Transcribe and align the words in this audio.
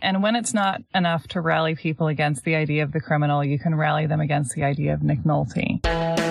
And 0.00 0.22
when 0.22 0.36
it's 0.36 0.54
not 0.54 0.80
enough 0.94 1.26
to 1.28 1.40
rally 1.40 1.74
people 1.74 2.06
against 2.06 2.44
the 2.44 2.54
idea 2.54 2.84
of 2.84 2.92
the 2.92 3.00
criminal, 3.00 3.42
you 3.42 3.58
can 3.58 3.74
rally 3.74 4.06
them 4.06 4.20
against 4.20 4.54
the 4.54 4.62
idea 4.62 4.94
of 4.94 5.02
Nick 5.02 5.24
Nolte. 5.24 6.27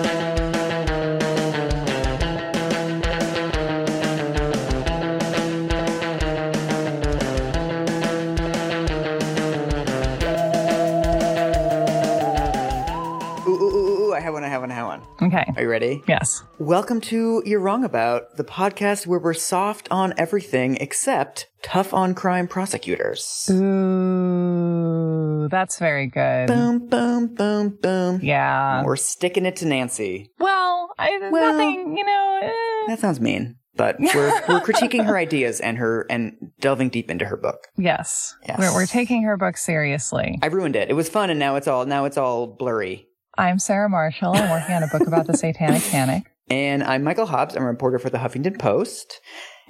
Okay. 15.28 15.44
Are 15.56 15.62
you 15.62 15.68
ready? 15.68 16.02
Yes. 16.08 16.42
Welcome 16.58 17.02
to 17.02 17.42
You're 17.44 17.60
Wrong 17.60 17.84
About, 17.84 18.36
the 18.38 18.44
podcast 18.44 19.06
where 19.06 19.18
we're 19.18 19.34
soft 19.34 19.86
on 19.90 20.14
everything 20.16 20.76
except 20.80 21.48
tough 21.62 21.92
on 21.92 22.14
crime 22.14 22.48
prosecutors. 22.48 23.46
Ooh, 23.52 25.46
that's 25.50 25.78
very 25.78 26.06
good. 26.06 26.46
Boom, 26.46 26.86
boom, 26.88 27.34
boom, 27.34 27.78
boom. 27.82 28.20
Yeah. 28.22 28.82
We're 28.84 28.96
sticking 28.96 29.44
it 29.44 29.56
to 29.56 29.66
Nancy. 29.66 30.30
Well, 30.38 30.88
I, 30.98 31.18
Well- 31.30 31.52
nothing, 31.52 31.98
you 31.98 32.04
know. 32.06 32.40
eh. 32.42 32.86
That 32.86 32.98
sounds 33.00 33.20
mean, 33.20 33.56
but 33.76 33.96
we're, 34.00 34.14
we're 34.48 34.60
critiquing 34.60 35.04
her 35.04 35.18
ideas 35.18 35.60
and 35.60 35.76
her, 35.76 36.06
and 36.08 36.52
delving 36.58 36.88
deep 36.88 37.10
into 37.10 37.26
her 37.26 37.36
book. 37.36 37.66
Yes. 37.76 38.34
Yes. 38.46 38.58
We're, 38.58 38.72
we're 38.72 38.86
taking 38.86 39.24
her 39.24 39.36
book 39.36 39.58
seriously. 39.58 40.38
I 40.42 40.46
ruined 40.46 40.74
it. 40.74 40.88
It 40.88 40.94
was 40.94 41.10
fun 41.10 41.28
and 41.28 41.38
now 41.38 41.56
it's 41.56 41.68
all, 41.68 41.84
now 41.84 42.06
it's 42.06 42.16
all 42.16 42.46
blurry. 42.46 43.07
I'm 43.38 43.60
Sarah 43.60 43.88
Marshall. 43.88 44.34
I'm 44.34 44.50
working 44.50 44.74
on 44.74 44.82
a 44.82 44.88
book 44.88 45.06
about 45.06 45.28
the 45.28 45.36
Satanic 45.36 45.82
Panic. 45.84 46.24
And 46.50 46.82
I'm 46.82 47.04
Michael 47.04 47.26
Hobbs. 47.26 47.54
I'm 47.54 47.62
a 47.62 47.66
reporter 47.66 47.98
for 47.98 48.08
the 48.08 48.16
Huffington 48.16 48.58
Post. 48.58 49.20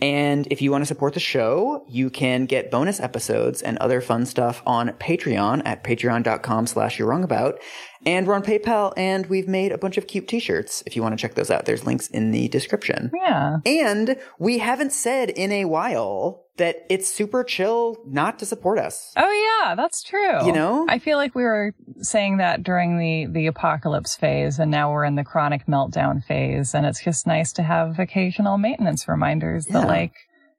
And 0.00 0.46
if 0.46 0.62
you 0.62 0.70
want 0.70 0.82
to 0.82 0.86
support 0.86 1.14
the 1.14 1.18
show, 1.18 1.84
you 1.88 2.08
can 2.08 2.46
get 2.46 2.70
bonus 2.70 3.00
episodes 3.00 3.62
and 3.62 3.76
other 3.78 4.00
fun 4.00 4.26
stuff 4.26 4.62
on 4.64 4.90
Patreon 4.90 5.62
at 5.64 5.82
patreon.com 5.82 6.68
slash 6.68 6.96
you're 6.96 7.08
wrong 7.08 7.24
about. 7.24 7.58
And 8.06 8.28
we're 8.28 8.34
on 8.34 8.44
PayPal 8.44 8.92
and 8.96 9.26
we've 9.26 9.48
made 9.48 9.72
a 9.72 9.78
bunch 9.78 9.98
of 9.98 10.06
cute 10.06 10.28
t-shirts. 10.28 10.84
If 10.86 10.94
you 10.94 11.02
want 11.02 11.18
to 11.18 11.20
check 11.20 11.34
those 11.34 11.50
out, 11.50 11.64
there's 11.64 11.84
links 11.84 12.06
in 12.06 12.30
the 12.30 12.46
description. 12.46 13.10
Yeah. 13.12 13.56
And 13.66 14.16
we 14.38 14.58
haven't 14.58 14.92
said 14.92 15.30
in 15.30 15.50
a 15.50 15.64
while 15.64 16.44
that 16.58 16.84
it's 16.88 17.08
super 17.12 17.42
chill 17.42 17.96
not 18.06 18.38
to 18.40 18.46
support 18.46 18.78
us. 18.78 19.12
Oh 19.16 19.60
yeah, 19.64 19.74
that's 19.74 20.02
true. 20.02 20.44
You 20.46 20.52
know? 20.52 20.86
I 20.88 20.98
feel 20.98 21.16
like 21.16 21.34
we 21.34 21.42
were 21.42 21.74
saying 22.00 22.36
that 22.38 22.62
during 22.62 22.98
the 22.98 23.26
the 23.32 23.46
apocalypse 23.46 24.14
phase 24.16 24.58
and 24.58 24.70
now 24.70 24.92
we're 24.92 25.04
in 25.04 25.14
the 25.16 25.24
chronic 25.24 25.66
meltdown 25.66 26.22
phase 26.22 26.74
and 26.74 26.84
it's 26.86 27.02
just 27.02 27.26
nice 27.26 27.52
to 27.54 27.62
have 27.62 27.98
occasional 27.98 28.58
maintenance 28.58 29.08
reminders 29.08 29.66
Yeah. 29.66 29.80
that 29.80 29.88
like 29.88 30.12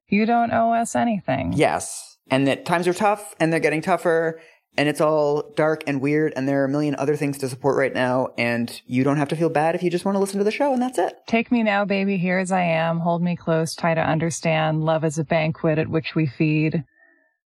you 0.07 0.25
don't 0.25 0.51
owe 0.51 0.73
us 0.73 0.95
anything. 0.95 1.53
Yes. 1.53 2.17
And 2.31 2.47
that 2.47 2.65
times 2.65 2.87
are 2.87 2.93
tough 2.93 3.35
and 3.39 3.51
they're 3.53 3.59
getting 3.59 3.81
tougher 3.81 4.39
and 4.77 4.87
it's 4.87 5.01
all 5.01 5.51
dark 5.55 5.83
and 5.87 6.01
weird 6.01 6.33
and 6.35 6.47
there 6.47 6.61
are 6.61 6.65
a 6.65 6.69
million 6.69 6.95
other 6.95 7.15
things 7.15 7.37
to 7.39 7.49
support 7.49 7.77
right 7.77 7.93
now 7.93 8.29
and 8.37 8.81
you 8.85 9.03
don't 9.03 9.17
have 9.17 9.29
to 9.29 9.35
feel 9.35 9.49
bad 9.49 9.75
if 9.75 9.83
you 9.83 9.89
just 9.89 10.05
want 10.05 10.15
to 10.15 10.19
listen 10.19 10.37
to 10.37 10.43
the 10.43 10.51
show 10.51 10.73
and 10.73 10.81
that's 10.81 10.97
it. 10.97 11.17
Take 11.27 11.51
me 11.51 11.63
now, 11.63 11.85
baby, 11.85 12.17
here 12.17 12.39
as 12.39 12.51
I 12.51 12.61
am. 12.61 12.99
Hold 12.99 13.21
me 13.21 13.35
close, 13.35 13.75
try 13.75 13.93
to 13.93 14.01
understand. 14.01 14.83
Love 14.83 15.03
is 15.03 15.17
a 15.17 15.23
banquet 15.23 15.79
at 15.79 15.89
which 15.89 16.15
we 16.15 16.27
feed. 16.27 16.83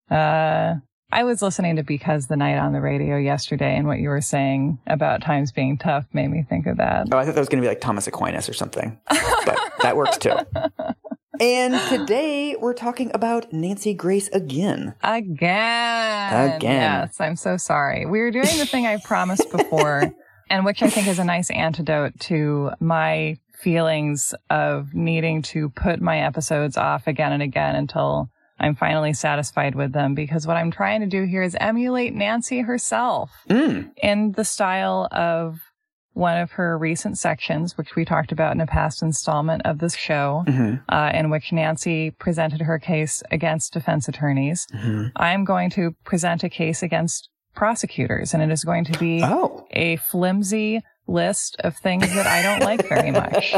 Uh, 0.09 0.75
I 1.13 1.25
was 1.25 1.41
listening 1.41 1.75
to 1.75 1.83
Because 1.83 2.27
the 2.27 2.37
Night 2.37 2.57
on 2.57 2.71
the 2.71 2.79
radio 2.79 3.17
yesterday, 3.17 3.75
and 3.75 3.85
what 3.85 3.99
you 3.99 4.07
were 4.07 4.21
saying 4.21 4.79
about 4.87 5.21
times 5.21 5.51
being 5.51 5.77
tough 5.77 6.05
made 6.13 6.29
me 6.29 6.45
think 6.47 6.67
of 6.67 6.77
that. 6.77 7.07
Oh, 7.11 7.17
I 7.17 7.25
thought 7.25 7.35
that 7.35 7.41
was 7.41 7.49
going 7.49 7.61
to 7.61 7.65
be 7.65 7.67
like 7.67 7.81
Thomas 7.81 8.07
Aquinas 8.07 8.47
or 8.47 8.53
something, 8.53 8.97
but 9.09 9.59
that 9.81 9.97
works 9.97 10.17
too. 10.17 10.35
And 11.41 11.73
today 11.89 12.55
we're 12.59 12.75
talking 12.75 13.09
about 13.15 13.51
Nancy 13.51 13.95
Grace 13.95 14.27
again. 14.27 14.93
Again. 15.01 16.51
Again. 16.55 16.59
Yes, 16.61 17.19
I'm 17.19 17.35
so 17.35 17.57
sorry. 17.57 18.05
We 18.05 18.19
were 18.19 18.29
doing 18.29 18.59
the 18.59 18.67
thing 18.67 18.85
I 18.85 18.97
promised 18.97 19.51
before, 19.51 20.13
and 20.51 20.65
which 20.65 20.83
I 20.83 20.89
think 20.91 21.07
is 21.07 21.17
a 21.17 21.23
nice 21.23 21.49
antidote 21.49 22.19
to 22.21 22.69
my 22.79 23.37
feelings 23.59 24.35
of 24.51 24.93
needing 24.93 25.41
to 25.41 25.69
put 25.69 25.99
my 25.99 26.19
episodes 26.19 26.77
off 26.77 27.07
again 27.07 27.31
and 27.33 27.41
again 27.41 27.75
until 27.75 28.29
I'm 28.59 28.75
finally 28.75 29.13
satisfied 29.13 29.73
with 29.73 29.93
them. 29.93 30.13
Because 30.13 30.45
what 30.45 30.57
I'm 30.57 30.69
trying 30.69 31.01
to 31.01 31.07
do 31.07 31.23
here 31.23 31.41
is 31.41 31.57
emulate 31.59 32.13
Nancy 32.13 32.59
herself 32.59 33.31
Mm. 33.49 33.89
in 33.99 34.33
the 34.33 34.45
style 34.45 35.07
of 35.11 35.59
one 36.13 36.37
of 36.37 36.51
her 36.51 36.77
recent 36.77 37.17
sections, 37.17 37.77
which 37.77 37.95
we 37.95 38.03
talked 38.03 38.31
about 38.31 38.53
in 38.53 38.59
a 38.61 38.67
past 38.67 39.01
installment 39.01 39.61
of 39.65 39.79
this 39.79 39.95
show, 39.95 40.43
hmm 40.47 40.75
uh, 40.89 41.11
in 41.13 41.29
which 41.29 41.51
Nancy 41.51 42.11
presented 42.11 42.61
her 42.61 42.77
case 42.79 43.23
against 43.31 43.73
defense 43.73 44.07
attorneys. 44.07 44.67
hmm 44.73 45.07
I'm 45.15 45.45
going 45.45 45.69
to 45.71 45.91
present 46.03 46.43
a 46.43 46.49
case 46.49 46.83
against 46.83 47.29
prosecutors, 47.55 48.33
and 48.33 48.41
it 48.43 48.51
is 48.51 48.63
going 48.63 48.85
to 48.85 48.97
be 48.99 49.21
Oh. 49.23 49.65
a 49.71 49.95
flimsy 49.97 50.81
list 51.07 51.55
of 51.61 51.75
things 51.77 52.13
that 52.13 52.25
I 52.27 52.41
don't 52.41 52.61
like 52.61 52.87
very 52.87 53.11
much. 53.11 53.53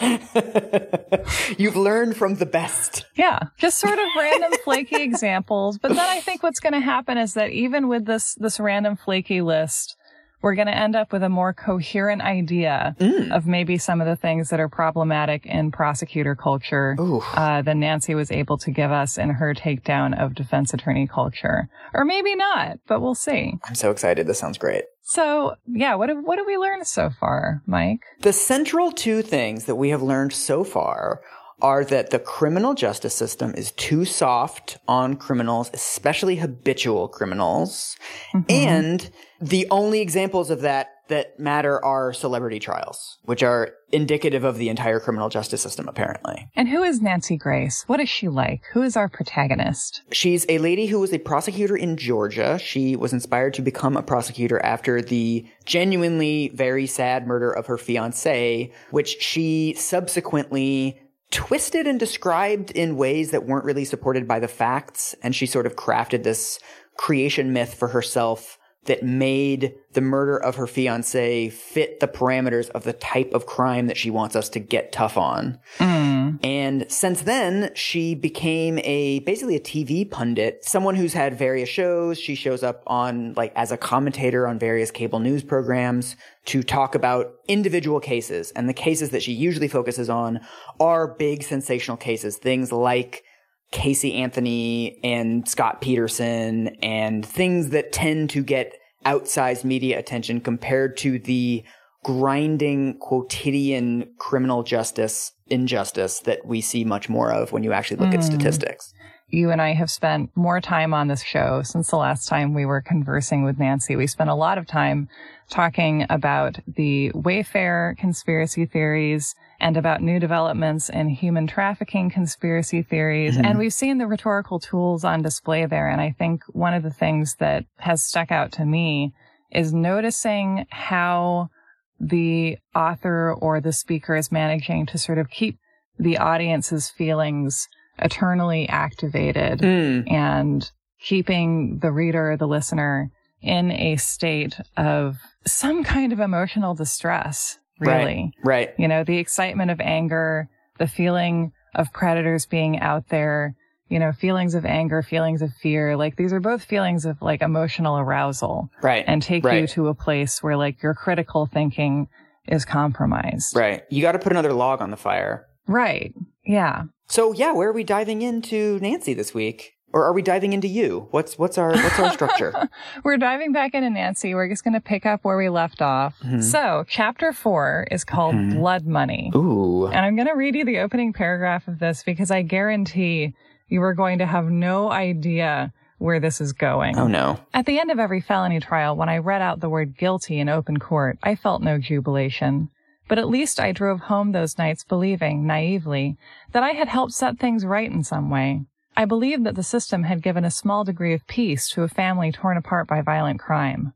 You've 1.58 1.76
learned 1.76 2.16
from 2.16 2.36
the 2.36 2.46
best. 2.46 3.04
Yeah, 3.16 3.38
just 3.58 3.78
sort 3.78 3.98
of 3.98 4.06
random 4.16 4.52
flaky 4.64 5.02
examples. 5.02 5.78
But 5.78 5.88
then 5.90 5.98
I 6.00 6.20
think 6.20 6.42
what's 6.42 6.60
going 6.60 6.72
to 6.72 6.80
happen 6.80 7.18
is 7.18 7.34
that 7.34 7.50
even 7.50 7.88
with 7.88 8.06
this 8.06 8.34
this 8.36 8.58
random 8.60 8.96
flaky 8.96 9.40
list, 9.42 9.96
we're 10.42 10.54
going 10.54 10.66
to 10.66 10.76
end 10.76 10.96
up 10.96 11.12
with 11.12 11.22
a 11.22 11.28
more 11.28 11.52
coherent 11.52 12.22
idea 12.22 12.94
Mm. 13.00 13.30
of 13.32 13.46
maybe 13.46 13.78
some 13.78 14.00
of 14.00 14.06
the 14.06 14.16
things 14.16 14.50
that 14.50 14.60
are 14.60 14.68
problematic 14.68 15.46
in 15.46 15.70
prosecutor 15.70 16.34
culture 16.34 16.96
uh, 17.34 17.62
than 17.62 17.80
Nancy 17.80 18.14
was 18.14 18.30
able 18.30 18.58
to 18.58 18.70
give 18.70 18.90
us 18.90 19.18
in 19.18 19.30
her 19.30 19.54
takedown 19.54 20.18
of 20.18 20.34
defense 20.34 20.72
attorney 20.74 21.06
culture. 21.06 21.68
Or 21.94 22.04
maybe 22.04 22.34
not, 22.34 22.78
but 22.86 23.00
we'll 23.00 23.14
see. 23.14 23.54
I'm 23.64 23.74
so 23.74 23.90
excited. 23.90 24.26
This 24.26 24.38
sounds 24.38 24.58
great. 24.58 24.84
So, 25.02 25.54
yeah, 25.66 25.94
what 25.96 26.08
have, 26.08 26.18
what 26.22 26.38
have 26.38 26.46
we 26.46 26.56
learned 26.56 26.86
so 26.86 27.10
far, 27.10 27.62
Mike? 27.66 28.00
The 28.20 28.32
central 28.32 28.92
two 28.92 29.22
things 29.22 29.64
that 29.64 29.74
we 29.74 29.88
have 29.90 30.02
learned 30.02 30.32
so 30.32 30.62
far 30.62 31.20
are 31.62 31.84
that 31.84 32.10
the 32.10 32.18
criminal 32.18 32.74
justice 32.74 33.14
system 33.14 33.54
is 33.54 33.72
too 33.72 34.04
soft 34.04 34.78
on 34.88 35.16
criminals, 35.16 35.70
especially 35.72 36.36
habitual 36.36 37.08
criminals. 37.08 37.96
Mm-hmm. 38.34 38.50
And 38.50 39.10
the 39.40 39.66
only 39.70 40.00
examples 40.00 40.50
of 40.50 40.62
that 40.62 40.90
that 41.10 41.38
matter 41.38 41.84
are 41.84 42.12
celebrity 42.12 42.58
trials, 42.58 43.18
which 43.24 43.42
are 43.42 43.74
indicative 43.92 44.44
of 44.44 44.56
the 44.56 44.68
entire 44.68 45.00
criminal 45.00 45.28
justice 45.28 45.60
system, 45.60 45.88
apparently. 45.88 46.48
And 46.56 46.68
who 46.68 46.82
is 46.82 47.02
Nancy 47.02 47.36
Grace? 47.36 47.84
What 47.88 48.00
is 48.00 48.08
she 48.08 48.28
like? 48.28 48.62
Who 48.72 48.82
is 48.82 48.96
our 48.96 49.08
protagonist? 49.08 50.02
She's 50.12 50.46
a 50.48 50.58
lady 50.58 50.86
who 50.86 51.00
was 51.00 51.12
a 51.12 51.18
prosecutor 51.18 51.76
in 51.76 51.96
Georgia. 51.96 52.58
She 52.58 52.96
was 52.96 53.12
inspired 53.12 53.54
to 53.54 53.62
become 53.62 53.96
a 53.96 54.02
prosecutor 54.02 54.64
after 54.64 55.02
the 55.02 55.46
genuinely 55.66 56.52
very 56.54 56.86
sad 56.86 57.26
murder 57.26 57.50
of 57.50 57.66
her 57.66 57.76
fiance, 57.76 58.72
which 58.90 59.20
she 59.20 59.74
subsequently 59.74 61.00
twisted 61.30 61.86
and 61.86 61.98
described 61.98 62.70
in 62.70 62.96
ways 62.96 63.30
that 63.30 63.46
weren't 63.46 63.64
really 63.64 63.84
supported 63.84 64.26
by 64.26 64.38
the 64.38 64.48
facts. 64.48 65.14
And 65.22 65.34
she 65.34 65.46
sort 65.46 65.66
of 65.66 65.76
crafted 65.76 66.22
this 66.22 66.58
creation 66.96 67.52
myth 67.52 67.74
for 67.74 67.88
herself 67.88 68.58
that 68.86 69.02
made 69.02 69.74
the 69.92 70.00
murder 70.00 70.36
of 70.36 70.56
her 70.56 70.66
fiance 70.66 71.50
fit 71.50 72.00
the 72.00 72.08
parameters 72.08 72.70
of 72.70 72.84
the 72.84 72.94
type 72.94 73.32
of 73.34 73.44
crime 73.44 73.88
that 73.88 73.96
she 73.96 74.10
wants 74.10 74.34
us 74.34 74.48
to 74.48 74.58
get 74.58 74.90
tough 74.90 75.18
on. 75.18 75.58
Mm. 75.78 76.38
And 76.42 76.90
since 76.90 77.22
then, 77.22 77.72
she 77.74 78.14
became 78.14 78.78
a 78.78 79.18
basically 79.20 79.56
a 79.56 79.60
TV 79.60 80.10
pundit, 80.10 80.64
someone 80.64 80.94
who's 80.94 81.12
had 81.12 81.36
various 81.36 81.68
shows. 81.68 82.18
She 82.18 82.34
shows 82.34 82.62
up 82.62 82.82
on 82.86 83.34
like 83.34 83.52
as 83.54 83.70
a 83.70 83.76
commentator 83.76 84.46
on 84.46 84.58
various 84.58 84.90
cable 84.90 85.18
news 85.18 85.42
programs 85.42 86.16
to 86.46 86.62
talk 86.62 86.94
about 86.94 87.34
individual 87.48 88.00
cases. 88.00 88.50
And 88.52 88.68
the 88.68 88.74
cases 88.74 89.10
that 89.10 89.22
she 89.22 89.32
usually 89.32 89.68
focuses 89.68 90.08
on 90.08 90.40
are 90.78 91.14
big 91.14 91.42
sensational 91.42 91.98
cases, 91.98 92.38
things 92.38 92.72
like 92.72 93.24
Casey 93.72 94.14
Anthony 94.14 94.98
and 95.04 95.48
Scott 95.48 95.80
Peterson 95.80 96.68
and 96.82 97.24
things 97.24 97.70
that 97.70 97.92
tend 97.92 98.30
to 98.30 98.42
get 98.42 98.76
outsized 99.06 99.64
media 99.64 99.98
attention 99.98 100.40
compared 100.40 100.96
to 100.98 101.18
the 101.18 101.64
grinding 102.02 102.98
quotidian 102.98 104.10
criminal 104.18 104.62
justice 104.62 105.32
injustice 105.48 106.20
that 106.20 106.46
we 106.46 106.60
see 106.60 106.84
much 106.84 107.08
more 107.08 107.32
of 107.32 107.52
when 107.52 107.62
you 107.62 107.72
actually 107.72 107.98
look 107.98 108.14
at 108.14 108.20
hmm. 108.20 108.26
statistics. 108.26 108.94
You 109.28 109.50
and 109.50 109.62
I 109.62 109.74
have 109.74 109.90
spent 109.90 110.30
more 110.34 110.60
time 110.60 110.92
on 110.92 111.06
this 111.06 111.22
show 111.22 111.62
since 111.62 111.90
the 111.90 111.96
last 111.96 112.28
time 112.28 112.52
we 112.52 112.66
were 112.66 112.80
conversing 112.80 113.44
with 113.44 113.58
Nancy. 113.58 113.94
We 113.94 114.08
spent 114.08 114.30
a 114.30 114.34
lot 114.34 114.58
of 114.58 114.66
time 114.66 115.08
talking 115.48 116.04
about 116.10 116.58
the 116.66 117.12
Wayfair 117.14 117.96
conspiracy 117.96 118.66
theories 118.66 119.36
and 119.60 119.76
about 119.76 120.02
new 120.02 120.18
developments 120.18 120.88
in 120.88 121.08
human 121.08 121.46
trafficking 121.46 122.10
conspiracy 122.10 122.82
theories. 122.82 123.36
And 123.36 123.58
we've 123.58 123.72
seen 123.72 123.98
the 123.98 124.06
rhetorical 124.06 124.58
tools 124.58 125.04
on 125.04 125.22
display 125.22 125.66
there. 125.66 125.88
And 125.88 126.00
I 126.00 126.14
think 126.18 126.42
one 126.48 126.74
of 126.74 126.82
the 126.82 126.90
things 126.90 127.36
that 127.36 127.64
has 127.78 128.02
stuck 128.02 128.30
out 128.32 128.52
to 128.52 128.64
me 128.64 129.12
is 129.52 129.72
noticing 129.74 130.66
how 130.70 131.50
the 131.98 132.56
author 132.74 133.32
or 133.34 133.60
the 133.60 133.72
speaker 133.72 134.16
is 134.16 134.32
managing 134.32 134.86
to 134.86 134.98
sort 134.98 135.18
of 135.18 135.28
keep 135.28 135.58
the 135.98 136.16
audience's 136.16 136.88
feelings 136.88 137.68
eternally 137.98 138.66
activated 138.68 139.58
Mm. 139.60 140.10
and 140.10 140.70
keeping 141.00 141.78
the 141.80 141.92
reader, 141.92 142.36
the 142.36 142.48
listener 142.48 143.10
in 143.42 143.70
a 143.70 143.96
state 143.96 144.56
of 144.76 145.18
some 145.46 145.82
kind 145.84 146.12
of 146.12 146.20
emotional 146.20 146.74
distress, 146.74 147.58
really. 147.80 148.32
Right. 148.42 148.68
right. 148.68 148.74
You 148.78 148.88
know, 148.88 149.04
the 149.04 149.18
excitement 149.18 149.70
of 149.70 149.80
anger, 149.80 150.48
the 150.78 150.86
feeling 150.86 151.52
of 151.74 151.92
predators 151.92 152.46
being 152.46 152.78
out 152.78 153.08
there, 153.08 153.54
you 153.88 153.98
know, 153.98 154.12
feelings 154.12 154.54
of 154.54 154.64
anger, 154.64 155.02
feelings 155.02 155.42
of 155.42 155.52
fear. 155.60 155.96
Like 155.96 156.16
these 156.16 156.32
are 156.32 156.40
both 156.40 156.64
feelings 156.64 157.04
of 157.04 157.20
like 157.20 157.42
emotional 157.42 157.98
arousal. 157.98 158.70
Right. 158.82 159.04
And 159.06 159.22
take 159.22 159.44
right. 159.44 159.62
you 159.62 159.66
to 159.68 159.88
a 159.88 159.94
place 159.94 160.42
where 160.42 160.56
like 160.56 160.82
your 160.82 160.94
critical 160.94 161.46
thinking 161.46 162.08
is 162.46 162.64
compromised. 162.64 163.54
Right. 163.56 163.82
You 163.90 164.02
got 164.02 164.12
to 164.12 164.18
put 164.18 164.32
another 164.32 164.52
log 164.52 164.80
on 164.80 164.90
the 164.90 164.96
fire. 164.96 165.46
Right. 165.66 166.14
Yeah. 166.44 166.84
So 167.08 167.32
yeah, 167.32 167.52
where 167.52 167.68
are 167.68 167.72
we 167.72 167.84
diving 167.84 168.22
into 168.22 168.78
Nancy 168.80 169.14
this 169.14 169.34
week? 169.34 169.72
Or 169.92 170.04
are 170.04 170.12
we 170.12 170.22
diving 170.22 170.52
into 170.52 170.68
you? 170.68 171.08
What's 171.10 171.36
what's 171.36 171.58
our 171.58 171.72
what's 171.72 171.98
our 171.98 172.12
structure? 172.12 172.68
We're 173.04 173.16
diving 173.16 173.52
back 173.52 173.74
into 173.74 173.90
Nancy. 173.90 174.34
We're 174.34 174.48
just 174.48 174.62
going 174.62 174.74
to 174.74 174.80
pick 174.80 175.04
up 175.04 175.24
where 175.24 175.36
we 175.36 175.48
left 175.48 175.82
off. 175.82 176.14
Mm-hmm. 176.20 176.42
So, 176.42 176.84
chapter 176.88 177.32
4 177.32 177.88
is 177.90 178.04
called 178.04 178.36
mm-hmm. 178.36 178.58
Blood 178.58 178.86
Money. 178.86 179.32
Ooh. 179.34 179.86
And 179.86 179.98
I'm 179.98 180.14
going 180.14 180.28
to 180.28 180.34
read 180.34 180.54
you 180.54 180.64
the 180.64 180.78
opening 180.78 181.12
paragraph 181.12 181.66
of 181.66 181.80
this 181.80 182.04
because 182.04 182.30
I 182.30 182.42
guarantee 182.42 183.34
you 183.68 183.82
are 183.82 183.94
going 183.94 184.18
to 184.18 184.26
have 184.26 184.46
no 184.46 184.90
idea 184.92 185.72
where 185.98 186.20
this 186.20 186.40
is 186.40 186.52
going. 186.52 186.96
Oh 186.96 187.06
no. 187.06 187.38
At 187.52 187.66
the 187.66 187.78
end 187.78 187.90
of 187.90 187.98
every 187.98 188.20
felony 188.20 188.60
trial, 188.60 188.96
when 188.96 189.08
I 189.08 189.18
read 189.18 189.42
out 189.42 189.60
the 189.60 189.68
word 189.68 189.98
guilty 189.98 190.38
in 190.38 190.48
open 190.48 190.78
court, 190.78 191.18
I 191.22 191.34
felt 191.34 191.62
no 191.62 191.78
jubilation. 191.78 192.70
But 193.06 193.18
at 193.18 193.28
least 193.28 193.58
I 193.58 193.72
drove 193.72 194.00
home 194.00 194.32
those 194.32 194.56
nights 194.56 194.84
believing, 194.84 195.46
naively, 195.46 196.16
that 196.52 196.62
I 196.62 196.70
had 196.70 196.88
helped 196.88 197.12
set 197.12 197.38
things 197.38 197.66
right 197.66 197.90
in 197.90 198.04
some 198.04 198.30
way. 198.30 198.62
I 199.00 199.06
believed 199.06 199.44
that 199.44 199.54
the 199.54 199.62
system 199.62 200.02
had 200.02 200.22
given 200.22 200.44
a 200.44 200.50
small 200.50 200.84
degree 200.84 201.14
of 201.14 201.26
peace 201.26 201.70
to 201.70 201.84
a 201.84 201.88
family 201.88 202.30
torn 202.30 202.58
apart 202.58 202.86
by 202.86 203.00
violent 203.00 203.40
crime. 203.40 203.94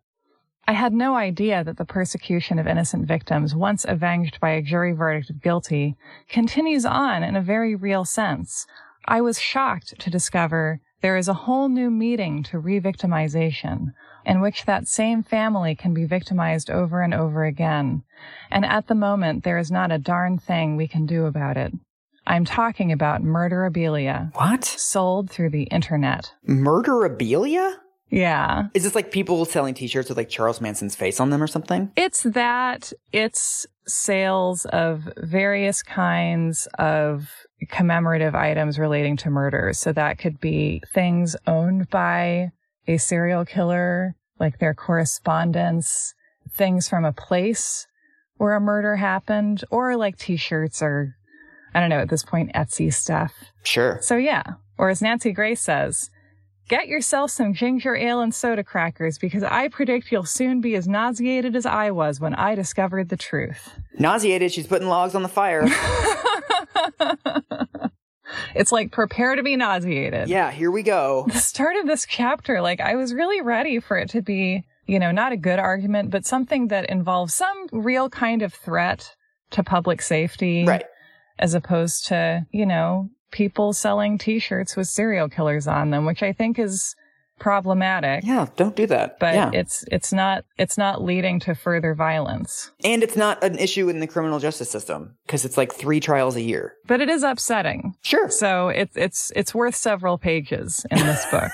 I 0.66 0.72
had 0.72 0.94
no 0.94 1.14
idea 1.14 1.62
that 1.62 1.76
the 1.76 1.84
persecution 1.84 2.58
of 2.58 2.66
innocent 2.66 3.06
victims, 3.06 3.54
once 3.54 3.84
avenged 3.86 4.40
by 4.40 4.52
a 4.52 4.62
jury 4.62 4.92
verdict 4.92 5.28
of 5.28 5.42
guilty, 5.42 5.94
continues 6.30 6.86
on 6.86 7.22
in 7.22 7.36
a 7.36 7.42
very 7.42 7.74
real 7.74 8.06
sense. 8.06 8.66
I 9.04 9.20
was 9.20 9.38
shocked 9.38 10.00
to 10.00 10.08
discover 10.08 10.80
there 11.02 11.18
is 11.18 11.28
a 11.28 11.34
whole 11.44 11.68
new 11.68 11.90
meaning 11.90 12.42
to 12.44 12.58
re-victimization, 12.58 13.92
in 14.24 14.40
which 14.40 14.64
that 14.64 14.88
same 14.88 15.22
family 15.22 15.74
can 15.74 15.92
be 15.92 16.06
victimized 16.06 16.70
over 16.70 17.02
and 17.02 17.12
over 17.12 17.44
again. 17.44 18.04
And 18.50 18.64
at 18.64 18.86
the 18.86 18.94
moment, 18.94 19.44
there 19.44 19.58
is 19.58 19.70
not 19.70 19.92
a 19.92 19.98
darn 19.98 20.38
thing 20.38 20.76
we 20.76 20.88
can 20.88 21.04
do 21.04 21.26
about 21.26 21.58
it. 21.58 21.74
I'm 22.26 22.44
talking 22.44 22.92
about 22.92 23.22
murderabilia. 23.22 24.34
What? 24.34 24.64
Sold 24.64 25.30
through 25.30 25.50
the 25.50 25.64
internet. 25.64 26.32
Murderabilia? 26.48 27.76
Yeah. 28.10 28.68
Is 28.74 28.84
this 28.84 28.94
like 28.94 29.10
people 29.10 29.44
selling 29.44 29.74
t-shirts 29.74 30.08
with 30.08 30.16
like 30.16 30.28
Charles 30.28 30.60
Manson's 30.60 30.94
face 30.94 31.20
on 31.20 31.30
them 31.30 31.42
or 31.42 31.46
something? 31.46 31.90
It's 31.96 32.22
that. 32.22 32.92
It's 33.12 33.66
sales 33.86 34.64
of 34.66 35.08
various 35.16 35.82
kinds 35.82 36.66
of 36.78 37.28
commemorative 37.68 38.34
items 38.34 38.78
relating 38.78 39.16
to 39.18 39.30
murders. 39.30 39.78
So 39.78 39.92
that 39.92 40.18
could 40.18 40.40
be 40.40 40.82
things 40.92 41.36
owned 41.46 41.90
by 41.90 42.52
a 42.86 42.98
serial 42.98 43.44
killer, 43.44 44.14
like 44.38 44.58
their 44.58 44.74
correspondence, 44.74 46.14
things 46.52 46.88
from 46.88 47.04
a 47.04 47.12
place 47.12 47.86
where 48.36 48.54
a 48.54 48.60
murder 48.60 48.96
happened, 48.96 49.64
or 49.70 49.96
like 49.96 50.18
t-shirts 50.18 50.82
or 50.82 51.16
I 51.74 51.80
don't 51.80 51.88
know, 51.88 51.98
at 51.98 52.08
this 52.08 52.22
point, 52.22 52.52
Etsy 52.54 52.92
stuff. 52.92 53.32
Sure. 53.64 53.98
So 54.00 54.16
yeah. 54.16 54.54
Or 54.78 54.90
as 54.90 55.02
Nancy 55.02 55.32
Grace 55.32 55.60
says, 55.60 56.10
get 56.68 56.86
yourself 56.88 57.30
some 57.30 57.52
ginger 57.52 57.96
ale 57.96 58.20
and 58.20 58.34
soda 58.34 58.62
crackers 58.62 59.18
because 59.18 59.42
I 59.42 59.68
predict 59.68 60.12
you'll 60.12 60.24
soon 60.24 60.60
be 60.60 60.76
as 60.76 60.86
nauseated 60.86 61.56
as 61.56 61.66
I 61.66 61.90
was 61.90 62.20
when 62.20 62.34
I 62.34 62.54
discovered 62.54 63.08
the 63.08 63.16
truth. 63.16 63.70
Nauseated? 63.98 64.52
She's 64.52 64.66
putting 64.66 64.88
logs 64.88 65.14
on 65.14 65.22
the 65.22 65.28
fire. 65.28 65.64
it's 68.54 68.72
like 68.72 68.92
prepare 68.92 69.34
to 69.36 69.42
be 69.42 69.56
nauseated. 69.56 70.28
Yeah, 70.28 70.50
here 70.50 70.70
we 70.70 70.82
go. 70.82 71.26
The 71.32 71.38
start 71.40 71.76
of 71.76 71.86
this 71.86 72.06
chapter, 72.08 72.60
like 72.60 72.80
I 72.80 72.94
was 72.94 73.12
really 73.14 73.40
ready 73.40 73.80
for 73.80 73.96
it 73.96 74.10
to 74.10 74.22
be, 74.22 74.64
you 74.86 74.98
know, 74.98 75.10
not 75.10 75.32
a 75.32 75.36
good 75.36 75.58
argument, 75.58 76.10
but 76.10 76.24
something 76.24 76.68
that 76.68 76.88
involves 76.88 77.34
some 77.34 77.66
real 77.72 78.08
kind 78.08 78.42
of 78.42 78.54
threat 78.54 79.14
to 79.50 79.62
public 79.62 80.02
safety. 80.02 80.64
Right 80.64 80.84
as 81.38 81.54
opposed 81.54 82.06
to, 82.06 82.46
you 82.50 82.66
know, 82.66 83.10
people 83.30 83.72
selling 83.72 84.18
t-shirts 84.18 84.76
with 84.76 84.88
serial 84.88 85.28
killers 85.28 85.66
on 85.66 85.90
them, 85.90 86.06
which 86.06 86.22
I 86.22 86.32
think 86.32 86.58
is 86.58 86.94
problematic. 87.38 88.24
Yeah, 88.24 88.46
don't 88.56 88.76
do 88.76 88.86
that. 88.86 89.18
But 89.18 89.34
yeah. 89.34 89.50
it's 89.52 89.84
it's 89.90 90.12
not 90.12 90.44
it's 90.56 90.78
not 90.78 91.02
leading 91.02 91.40
to 91.40 91.54
further 91.54 91.94
violence. 91.94 92.70
And 92.84 93.02
it's 93.02 93.16
not 93.16 93.42
an 93.42 93.58
issue 93.58 93.88
in 93.88 94.00
the 94.00 94.06
criminal 94.06 94.38
justice 94.38 94.70
system 94.70 95.16
because 95.26 95.44
it's 95.44 95.56
like 95.56 95.74
3 95.74 96.00
trials 96.00 96.36
a 96.36 96.42
year. 96.42 96.74
But 96.86 97.00
it 97.00 97.08
is 97.08 97.22
upsetting. 97.22 97.94
Sure. 98.02 98.30
So 98.30 98.68
it's 98.68 98.96
it's 98.96 99.32
it's 99.34 99.54
worth 99.54 99.74
several 99.74 100.18
pages 100.18 100.86
in 100.90 100.98
this 100.98 101.26
book. 101.30 101.50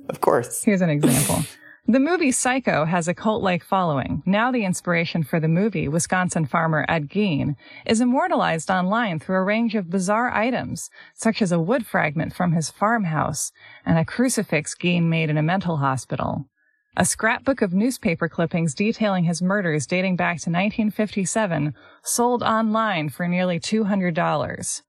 of 0.08 0.20
course. 0.20 0.62
Here's 0.62 0.82
an 0.82 0.90
example. 0.90 1.44
The 1.86 2.00
movie 2.00 2.32
Psycho 2.32 2.86
has 2.86 3.08
a 3.08 3.14
cult-like 3.14 3.62
following. 3.62 4.22
Now 4.24 4.50
the 4.50 4.64
inspiration 4.64 5.22
for 5.22 5.38
the 5.38 5.48
movie, 5.48 5.86
Wisconsin 5.86 6.46
farmer 6.46 6.86
Ed 6.88 7.10
Gein, 7.10 7.56
is 7.84 8.00
immortalized 8.00 8.70
online 8.70 9.18
through 9.18 9.36
a 9.36 9.44
range 9.44 9.74
of 9.74 9.90
bizarre 9.90 10.32
items, 10.32 10.88
such 11.14 11.42
as 11.42 11.52
a 11.52 11.60
wood 11.60 11.84
fragment 11.86 12.34
from 12.34 12.52
his 12.52 12.70
farmhouse 12.70 13.52
and 13.84 13.98
a 13.98 14.04
crucifix 14.06 14.74
Gein 14.74 15.10
made 15.10 15.28
in 15.28 15.36
a 15.36 15.42
mental 15.42 15.76
hospital. 15.76 16.46
A 16.96 17.04
scrapbook 17.04 17.60
of 17.60 17.74
newspaper 17.74 18.30
clippings 18.30 18.74
detailing 18.74 19.24
his 19.24 19.42
murders 19.42 19.86
dating 19.86 20.16
back 20.16 20.36
to 20.38 20.50
1957 20.50 21.74
sold 22.02 22.42
online 22.42 23.10
for 23.10 23.28
nearly 23.28 23.60
$200. 23.60 24.82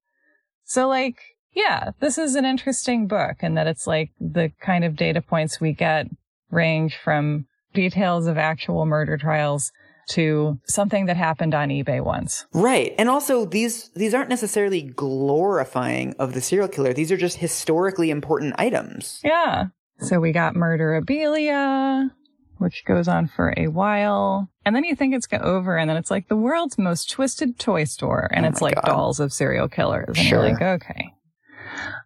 So 0.63 0.88
like, 0.88 1.18
yeah, 1.53 1.92
this 2.00 2.18
is 2.18 2.36
an 2.36 2.45
interesting 2.45 3.06
book 3.06 3.36
and 3.42 3.57
that 3.57 3.68
it's 3.68 3.86
like 3.86 4.12
the 4.18 4.53
kind 4.62 4.86
of 4.86 4.95
data 4.95 5.21
points 5.21 5.59
we 5.59 5.74
get 5.74 6.07
range 6.51 6.97
from 7.03 7.45
details 7.74 8.27
of 8.27 8.38
actual 8.38 8.86
murder 8.86 9.18
trials 9.18 9.71
to 10.07 10.59
something 10.65 11.07
that 11.07 11.18
happened 11.18 11.53
on 11.53 11.69
eBay 11.69 12.03
once. 12.03 12.45
Right. 12.53 12.94
And 12.97 13.09
also 13.09 13.45
these 13.45 13.89
these 13.95 14.13
aren't 14.13 14.30
necessarily 14.30 14.81
glorifying 14.81 16.15
of 16.19 16.33
the 16.33 16.42
serial 16.42 16.68
killer. 16.68 16.94
These 16.94 17.12
are 17.12 17.18
just 17.18 17.38
historically 17.38 18.09
important 18.09 18.56
items. 18.57 19.19
Yeah. 19.24 19.65
So 20.00 20.19
we 20.19 20.31
got 20.31 20.56
murderabilia, 20.56 22.11
which 22.57 22.83
goes 22.85 23.07
on 23.07 23.28
for 23.28 23.54
a 23.57 23.68
while. 23.68 24.49
And 24.66 24.75
then 24.75 24.83
you 24.83 24.95
think 24.95 25.16
it's 25.16 25.28
over 25.42 25.78
and 25.78 25.90
then 25.90 25.97
it's 25.97 26.11
like 26.11 26.28
the 26.28 26.35
world's 26.35 26.78
most 26.78 27.09
twisted 27.09 27.57
toy 27.57 27.85
store 27.85 28.30
and 28.31 28.45
oh 28.45 28.49
it's 28.49 28.61
like 28.61 28.75
God. 28.75 28.85
dolls 28.85 29.19
of 29.19 29.33
serial 29.33 29.68
killers. 29.68 30.09
And 30.09 30.18
sure. 30.18 30.44
you're 30.44 30.52
like, 30.52 30.61
okay. 30.61 31.15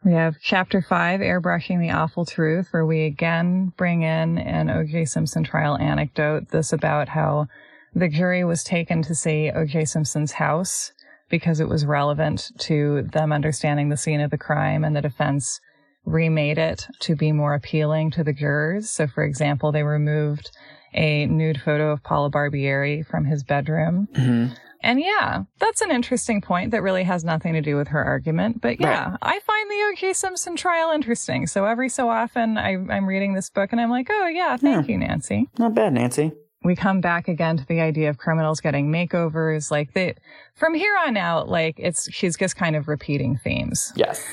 We 0.03 0.13
have 0.13 0.35
chapter 0.41 0.81
five, 0.81 1.19
airbrushing 1.19 1.79
the 1.79 1.91
awful 1.91 2.25
truth, 2.25 2.67
where 2.71 2.85
we 2.85 3.05
again 3.05 3.73
bring 3.77 4.01
in 4.01 4.37
an 4.37 4.67
OJ 4.67 5.09
Simpson 5.09 5.43
trial 5.43 5.77
anecdote. 5.77 6.49
This 6.49 6.73
about 6.73 7.09
how 7.09 7.47
the 7.93 8.07
jury 8.07 8.43
was 8.43 8.63
taken 8.63 9.01
to 9.03 9.15
see 9.15 9.51
OJ 9.53 9.87
Simpson's 9.87 10.33
house 10.33 10.91
because 11.29 11.59
it 11.59 11.69
was 11.69 11.85
relevant 11.85 12.51
to 12.59 13.03
them 13.03 13.31
understanding 13.31 13.89
the 13.89 13.97
scene 13.97 14.21
of 14.21 14.31
the 14.31 14.37
crime 14.37 14.83
and 14.83 14.95
the 14.95 15.01
defense 15.01 15.59
remade 16.05 16.57
it 16.57 16.87
to 16.99 17.15
be 17.15 17.31
more 17.31 17.53
appealing 17.53 18.11
to 18.11 18.23
the 18.23 18.33
jurors. 18.33 18.89
So 18.89 19.07
for 19.07 19.23
example, 19.23 19.71
they 19.71 19.83
removed 19.83 20.49
a 20.93 21.27
nude 21.27 21.61
photo 21.61 21.91
of 21.91 22.03
Paula 22.03 22.31
Barbieri 22.31 23.05
from 23.05 23.25
his 23.25 23.43
bedroom. 23.43 24.07
Mm-hmm. 24.13 24.53
And 24.81 24.99
yeah, 24.99 25.43
that's 25.59 25.81
an 25.81 25.91
interesting 25.91 26.41
point 26.41 26.71
that 26.71 26.81
really 26.81 27.03
has 27.03 27.23
nothing 27.25 27.53
to 27.53 27.61
do 27.61 27.75
with 27.75 27.89
her 27.89 28.03
argument. 28.03 28.61
But 28.61 28.79
yeah, 28.79 29.09
right. 29.09 29.17
I 29.21 29.39
find 29.39 29.69
the 29.69 29.75
O.J. 29.91 30.13
Simpson 30.13 30.55
trial 30.55 30.91
interesting. 30.91 31.47
So 31.47 31.65
every 31.65 31.89
so 31.89 32.09
often 32.09 32.57
I, 32.57 32.71
am 32.71 33.05
reading 33.05 33.33
this 33.33 33.49
book 33.49 33.71
and 33.71 33.81
I'm 33.81 33.89
like, 33.89 34.07
oh 34.09 34.27
yeah, 34.27 34.55
thank 34.55 34.87
yeah. 34.87 34.91
you, 34.93 34.97
Nancy. 34.99 35.49
Not 35.57 35.75
bad, 35.75 35.93
Nancy. 35.93 36.31
We 36.63 36.75
come 36.75 37.01
back 37.01 37.27
again 37.27 37.57
to 37.57 37.65
the 37.65 37.81
idea 37.81 38.09
of 38.09 38.17
criminals 38.17 38.59
getting 38.61 38.89
makeovers. 38.91 39.69
Like 39.69 39.93
they, 39.93 40.15
from 40.55 40.73
here 40.73 40.95
on 41.05 41.17
out, 41.17 41.49
like 41.49 41.75
it's, 41.77 42.11
she's 42.13 42.37
just 42.37 42.55
kind 42.55 42.75
of 42.75 42.87
repeating 42.87 43.37
themes. 43.43 43.91
Yes. 43.95 44.25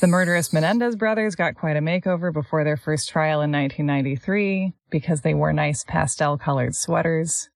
The 0.00 0.06
murderous 0.08 0.52
Menendez 0.52 0.94
brothers 0.94 1.34
got 1.34 1.54
quite 1.54 1.76
a 1.76 1.80
makeover 1.80 2.32
before 2.32 2.64
their 2.64 2.76
first 2.76 3.08
trial 3.08 3.40
in 3.40 3.50
1993 3.50 4.74
because 4.90 5.22
they 5.22 5.32
wore 5.32 5.52
nice 5.52 5.84
pastel 5.84 6.36
colored 6.36 6.74
sweaters. 6.74 7.48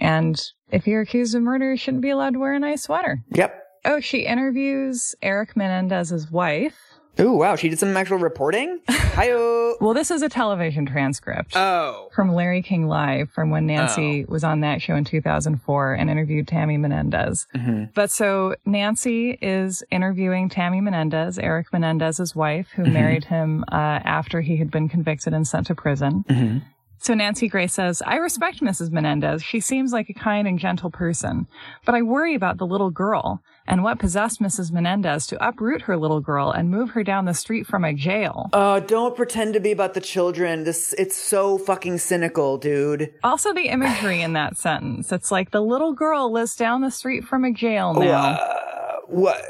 And 0.00 0.40
if 0.70 0.86
you're 0.86 1.00
accused 1.02 1.34
of 1.34 1.42
murder, 1.42 1.70
you 1.72 1.76
shouldn't 1.76 2.02
be 2.02 2.10
allowed 2.10 2.34
to 2.34 2.38
wear 2.38 2.54
a 2.54 2.58
nice 2.58 2.82
sweater. 2.82 3.20
Yep. 3.32 3.62
Oh, 3.84 4.00
she 4.00 4.20
interviews 4.26 5.14
Eric 5.22 5.56
Menendez's 5.56 6.30
wife. 6.30 6.74
Oh, 7.18 7.32
wow. 7.32 7.56
She 7.56 7.70
did 7.70 7.78
some 7.78 7.96
actual 7.96 8.18
reporting? 8.18 8.78
Hi-oh. 8.88 9.76
Well, 9.80 9.94
this 9.94 10.10
is 10.10 10.20
a 10.20 10.28
television 10.28 10.84
transcript 10.84 11.56
Oh. 11.56 12.10
from 12.14 12.34
Larry 12.34 12.60
King 12.62 12.88
Live 12.88 13.30
from 13.30 13.48
when 13.50 13.66
Nancy 13.66 14.24
was 14.26 14.44
on 14.44 14.60
that 14.60 14.82
show 14.82 14.94
in 14.96 15.04
2004 15.04 15.94
and 15.94 16.10
interviewed 16.10 16.46
Tammy 16.48 16.76
Menendez. 16.76 17.46
Mhm. 17.54 17.94
But 17.94 18.10
so 18.10 18.56
Nancy 18.66 19.38
is 19.40 19.82
interviewing 19.90 20.50
Tammy 20.50 20.80
Menendez, 20.82 21.38
Eric 21.38 21.72
Menendez's 21.72 22.34
wife, 22.36 22.68
who 22.74 22.82
Mhm. 22.84 22.92
married 22.92 23.24
him 23.24 23.64
uh, 23.72 24.00
after 24.04 24.42
he 24.42 24.56
had 24.58 24.70
been 24.70 24.88
convicted 24.88 25.32
and 25.32 25.46
sent 25.46 25.68
to 25.68 25.74
prison. 25.74 26.24
Mhm. 26.28 26.62
So 26.98 27.14
Nancy 27.14 27.48
Grace 27.48 27.74
says, 27.74 28.02
I 28.04 28.16
respect 28.16 28.60
Mrs. 28.60 28.90
Menendez. 28.90 29.42
She 29.42 29.60
seems 29.60 29.92
like 29.92 30.08
a 30.08 30.14
kind 30.14 30.48
and 30.48 30.58
gentle 30.58 30.90
person. 30.90 31.46
But 31.84 31.94
I 31.94 32.02
worry 32.02 32.34
about 32.34 32.58
the 32.58 32.66
little 32.66 32.90
girl 32.90 33.42
and 33.66 33.82
what 33.82 33.98
possessed 33.98 34.40
Mrs. 34.40 34.72
Menendez 34.72 35.26
to 35.28 35.46
uproot 35.46 35.82
her 35.82 35.96
little 35.96 36.20
girl 36.20 36.50
and 36.50 36.70
move 36.70 36.90
her 36.90 37.02
down 37.02 37.24
the 37.24 37.34
street 37.34 37.66
from 37.66 37.84
a 37.84 37.92
jail. 37.92 38.48
Uh, 38.52 38.80
don't 38.80 39.16
pretend 39.16 39.54
to 39.54 39.60
be 39.60 39.72
about 39.72 39.94
the 39.94 40.00
children. 40.00 40.64
This, 40.64 40.94
it's 40.98 41.16
so 41.16 41.58
fucking 41.58 41.98
cynical, 41.98 42.58
dude. 42.58 43.12
Also, 43.22 43.52
the 43.52 43.68
imagery 43.68 44.22
in 44.22 44.32
that 44.34 44.56
sentence. 44.56 45.12
It's 45.12 45.30
like 45.30 45.50
the 45.50 45.62
little 45.62 45.92
girl 45.92 46.32
lives 46.32 46.56
down 46.56 46.80
the 46.80 46.90
street 46.90 47.24
from 47.24 47.44
a 47.44 47.52
jail 47.52 47.94
now. 47.94 48.34
Uh, 48.34 48.96
what? 49.06 49.42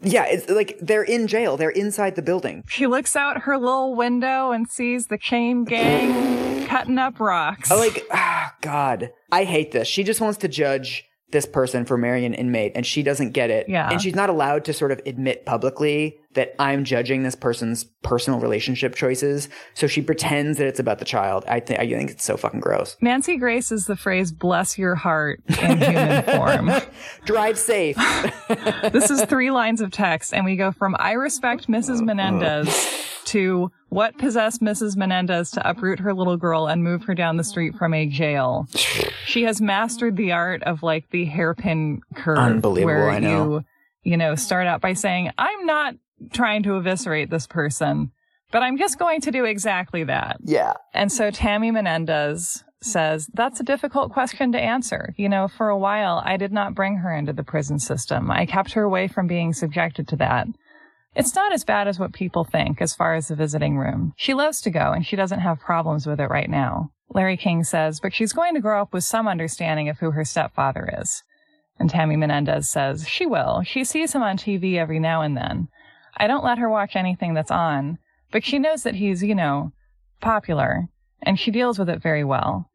Yeah, 0.00 0.24
it's 0.26 0.48
like 0.50 0.78
they're 0.80 1.04
in 1.04 1.28
jail. 1.28 1.56
They're 1.56 1.70
inside 1.70 2.16
the 2.16 2.22
building. 2.22 2.64
She 2.66 2.88
looks 2.88 3.14
out 3.14 3.42
her 3.42 3.56
little 3.56 3.94
window 3.94 4.50
and 4.50 4.68
sees 4.68 5.06
the 5.06 5.16
chain 5.18 5.64
gang 5.64 6.51
cutting 6.72 6.98
up 6.98 7.20
rocks. 7.20 7.70
I 7.70 7.74
like, 7.74 8.06
ah, 8.10 8.54
God. 8.60 9.10
I 9.30 9.44
hate 9.44 9.72
this. 9.72 9.88
She 9.88 10.04
just 10.04 10.20
wants 10.20 10.38
to 10.38 10.48
judge 10.48 11.04
this 11.32 11.46
person 11.46 11.86
for 11.86 11.96
marrying 11.96 12.26
an 12.26 12.34
inmate 12.34 12.72
and 12.74 12.84
she 12.84 13.02
doesn't 13.02 13.30
get 13.30 13.50
it. 13.50 13.66
Yeah. 13.68 13.88
And 13.90 14.00
she's 14.00 14.14
not 14.14 14.28
allowed 14.28 14.66
to 14.66 14.74
sort 14.74 14.92
of 14.92 15.00
admit 15.06 15.46
publicly 15.46 16.18
that 16.34 16.54
I'm 16.58 16.84
judging 16.84 17.22
this 17.22 17.34
person's 17.34 17.84
personal 18.02 18.38
relationship 18.38 18.94
choices. 18.94 19.48
So 19.72 19.86
she 19.86 20.02
pretends 20.02 20.58
that 20.58 20.66
it's 20.66 20.78
about 20.78 20.98
the 20.98 21.06
child. 21.06 21.44
I 21.48 21.60
think, 21.60 21.80
I 21.80 21.88
think 21.88 22.10
it's 22.10 22.24
so 22.24 22.36
fucking 22.36 22.60
gross. 22.60 22.96
Nancy 23.00 23.38
Grace 23.38 23.72
is 23.72 23.86
the 23.86 23.96
phrase 23.96 24.30
bless 24.30 24.76
your 24.78 24.94
heart 24.94 25.42
in 25.48 25.78
human 25.78 26.22
form. 26.36 26.70
Drive 27.24 27.58
safe. 27.58 27.96
This 28.92 29.10
is 29.10 29.24
three 29.24 29.50
lines 29.50 29.80
of 29.80 29.90
text, 29.90 30.34
and 30.34 30.44
we 30.44 30.56
go 30.56 30.72
from 30.72 30.94
I 30.98 31.12
respect 31.12 31.68
Mrs. 31.68 32.02
Menendez 32.02 32.68
to 33.26 33.70
what 33.92 34.16
possessed 34.16 34.62
Mrs. 34.62 34.96
Menendez 34.96 35.50
to 35.50 35.68
uproot 35.68 35.98
her 36.00 36.14
little 36.14 36.38
girl 36.38 36.66
and 36.66 36.82
move 36.82 37.04
her 37.04 37.14
down 37.14 37.36
the 37.36 37.44
street 37.44 37.74
from 37.76 37.92
a 37.92 38.06
jail. 38.06 38.66
She 39.26 39.42
has 39.42 39.60
mastered 39.60 40.16
the 40.16 40.32
art 40.32 40.62
of 40.62 40.82
like 40.82 41.10
the 41.10 41.26
hairpin 41.26 42.00
curve. 42.14 42.38
Unbelievable, 42.38 42.86
Where 42.86 43.10
I 43.10 43.18
know. 43.18 43.64
you, 44.04 44.12
you 44.12 44.16
know, 44.16 44.34
start 44.34 44.66
out 44.66 44.80
by 44.80 44.94
saying, 44.94 45.30
I'm 45.36 45.66
not 45.66 45.94
trying 46.32 46.62
to 46.62 46.76
eviscerate 46.78 47.28
this 47.28 47.46
person, 47.46 48.12
but 48.50 48.62
I'm 48.62 48.78
just 48.78 48.98
going 48.98 49.20
to 49.20 49.30
do 49.30 49.44
exactly 49.44 50.04
that. 50.04 50.38
yeah. 50.42 50.72
And 50.94 51.12
so 51.12 51.30
Tammy 51.30 51.70
Menendez 51.70 52.64
says, 52.80 53.28
that's 53.34 53.60
a 53.60 53.64
difficult 53.64 54.10
question 54.10 54.52
to 54.52 54.58
answer. 54.58 55.12
You 55.18 55.28
know, 55.28 55.48
for 55.48 55.68
a 55.68 55.78
while, 55.78 56.22
I 56.24 56.38
did 56.38 56.50
not 56.50 56.74
bring 56.74 56.96
her 56.96 57.14
into 57.14 57.34
the 57.34 57.44
prison 57.44 57.78
system. 57.78 58.30
I 58.30 58.46
kept 58.46 58.72
her 58.72 58.82
away 58.84 59.06
from 59.06 59.26
being 59.26 59.52
subjected 59.52 60.08
to 60.08 60.16
that. 60.16 60.46
It's 61.14 61.34
not 61.34 61.52
as 61.52 61.64
bad 61.64 61.88
as 61.88 61.98
what 61.98 62.12
people 62.12 62.44
think 62.44 62.80
as 62.80 62.94
far 62.94 63.14
as 63.14 63.28
the 63.28 63.36
visiting 63.36 63.76
room. 63.76 64.14
She 64.16 64.32
loves 64.32 64.60
to 64.62 64.70
go 64.70 64.92
and 64.92 65.06
she 65.06 65.16
doesn't 65.16 65.40
have 65.40 65.60
problems 65.60 66.06
with 66.06 66.20
it 66.20 66.30
right 66.30 66.48
now. 66.48 66.90
Larry 67.10 67.36
King 67.36 67.64
says, 67.64 68.00
but 68.00 68.14
she's 68.14 68.32
going 68.32 68.54
to 68.54 68.60
grow 68.60 68.80
up 68.80 68.94
with 68.94 69.04
some 69.04 69.28
understanding 69.28 69.90
of 69.90 69.98
who 69.98 70.12
her 70.12 70.24
stepfather 70.24 70.88
is. 71.00 71.22
And 71.78 71.90
Tammy 71.90 72.16
Menendez 72.16 72.68
says, 72.68 73.06
she 73.06 73.26
will. 73.26 73.62
She 73.64 73.84
sees 73.84 74.14
him 74.14 74.22
on 74.22 74.38
TV 74.38 74.76
every 74.76 74.98
now 74.98 75.20
and 75.20 75.36
then. 75.36 75.68
I 76.16 76.26
don't 76.26 76.44
let 76.44 76.58
her 76.58 76.70
watch 76.70 76.96
anything 76.96 77.34
that's 77.34 77.50
on, 77.50 77.98
but 78.30 78.44
she 78.44 78.58
knows 78.58 78.82
that 78.84 78.94
he's, 78.94 79.22
you 79.22 79.34
know, 79.34 79.72
popular, 80.20 80.88
and 81.22 81.38
she 81.38 81.50
deals 81.50 81.78
with 81.78 81.90
it 81.90 82.02
very 82.02 82.24
well. 82.24 82.70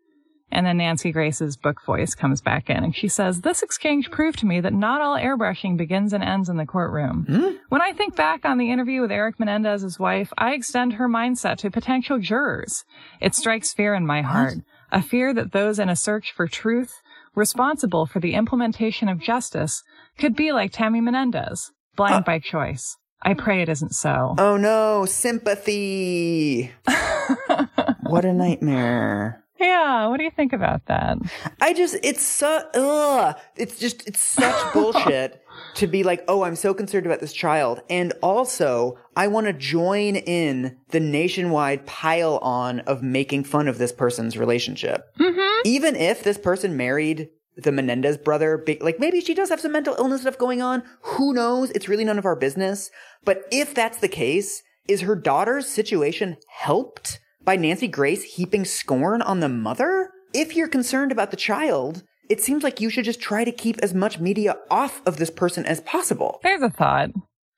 And 0.58 0.66
then 0.66 0.78
Nancy 0.78 1.12
Grace's 1.12 1.56
book 1.56 1.84
voice 1.86 2.16
comes 2.16 2.42
back 2.42 2.68
in 2.68 2.84
and 2.84 2.96
she 2.96 3.08
says, 3.08 3.42
This 3.42 3.62
exchange 3.62 4.10
proved 4.10 4.40
to 4.40 4.48
me 4.48 4.60
that 4.62 4.74
not 4.74 5.02
all 5.02 5.16
airbrushing 5.16 5.78
begins 5.78 6.14
and 6.14 6.24
ends 6.24 6.50
in 6.50 6.58
the 6.58 6.66
courtroom. 6.66 7.28
Hmm? 7.30 7.58
When 7.70 7.84
I 7.84 7.92
think 7.92 8.16
back 8.16 8.44
on 8.44 8.58
the 8.58 8.72
interview 8.72 9.02
with 9.02 9.12
Eric 9.12 9.40
Menendez's 9.40 10.00
wife, 10.00 10.34
I 10.36 10.56
extend 10.56 10.94
her 10.94 11.08
mindset 11.08 11.58
to 11.58 11.70
potential 11.70 12.18
jurors. 12.18 12.86
It 13.22 13.36
strikes 13.36 13.72
fear 13.72 13.94
in 13.94 14.08
my 14.08 14.24
heart, 14.24 14.56
a 14.92 15.04
fear 15.04 15.32
that 15.32 15.52
those 15.52 15.78
in 15.78 15.90
a 15.90 15.96
search 15.96 16.34
for 16.36 16.48
truth, 16.48 16.92
responsible 17.36 18.08
for 18.08 18.20
the 18.20 18.34
implementation 18.34 19.10
of 19.10 19.20
justice, 19.20 19.84
could 20.18 20.36
be 20.36 20.52
like 20.52 20.72
Tammy 20.72 21.02
Menendez, 21.02 21.72
blind 21.96 22.26
by 22.26 22.40
choice. 22.40 22.98
I 23.22 23.36
pray 23.36 23.62
it 23.62 23.70
isn't 23.70 23.94
so. 23.94 24.34
Oh 24.40 24.58
no, 24.58 25.06
sympathy. 25.06 26.72
what 28.02 28.26
a 28.26 28.34
nightmare. 28.34 29.44
Yeah, 29.60 30.08
what 30.08 30.18
do 30.18 30.24
you 30.24 30.32
think 30.32 30.54
about 30.54 30.86
that? 30.88 31.18
I 31.62 31.74
just, 31.74 31.98
it's 32.04 32.26
so, 32.26 32.64
ugh. 32.74 33.36
It's 33.56 33.80
just, 33.80 34.08
it's 34.08 34.22
such 34.22 34.74
bullshit 34.74 35.42
to 35.76 35.88
be 35.88 36.04
like, 36.04 36.24
oh, 36.28 36.44
I'm 36.44 36.56
so 36.56 36.74
concerned 36.74 37.06
about 37.06 37.20
this 37.20 37.34
child. 37.34 37.82
And 37.90 38.14
also, 38.22 38.98
I 39.16 39.28
want 39.28 39.48
to 39.48 39.54
join 39.54 40.16
in 40.16 40.78
the 40.90 41.00
nationwide 41.00 41.86
pile 41.86 42.38
on 42.38 42.82
of 42.82 43.02
making 43.02 43.46
fun 43.46 43.68
of 43.68 43.78
this 43.78 43.92
person's 43.92 44.38
relationship. 44.38 45.06
Mm-hmm. 45.20 45.62
Even 45.66 45.96
if 45.96 46.24
this 46.24 46.38
person 46.38 46.78
married 46.78 47.30
the 47.56 47.72
Menendez 47.72 48.18
brother, 48.18 48.64
like 48.82 49.00
maybe 49.00 49.20
she 49.20 49.34
does 49.34 49.50
have 49.50 49.60
some 49.60 49.72
mental 49.72 49.96
illness 49.98 50.22
stuff 50.22 50.38
going 50.38 50.62
on. 50.62 50.84
Who 51.02 51.34
knows? 51.34 51.72
It's 51.72 51.90
really 51.90 52.06
none 52.06 52.20
of 52.20 52.26
our 52.26 52.36
business. 52.36 52.92
But 53.26 53.44
if 53.52 53.74
that's 53.74 53.98
the 53.98 54.08
case, 54.08 54.62
is 54.88 55.02
her 55.02 55.16
daughter's 55.16 55.68
situation 55.68 56.38
helped 56.48 57.20
by 57.48 57.56
Nancy 57.56 57.88
Grace 57.88 58.24
heaping 58.36 58.66
scorn 58.66 59.22
on 59.22 59.40
the 59.40 59.48
mother? 59.48 60.12
If 60.34 60.54
you're 60.54 60.68
concerned 60.68 61.14
about 61.14 61.32
the 61.32 61.38
child, 61.38 62.04
it 62.30 62.42
seems 62.42 62.62
like 62.62 62.82
you 62.82 62.90
should 62.90 63.06
just 63.06 63.22
try 63.22 63.46
to 63.46 63.54
keep 63.54 63.78
as 63.80 63.94
much 63.94 64.20
media 64.20 64.58
off 64.70 65.02
of 65.06 65.16
this 65.16 65.30
person 65.30 65.66
as 65.66 65.80
possible. 65.80 66.42
There's 66.44 66.62
a 66.62 66.70
thought. 66.70 67.12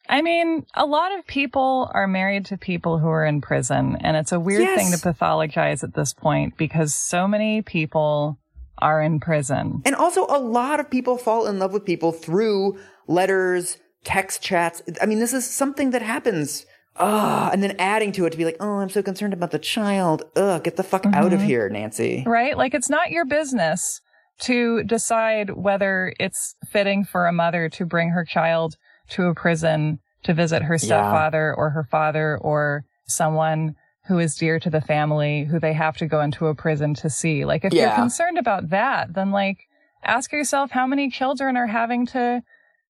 I 0.08 0.22
mean, 0.22 0.68
a 0.76 0.86
lot 0.86 1.18
of 1.18 1.26
people 1.26 1.90
are 1.96 2.06
married 2.06 2.46
to 2.46 2.58
people 2.58 3.00
who 3.00 3.08
are 3.08 3.26
in 3.26 3.42
prison, 3.42 3.98
and 4.02 4.16
it's 4.16 4.32
a 4.32 4.40
weird 4.40 4.62
Yes. 4.62 4.78
thing 4.78 4.92
to 4.92 4.98
pathologize 5.00 5.84
at 5.84 5.96
this 5.96 6.14
point 6.14 6.56
because 6.56 6.94
so 6.94 7.28
many 7.28 7.64
people 7.64 8.38
are 8.78 9.02
in 9.02 9.20
prison. 9.20 9.82
And 9.86 9.96
also, 9.96 10.28
a 10.30 10.38
lot 10.38 10.80
of 10.80 10.92
people 10.92 11.18
fall 11.18 11.48
in 11.48 11.58
love 11.58 11.74
with 11.74 11.84
people 11.84 12.12
through 12.12 12.78
letters, 13.08 13.80
text 14.04 14.44
chats. 14.44 14.84
I 15.02 15.08
mean, 15.08 15.18
this 15.18 15.34
is 15.34 15.50
something 15.50 15.90
that 15.92 16.04
happens. 16.04 16.68
Ugh, 17.00 17.50
and 17.54 17.64
then 17.64 17.76
adding 17.80 18.12
to 18.14 18.26
it 18.26 18.32
to 18.32 18.38
be 18.38 18.46
like, 18.46 18.58
oh, 18.60 18.78
I'm 18.80 18.90
so 18.90 19.02
concerned 19.02 19.34
about 19.34 19.52
the 19.52 19.60
child. 19.60 20.24
Ugh, 20.36 20.64
get 20.64 20.76
the 20.76 20.84
fuck 20.84 21.06
out 21.06 21.34
of 21.34 21.40
mm-hmm. 21.40 21.48
here, 21.48 21.70
Nancy. 21.70 22.24
Right? 22.28 22.58
Like, 22.58 22.74
it's 22.74 22.90
not 22.90 23.12
your 23.12 23.26
business 23.26 24.02
to 24.40 24.84
decide 24.84 25.52
whether 25.52 26.14
it's 26.20 26.56
fitting 26.70 27.06
for 27.06 27.28
a 27.28 27.34
mother 27.34 27.70
to 27.70 27.86
bring 27.86 28.10
her 28.10 28.26
child 28.26 28.78
to 29.10 29.24
a 29.24 29.36
prison 29.36 30.00
to 30.24 30.34
visit 30.34 30.64
her 30.64 30.78
stepfather 30.78 31.54
or 31.56 31.70
her 31.70 31.86
father 31.90 32.38
or 32.42 32.84
someone 33.06 33.76
who 34.08 34.20
is 34.20 34.36
dear 34.36 34.60
to 34.60 34.70
the 34.70 34.82
family 34.82 35.46
who 35.46 35.60
they 35.60 35.74
have 35.74 35.96
to 35.98 36.08
go 36.08 36.20
into 36.20 36.48
a 36.48 36.56
prison 36.56 36.94
to 36.96 37.10
see. 37.10 37.46
Like, 37.46 37.64
if 37.64 37.74
you're 37.74 37.96
concerned 37.96 38.38
about 38.38 38.70
that, 38.70 39.14
then 39.14 39.32
like, 39.32 39.58
ask 40.04 40.32
yourself 40.32 40.72
how 40.72 40.88
many 40.88 41.10
children 41.10 41.56
are 41.56 41.68
having 41.68 42.06
to 42.08 42.42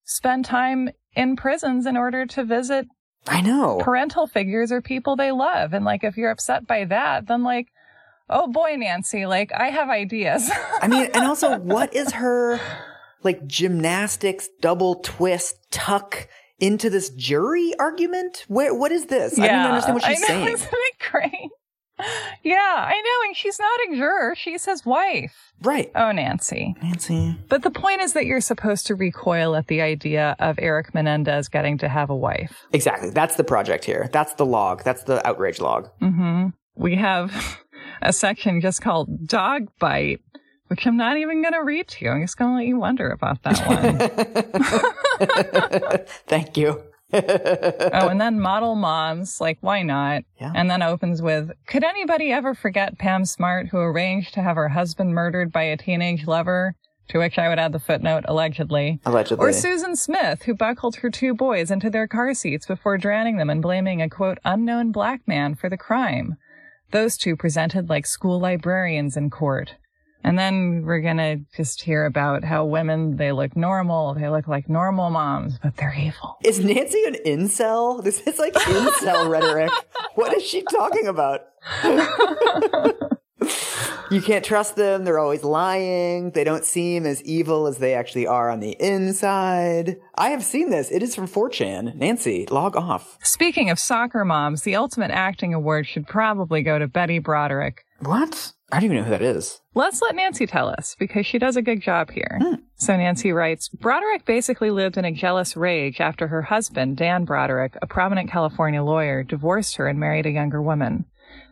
spend 0.03 0.45
time 0.45 0.89
in 1.15 1.35
prisons 1.35 1.85
in 1.85 1.97
order 1.97 2.25
to 2.25 2.43
visit 2.43 2.87
I 3.27 3.41
know. 3.41 3.79
parental 3.81 4.27
figures 4.27 4.71
are 4.71 4.81
people 4.81 5.15
they 5.15 5.31
love. 5.31 5.73
And 5.73 5.85
like, 5.85 6.03
if 6.03 6.17
you're 6.17 6.31
upset 6.31 6.65
by 6.65 6.85
that, 6.85 7.27
then 7.27 7.43
like, 7.43 7.67
oh 8.29 8.47
boy, 8.47 8.75
Nancy, 8.77 9.25
like 9.25 9.51
I 9.53 9.69
have 9.69 9.89
ideas. 9.89 10.49
I 10.81 10.87
mean, 10.87 11.09
and 11.13 11.25
also, 11.25 11.57
what 11.59 11.93
is 11.93 12.13
her 12.13 12.59
like 13.23 13.45
gymnastics 13.45 14.49
double 14.61 14.95
twist 14.95 15.55
tuck 15.71 16.27
into 16.59 16.89
this 16.89 17.09
jury 17.09 17.73
argument? 17.79 18.45
Where 18.47 18.73
what 18.73 18.91
is 18.91 19.07
this? 19.07 19.37
I 19.37 19.47
don't 19.47 19.65
understand 19.71 19.95
what 19.95 20.03
she's 20.03 20.17
I 20.17 20.21
know, 20.21 20.27
saying. 20.27 20.47
Isn't 20.53 20.69
it 20.71 21.11
great? 21.11 21.49
Yeah, 22.43 22.55
I 22.55 22.93
know. 23.01 23.27
And 23.27 23.35
she's 23.35 23.59
not 23.59 23.79
a 23.89 23.95
juror. 23.95 24.33
She's 24.35 24.65
his 24.65 24.85
wife. 24.85 25.53
Right. 25.61 25.91
Oh, 25.95 26.11
Nancy. 26.11 26.73
Nancy. 26.81 27.35
But 27.49 27.63
the 27.63 27.71
point 27.71 28.01
is 28.01 28.13
that 28.13 28.25
you're 28.25 28.39
supposed 28.41 28.87
to 28.87 28.95
recoil 28.95 29.55
at 29.55 29.67
the 29.67 29.81
idea 29.81 30.35
of 30.39 30.57
Eric 30.59 30.93
Menendez 30.93 31.49
getting 31.49 31.77
to 31.79 31.89
have 31.89 32.09
a 32.09 32.15
wife. 32.15 32.65
Exactly. 32.71 33.09
That's 33.09 33.35
the 33.35 33.43
project 33.43 33.83
here. 33.83 34.09
That's 34.13 34.33
the 34.35 34.45
log. 34.45 34.83
That's 34.83 35.03
the 35.03 35.25
outrage 35.27 35.59
log. 35.59 35.89
hmm 35.99 36.47
We 36.75 36.95
have 36.95 37.33
a 38.01 38.13
section 38.13 38.61
just 38.61 38.81
called 38.81 39.27
Dog 39.27 39.67
Bite, 39.79 40.21
which 40.67 40.87
I'm 40.87 40.95
not 40.97 41.17
even 41.17 41.41
going 41.41 41.53
to 41.53 41.63
read 41.63 41.89
to 41.89 42.05
you. 42.05 42.11
I'm 42.11 42.21
just 42.21 42.37
going 42.37 42.51
to 42.51 42.55
let 42.55 42.65
you 42.67 42.79
wonder 42.79 43.09
about 43.09 43.43
that 43.43 43.59
one. 45.89 45.99
Thank 46.27 46.55
you. 46.57 46.81
Oh, 47.13 48.07
and 48.09 48.21
then 48.21 48.39
Model 48.39 48.75
Moms, 48.75 49.41
like, 49.41 49.57
why 49.61 49.81
not? 49.81 50.23
Yeah. 50.39 50.51
And 50.55 50.69
then 50.69 50.81
opens 50.81 51.21
with 51.21 51.51
Could 51.67 51.83
anybody 51.83 52.31
ever 52.31 52.53
forget 52.53 52.97
Pam 52.97 53.25
Smart, 53.25 53.67
who 53.67 53.77
arranged 53.77 54.33
to 54.35 54.41
have 54.41 54.55
her 54.55 54.69
husband 54.69 55.13
murdered 55.13 55.51
by 55.51 55.63
a 55.63 55.77
teenage 55.77 56.27
lover 56.27 56.75
to 57.09 57.17
which 57.17 57.37
I 57.37 57.49
would 57.49 57.59
add 57.59 57.71
the 57.73 57.79
footnote 57.79 58.23
allegedly. 58.27 58.99
Allegedly. 59.05 59.43
Or 59.43 59.51
Susan 59.51 59.95
Smith, 59.95 60.43
who 60.43 60.53
buckled 60.53 60.97
her 60.97 61.09
two 61.09 61.33
boys 61.33 61.71
into 61.71 61.89
their 61.89 62.07
car 62.07 62.33
seats 62.33 62.65
before 62.65 62.97
drowning 62.97 63.37
them 63.37 63.49
and 63.49 63.61
blaming 63.61 64.01
a 64.01 64.09
quote, 64.09 64.37
unknown 64.45 64.91
black 64.91 65.27
man 65.27 65.55
for 65.55 65.69
the 65.69 65.77
crime. 65.77 66.37
Those 66.91 67.17
two 67.17 67.35
presented 67.35 67.89
like 67.89 68.05
school 68.05 68.39
librarians 68.39 69.17
in 69.17 69.29
court. 69.29 69.75
And 70.29 70.37
then 70.37 70.83
we're 70.85 71.01
gonna 71.01 71.37
just 71.57 71.81
hear 71.81 72.05
about 72.05 72.43
how 72.43 72.63
women, 72.63 73.17
they 73.17 73.31
look 73.31 73.57
normal, 73.57 74.13
they 74.13 74.29
look 74.29 74.47
like 74.47 74.69
normal 74.69 75.09
moms, 75.09 75.57
but 75.57 75.75
they're 75.77 75.95
evil. 75.97 76.37
Is 76.43 76.63
Nancy 76.63 77.03
an 77.07 77.15
incel? 77.25 78.03
This 78.03 78.19
is 78.27 78.37
like 78.37 78.53
incel 78.53 79.27
rhetoric. 79.27 79.71
What 80.13 80.37
is 80.37 80.43
she 80.43 80.61
talking 80.61 81.07
about? 81.07 81.45
you 84.11 84.21
can't 84.21 84.45
trust 84.45 84.75
them. 84.75 85.03
They're 85.03 85.17
always 85.17 85.43
lying. 85.43 86.29
They 86.29 86.43
don't 86.43 86.63
seem 86.63 87.07
as 87.07 87.23
evil 87.23 87.65
as 87.65 87.79
they 87.79 87.95
actually 87.95 88.27
are 88.27 88.51
on 88.51 88.59
the 88.59 88.77
inside. 88.79 89.97
I 90.13 90.29
have 90.29 90.43
seen 90.43 90.69
this. 90.69 90.91
It 90.91 91.01
is 91.01 91.15
from 91.15 91.27
4chan. 91.27 91.95
Nancy, 91.95 92.45
log 92.51 92.75
off. 92.75 93.17
Speaking 93.23 93.71
of 93.71 93.79
soccer 93.79 94.23
moms, 94.23 94.61
the 94.61 94.75
Ultimate 94.75 95.09
Acting 95.09 95.55
Award 95.55 95.87
should 95.87 96.05
probably 96.05 96.61
go 96.61 96.77
to 96.77 96.87
Betty 96.87 97.17
Broderick. 97.17 97.83
What? 98.01 98.53
I 98.71 98.77
don't 98.77 98.85
even 98.85 98.97
know 98.97 99.03
who 99.03 99.11
that 99.11 99.21
is. 99.21 99.61
Let's 99.73 100.01
let 100.01 100.15
Nancy 100.15 100.45
tell 100.45 100.69
us 100.69 100.95
because 100.99 101.25
she 101.25 101.39
does 101.39 101.55
a 101.55 101.61
good 101.61 101.81
job 101.81 102.11
here. 102.11 102.39
Hmm. 102.41 102.55
So 102.75 102.95
Nancy 102.95 103.31
writes, 103.31 103.69
Broderick 103.69 104.25
basically 104.25 104.71
lived 104.71 104.97
in 104.97 105.05
a 105.05 105.11
jealous 105.11 105.57
rage 105.57 105.99
after 105.99 106.27
her 106.27 106.43
husband, 106.43 106.97
Dan 106.97 107.25
Broderick, 107.25 107.77
a 107.81 107.87
prominent 107.87 108.29
California 108.29 108.83
lawyer, 108.83 109.23
divorced 109.23 109.75
her 109.77 109.87
and 109.87 109.99
married 109.99 110.25
a 110.25 110.31
younger 110.31 110.61
woman. 110.61 111.05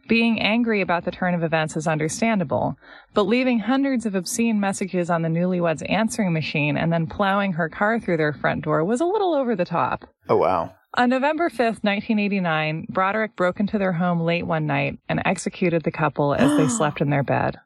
Being 0.07 0.39
angry 0.39 0.79
about 0.79 1.03
the 1.03 1.11
turn 1.11 1.33
of 1.33 1.43
events 1.43 1.75
is 1.75 1.85
understandable, 1.85 2.77
but 3.13 3.23
leaving 3.23 3.59
hundreds 3.59 4.05
of 4.05 4.15
obscene 4.15 4.59
messages 4.59 5.09
on 5.09 5.21
the 5.21 5.27
newlyweds' 5.27 5.87
answering 5.89 6.31
machine 6.31 6.77
and 6.77 6.93
then 6.93 7.07
plowing 7.07 7.53
her 7.53 7.67
car 7.67 7.99
through 7.99 8.17
their 8.17 8.31
front 8.31 8.63
door 8.63 8.85
was 8.85 9.01
a 9.01 9.05
little 9.05 9.33
over 9.33 9.53
the 9.55 9.65
top. 9.65 10.05
Oh, 10.29 10.37
wow. 10.37 10.73
On 10.93 11.09
November 11.09 11.49
5th, 11.49 11.83
1989, 11.83 12.87
Broderick 12.89 13.35
broke 13.35 13.59
into 13.59 13.77
their 13.77 13.93
home 13.93 14.21
late 14.21 14.47
one 14.47 14.65
night 14.65 14.97
and 15.09 15.21
executed 15.25 15.83
the 15.83 15.91
couple 15.91 16.33
as 16.33 16.57
they 16.57 16.67
slept 16.75 17.01
in 17.01 17.09
their 17.09 17.23
bed. 17.23 17.57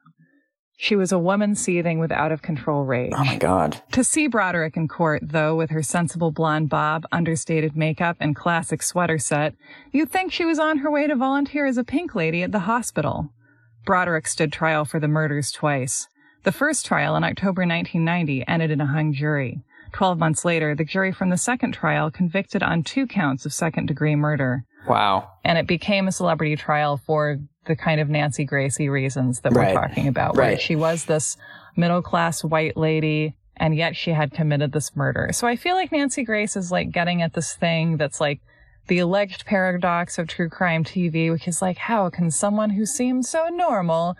She 0.76 0.96
was 0.96 1.12
a 1.12 1.18
woman 1.18 1.54
seething 1.54 2.00
with 2.00 2.10
out 2.10 2.32
of 2.32 2.42
control 2.42 2.84
rage. 2.84 3.12
Oh 3.14 3.24
my 3.24 3.36
God. 3.36 3.80
To 3.92 4.02
see 4.02 4.26
Broderick 4.26 4.76
in 4.76 4.88
court, 4.88 5.22
though, 5.24 5.54
with 5.54 5.70
her 5.70 5.82
sensible 5.82 6.32
blonde 6.32 6.70
bob, 6.70 7.06
understated 7.12 7.76
makeup, 7.76 8.16
and 8.18 8.34
classic 8.34 8.82
sweater 8.82 9.18
set, 9.18 9.54
you'd 9.92 10.10
think 10.10 10.32
she 10.32 10.44
was 10.44 10.58
on 10.58 10.78
her 10.78 10.90
way 10.90 11.06
to 11.06 11.14
volunteer 11.14 11.66
as 11.66 11.78
a 11.78 11.84
pink 11.84 12.16
lady 12.16 12.42
at 12.42 12.50
the 12.50 12.60
hospital. 12.60 13.30
Broderick 13.86 14.26
stood 14.26 14.52
trial 14.52 14.84
for 14.84 14.98
the 14.98 15.06
murders 15.06 15.52
twice. 15.52 16.08
The 16.42 16.52
first 16.52 16.84
trial 16.84 17.14
in 17.14 17.22
October 17.22 17.62
1990 17.62 18.48
ended 18.48 18.72
in 18.72 18.80
a 18.80 18.86
hung 18.86 19.12
jury. 19.12 19.62
Twelve 19.92 20.18
months 20.18 20.44
later, 20.44 20.74
the 20.74 20.84
jury 20.84 21.12
from 21.12 21.30
the 21.30 21.36
second 21.36 21.72
trial 21.72 22.10
convicted 22.10 22.62
on 22.62 22.82
two 22.82 23.06
counts 23.06 23.44
of 23.46 23.52
second 23.52 23.86
degree 23.86 24.16
murder. 24.16 24.64
Wow. 24.88 25.30
And 25.44 25.58
it 25.58 25.66
became 25.66 26.08
a 26.08 26.12
celebrity 26.12 26.56
trial 26.56 26.96
for 26.96 27.38
the 27.66 27.76
kind 27.76 28.00
of 28.00 28.08
Nancy 28.08 28.44
Gracie 28.44 28.88
reasons 28.88 29.40
that 29.40 29.52
Right. 29.52 29.74
we're 29.74 29.80
talking 29.80 30.08
about, 30.08 30.34
where 30.36 30.46
Right. 30.50 30.60
she 30.60 30.74
was 30.76 31.04
this 31.04 31.36
middle 31.76 32.02
class 32.02 32.42
white 32.42 32.76
lady 32.76 33.36
and 33.56 33.76
yet 33.76 33.94
she 33.94 34.10
had 34.10 34.32
committed 34.32 34.72
this 34.72 34.96
murder. 34.96 35.28
So 35.32 35.46
I 35.46 35.56
feel 35.56 35.76
like 35.76 35.92
Nancy 35.92 36.24
Grace 36.24 36.56
is 36.56 36.72
like 36.72 36.90
getting 36.90 37.22
at 37.22 37.34
this 37.34 37.54
thing 37.54 37.96
that's 37.98 38.20
like 38.20 38.40
the 38.88 38.98
alleged 38.98 39.46
paradox 39.46 40.18
of 40.18 40.26
true 40.26 40.48
crime 40.48 40.82
TV, 40.82 41.30
which 41.30 41.46
is 41.46 41.62
like, 41.62 41.76
how 41.78 42.10
can 42.10 42.30
someone 42.32 42.70
who 42.70 42.84
seems 42.84 43.28
so 43.28 43.46
normal 43.48 44.16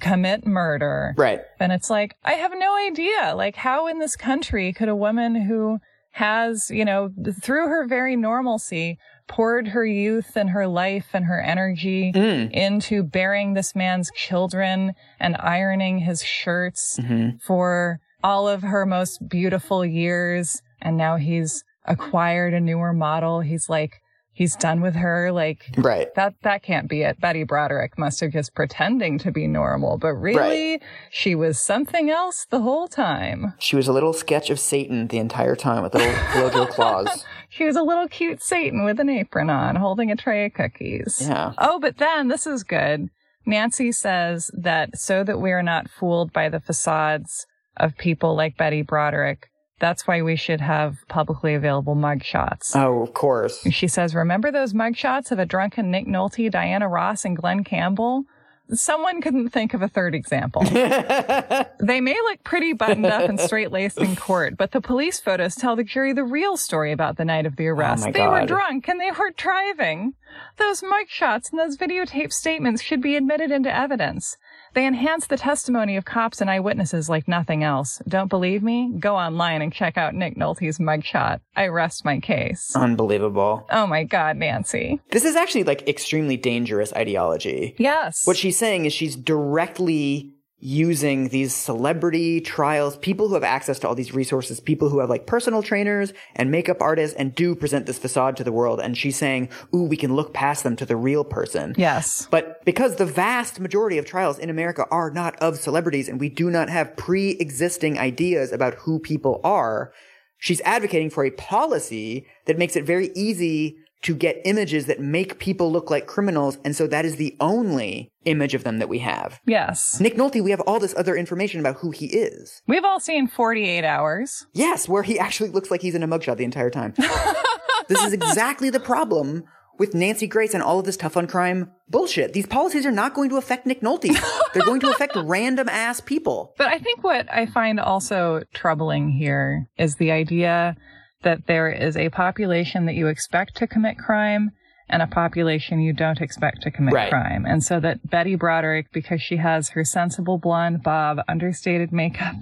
commit 0.00 0.46
murder? 0.46 1.14
Right. 1.16 1.40
And 1.60 1.72
it's 1.72 1.90
like, 1.90 2.16
I 2.24 2.32
have 2.34 2.52
no 2.56 2.76
idea. 2.76 3.34
Like, 3.36 3.56
how 3.56 3.86
in 3.86 3.98
this 3.98 4.16
country 4.16 4.72
could 4.72 4.88
a 4.88 4.96
woman 4.96 5.34
who 5.34 5.78
has, 6.12 6.70
you 6.70 6.84
know, 6.84 7.10
through 7.42 7.66
her 7.68 7.86
very 7.86 8.14
normalcy, 8.14 8.98
poured 9.26 9.68
her 9.68 9.84
youth 9.84 10.36
and 10.36 10.50
her 10.50 10.66
life 10.66 11.08
and 11.12 11.24
her 11.24 11.40
energy 11.40 12.12
Mm. 12.14 12.50
into 12.52 13.02
bearing 13.02 13.54
this 13.54 13.74
man's 13.74 14.10
children 14.14 14.92
and 15.18 15.36
ironing 15.40 15.98
his 16.00 16.22
shirts 16.22 17.00
Mhm. 17.02 17.40
for 17.42 17.98
all 18.22 18.46
of 18.48 18.62
her 18.62 18.86
most 18.86 19.28
beautiful 19.28 19.84
years. 19.84 20.62
And 20.80 20.96
now 20.96 21.16
he's 21.16 21.64
acquired 21.84 22.54
a 22.54 22.60
newer 22.60 22.92
model. 22.92 23.40
He's 23.40 23.68
like, 23.68 24.00
he's 24.34 24.56
done 24.56 24.80
with 24.82 24.94
her. 24.96 25.32
Like, 25.32 25.64
Right. 25.78 26.14
that 26.16 26.34
that 26.42 26.62
can't 26.62 26.88
be 26.88 27.02
it. 27.02 27.20
Betty 27.20 27.44
Broderick 27.44 27.96
must 27.98 28.20
have 28.20 28.32
just 28.32 28.54
pretending 28.54 29.16
to 29.20 29.30
be 29.30 29.46
normal, 29.46 29.96
but 29.96 30.12
really 30.14 30.80
she 31.10 31.34
was 31.34 31.58
something 31.58 32.10
else 32.10 32.46
the 32.50 32.60
whole 32.60 32.88
time. 32.88 33.54
She 33.58 33.76
was 33.76 33.88
a 33.88 33.92
little 33.92 34.12
sketch 34.12 34.50
of 34.50 34.60
Satan 34.60 35.06
the 35.08 35.18
entire 35.18 35.56
time 35.56 35.82
with 35.82 35.94
little 35.94 36.12
blojo 36.32 36.68
claws. 36.68 37.24
She 37.48 37.64
was 37.64 37.76
a 37.76 37.82
little 37.82 38.08
cute 38.08 38.42
Satan 38.42 38.84
with 38.84 39.00
an 39.00 39.08
apron 39.08 39.48
on, 39.48 39.76
holding 39.76 40.10
a 40.10 40.16
tray 40.16 40.46
of 40.46 40.52
cookies. 40.54 41.18
Yeah. 41.22 41.52
Oh, 41.56 41.78
but 41.80 41.98
then 41.98 42.28
this 42.28 42.46
is 42.46 42.64
good. 42.64 43.08
Nancy 43.46 43.92
says 43.92 44.50
that 44.54 44.96
so 44.98 45.22
that 45.22 45.38
we 45.40 45.52
are 45.52 45.62
not 45.62 45.88
fooled 45.90 46.32
by 46.32 46.48
the 46.48 46.60
facades 46.60 47.46
of 47.76 47.96
people 47.96 48.34
like 48.34 48.56
Betty 48.56 48.82
Broderick, 48.82 49.48
that's 49.84 50.06
why 50.06 50.22
we 50.22 50.34
should 50.34 50.62
have 50.62 51.06
publicly 51.08 51.52
available 51.52 51.94
mugshots. 51.94 52.74
Oh, 52.74 53.02
of 53.02 53.12
course. 53.12 53.60
She 53.70 53.86
says, 53.86 54.14
Remember 54.14 54.50
those 54.50 54.72
mugshots 54.72 55.30
of 55.30 55.38
a 55.38 55.44
drunken 55.44 55.90
Nick 55.90 56.06
Nolte, 56.06 56.50
Diana 56.50 56.88
Ross, 56.88 57.26
and 57.26 57.36
Glen 57.36 57.64
Campbell? 57.64 58.24
Someone 58.72 59.20
couldn't 59.20 59.50
think 59.50 59.74
of 59.74 59.82
a 59.82 59.88
third 59.88 60.14
example. 60.14 60.62
they 60.64 62.00
may 62.00 62.14
look 62.14 62.42
pretty 62.44 62.72
buttoned 62.72 63.04
up 63.04 63.28
and 63.28 63.38
straight 63.38 63.72
laced 63.72 63.98
in 63.98 64.16
court, 64.16 64.56
but 64.56 64.72
the 64.72 64.80
police 64.80 65.20
photos 65.20 65.54
tell 65.54 65.76
the 65.76 65.84
jury 65.84 66.14
the 66.14 66.24
real 66.24 66.56
story 66.56 66.90
about 66.90 67.18
the 67.18 67.26
night 67.26 67.44
of 67.44 67.56
the 67.56 67.68
oh, 67.68 67.72
arrest. 67.72 68.06
my 68.06 68.10
they 68.10 68.26
were 68.26 68.46
drunk 68.46 68.88
and 68.88 68.98
they 68.98 69.10
were 69.10 69.32
driving. 69.36 70.14
Those 70.56 70.80
mugshots 70.80 71.50
and 71.50 71.60
those 71.60 71.76
videotape 71.76 72.32
statements 72.32 72.82
should 72.82 73.02
be 73.02 73.16
admitted 73.16 73.50
into 73.50 73.76
evidence. 73.76 74.38
They 74.74 74.86
enhance 74.86 75.28
the 75.28 75.36
testimony 75.36 75.96
of 75.96 76.04
cops 76.04 76.40
and 76.40 76.50
eyewitnesses 76.50 77.08
like 77.08 77.28
nothing 77.28 77.62
else. 77.62 78.02
Don't 78.08 78.28
believe 78.28 78.62
me? 78.62 78.92
Go 78.98 79.14
online 79.16 79.62
and 79.62 79.72
check 79.72 79.96
out 79.96 80.14
Nick 80.14 80.36
Nolte's 80.36 80.78
mugshot. 80.78 81.40
I 81.54 81.68
rest 81.68 82.04
my 82.04 82.18
case. 82.18 82.74
Unbelievable. 82.74 83.66
Oh 83.70 83.86
my 83.86 84.02
God, 84.02 84.36
Nancy. 84.36 85.00
This 85.10 85.24
is 85.24 85.36
actually 85.36 85.64
like 85.64 85.88
extremely 85.88 86.36
dangerous 86.36 86.92
ideology. 86.92 87.76
Yes. 87.78 88.26
What 88.26 88.36
she's 88.36 88.58
saying 88.58 88.84
is 88.86 88.92
she's 88.92 89.14
directly 89.14 90.33
using 90.64 91.28
these 91.28 91.54
celebrity 91.54 92.40
trials, 92.40 92.96
people 92.96 93.28
who 93.28 93.34
have 93.34 93.44
access 93.44 93.78
to 93.78 93.86
all 93.86 93.94
these 93.94 94.14
resources, 94.14 94.60
people 94.60 94.88
who 94.88 94.98
have 94.98 95.10
like 95.10 95.26
personal 95.26 95.62
trainers 95.62 96.14
and 96.34 96.50
makeup 96.50 96.80
artists 96.80 97.14
and 97.18 97.34
do 97.34 97.54
present 97.54 97.84
this 97.84 97.98
facade 97.98 98.34
to 98.34 98.42
the 98.42 98.50
world. 98.50 98.80
And 98.80 98.96
she's 98.96 99.16
saying, 99.16 99.50
ooh, 99.74 99.82
we 99.82 99.98
can 99.98 100.16
look 100.16 100.32
past 100.32 100.64
them 100.64 100.74
to 100.76 100.86
the 100.86 100.96
real 100.96 101.22
person. 101.22 101.74
yes. 101.76 102.26
But 102.30 102.64
because 102.64 102.96
the 102.96 103.04
vast 103.04 103.60
majority 103.60 103.98
of 103.98 104.06
trials 104.06 104.38
in 104.38 104.48
America 104.48 104.86
are 104.90 105.10
not 105.10 105.36
of 105.36 105.58
celebrities 105.58 106.08
and 106.08 106.18
we 106.18 106.30
do 106.30 106.48
not 106.48 106.70
have 106.70 106.96
pre-existing 106.96 107.98
ideas 107.98 108.50
about 108.50 108.72
who 108.74 108.98
people 108.98 109.42
are, 109.44 109.92
she's 110.38 110.62
advocating 110.62 111.10
for 111.10 111.26
a 111.26 111.30
policy 111.30 112.26
that 112.46 112.56
makes 112.56 112.74
it 112.74 112.86
very 112.86 113.10
easy 113.14 113.76
to 114.02 114.14
get 114.14 114.40
images 114.44 114.86
that 114.86 115.00
make 115.00 115.38
people 115.38 115.72
look 115.72 115.90
like 115.90 116.06
criminals. 116.06 116.58
And 116.64 116.76
so 116.76 116.86
that 116.86 117.04
is 117.04 117.16
the 117.16 117.36
only 117.40 118.12
image 118.24 118.54
of 118.54 118.64
them 118.64 118.78
that 118.78 118.88
we 118.88 118.98
have. 118.98 119.40
Yes. 119.46 119.98
Nick 120.00 120.16
Nolte, 120.16 120.42
we 120.42 120.50
have 120.50 120.60
all 120.60 120.78
this 120.78 120.94
other 120.96 121.16
information 121.16 121.60
about 121.60 121.76
who 121.76 121.90
he 121.90 122.06
is. 122.06 122.62
We've 122.66 122.84
all 122.84 123.00
seen 123.00 123.28
48 123.28 123.84
hours. 123.84 124.46
Yes, 124.52 124.88
where 124.88 125.02
he 125.02 125.18
actually 125.18 125.50
looks 125.50 125.70
like 125.70 125.80
he's 125.80 125.94
in 125.94 126.02
a 126.02 126.08
mugshot 126.08 126.36
the 126.36 126.44
entire 126.44 126.70
time. 126.70 126.92
this 127.88 128.02
is 128.02 128.12
exactly 128.12 128.68
the 128.68 128.80
problem 128.80 129.44
with 129.78 129.94
Nancy 129.94 130.26
Grace 130.26 130.54
and 130.54 130.62
all 130.62 130.78
of 130.78 130.84
this 130.84 130.96
tough 130.96 131.16
on 131.16 131.26
crime 131.26 131.70
bullshit. 131.88 132.32
These 132.32 132.46
policies 132.46 132.86
are 132.86 132.92
not 132.92 133.14
going 133.14 133.30
to 133.30 133.36
affect 133.36 133.66
Nick 133.66 133.80
Nolte. 133.80 134.16
They're 134.52 134.62
going 134.62 134.80
to 134.80 134.90
affect 134.90 135.16
random 135.16 135.68
ass 135.68 136.00
people. 136.00 136.54
But 136.56 136.68
I 136.68 136.78
think 136.78 137.02
what 137.02 137.32
I 137.32 137.46
find 137.46 137.80
also 137.80 138.42
troubling 138.52 139.08
here 139.08 139.68
is 139.76 139.96
the 139.96 140.12
idea 140.12 140.76
that 141.24 141.46
there 141.46 141.70
is 141.70 141.96
a 141.96 142.08
population 142.10 142.86
that 142.86 142.94
you 142.94 143.08
expect 143.08 143.56
to 143.56 143.66
commit 143.66 143.98
crime 143.98 144.52
and 144.88 145.02
a 145.02 145.06
population 145.06 145.80
you 145.80 145.92
don't 145.92 146.20
expect 146.20 146.62
to 146.62 146.70
commit 146.70 146.94
Right. 146.94 147.08
crime. 147.10 147.46
And 147.46 147.64
so 147.64 147.80
that 147.80 148.08
Betty 148.08 148.36
Broderick, 148.36 148.92
because 148.92 149.20
she 149.22 149.36
has 149.36 149.70
her 149.70 149.84
sensible 149.84 150.38
blonde 150.38 150.82
bob, 150.82 151.18
understated 151.26 151.92
makeup, 151.92 152.36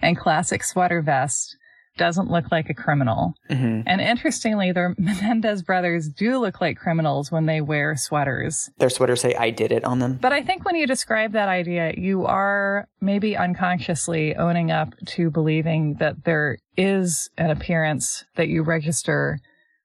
and 0.00 0.16
classic 0.16 0.64
sweater 0.64 1.02
vest, 1.02 1.56
doesn't 1.96 2.30
look 2.30 2.50
like 2.50 2.68
a 2.70 2.74
criminal. 2.74 3.34
Mm-hmm. 3.50 3.82
And 3.86 4.00
interestingly, 4.00 4.72
the 4.72 4.94
Menendez 4.98 5.62
brothers 5.62 6.08
do 6.08 6.38
look 6.38 6.60
like 6.60 6.76
criminals 6.76 7.30
when 7.30 7.46
they 7.46 7.60
wear 7.60 7.96
sweaters. 7.96 8.70
Their 8.78 8.90
sweaters 8.90 9.20
say 9.20 9.34
"I 9.34 9.50
did 9.50 9.72
it" 9.72 9.84
on 9.84 9.98
them. 9.98 10.18
But 10.20 10.32
I 10.32 10.42
think 10.42 10.64
when 10.64 10.76
you 10.76 10.86
describe 10.86 11.32
that 11.32 11.48
idea, 11.48 11.92
you 11.96 12.26
are 12.26 12.88
maybe 13.00 13.36
unconsciously 13.36 14.34
owning 14.36 14.70
up 14.70 14.94
to 15.06 15.30
believing 15.30 15.94
that 16.00 16.24
there 16.24 16.58
is 16.76 17.28
an 17.38 17.50
appearance 17.50 18.24
that 18.36 18.48
you 18.48 18.62
register 18.62 19.38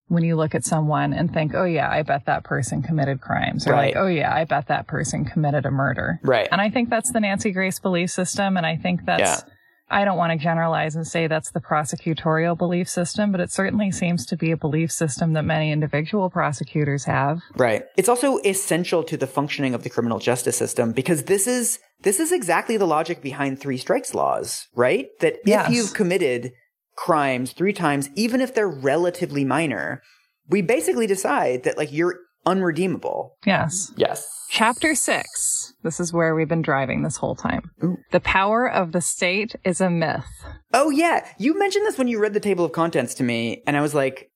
when 0.08 0.24
you 0.24 0.36
look 0.36 0.56
at 0.56 0.65
someone 0.65 1.13
and 1.13 1.32
think, 1.32 1.54
oh 1.54 1.65
yeah, 1.65 1.88
I 1.88 2.02
bet 2.02 2.26
that 2.26 2.43
person 2.43 2.82
committed 2.82 3.22
crimes. 3.22 3.67
Or 3.67 3.74
Right. 3.74 3.93
like, 3.93 4.04
oh 4.04 4.08
yeah, 4.08 4.34
I 4.34 4.43
bet 4.45 4.67
that 4.67 4.88
person 4.88 5.24
committed 5.24 5.67
a 5.67 5.72
murder. 5.72 6.19
Right. 6.24 6.48
And 6.52 6.60
I 6.60 6.72
think 6.72 6.89
that's 6.89 7.12
the 7.12 7.19
Nancy 7.19 7.52
Grace 7.52 7.78
belief 7.80 8.10
system. 8.10 8.58
And 8.58 8.65
I 8.65 8.76
think 8.76 9.06
that's 9.06 9.43
Yeah. 9.45 9.54
I 9.91 10.06
don't 10.06 10.17
want 10.17 10.32
to 10.32 10.38
generalize 10.38 10.95
and 10.95 11.06
say 11.06 11.28
that's 11.28 11.52
the 11.52 11.60
prosecutorial 11.60 12.58
belief 12.58 12.88
system, 12.88 13.32
but 13.32 13.41
it 13.41 13.52
certainly 13.52 13.91
seems 13.91 14.25
to 14.28 14.38
be 14.38 14.52
a 14.52 14.58
belief 14.58 14.91
system 14.91 15.34
that 15.34 15.43
many 15.43 15.71
individual 15.71 16.30
prosecutors 16.30 17.06
have. 17.06 17.39
Right. 17.56 17.84
It's 17.97 18.10
also 18.10 18.38
essential 18.45 19.04
to 19.06 19.17
the 19.17 19.28
functioning 19.28 19.73
of 19.73 19.84
the 19.84 19.89
criminal 19.89 20.19
justice 20.19 20.58
system 20.58 20.91
because 20.91 21.23
this 21.23 21.47
is 21.47 21.80
this 22.02 22.19
is 22.19 22.32
exactly 22.32 22.78
the 22.78 22.88
logic 22.88 23.21
behind 23.21 23.60
three 23.60 23.78
strikes 23.78 24.13
laws, 24.13 24.67
right? 24.75 25.08
That 25.19 25.38
Yes. 25.45 25.67
if 25.67 25.75
you've 25.75 25.93
committed 25.93 26.52
crimes 26.95 27.52
three 27.52 27.73
times, 27.73 28.10
even 28.15 28.41
if 28.41 28.54
they're 28.54 28.67
relatively 28.69 29.43
minor, 29.43 30.02
we 30.47 30.62
basically 30.62 31.08
decide 31.08 31.63
that 31.63 31.78
like 31.78 31.91
you're 31.91 32.19
unredeemable. 32.45 33.36
Yes. 33.45 33.91
Yes. 33.95 34.28
Chapter 34.49 34.95
six. 34.95 35.73
This 35.84 35.99
is 35.99 36.12
where 36.12 36.36
we've 36.36 36.47
been 36.47 36.62
driving 36.62 37.04
this 37.04 37.17
whole 37.17 37.36
time. 37.36 37.71
Ooh. 37.84 37.97
The 38.12 38.19
power 38.19 38.69
of 38.69 38.91
the 38.91 39.02
state 39.02 39.56
is 39.63 39.80
a 39.82 39.89
myth. 39.89 40.25
Oh 40.73 40.89
yeah, 40.89 41.25
you 41.38 41.58
mentioned 41.58 41.86
this 41.86 41.97
when 41.97 42.08
you 42.08 42.19
read 42.19 42.34
the 42.34 42.39
table 42.39 42.65
of 42.65 42.71
contents 42.71 43.13
to 43.15 43.23
me, 43.23 43.62
and 43.67 43.78
I 43.78 43.82
was 43.82 43.93
like, 43.93 44.32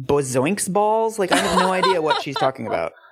"Bozoinks 0.00 0.72
balls!" 0.72 1.18
Like 1.18 1.32
I 1.32 1.36
have 1.36 1.58
no 1.58 1.72
idea 1.72 2.00
what 2.02 2.22
she's 2.22 2.36
talking 2.36 2.66
about. 2.66 2.92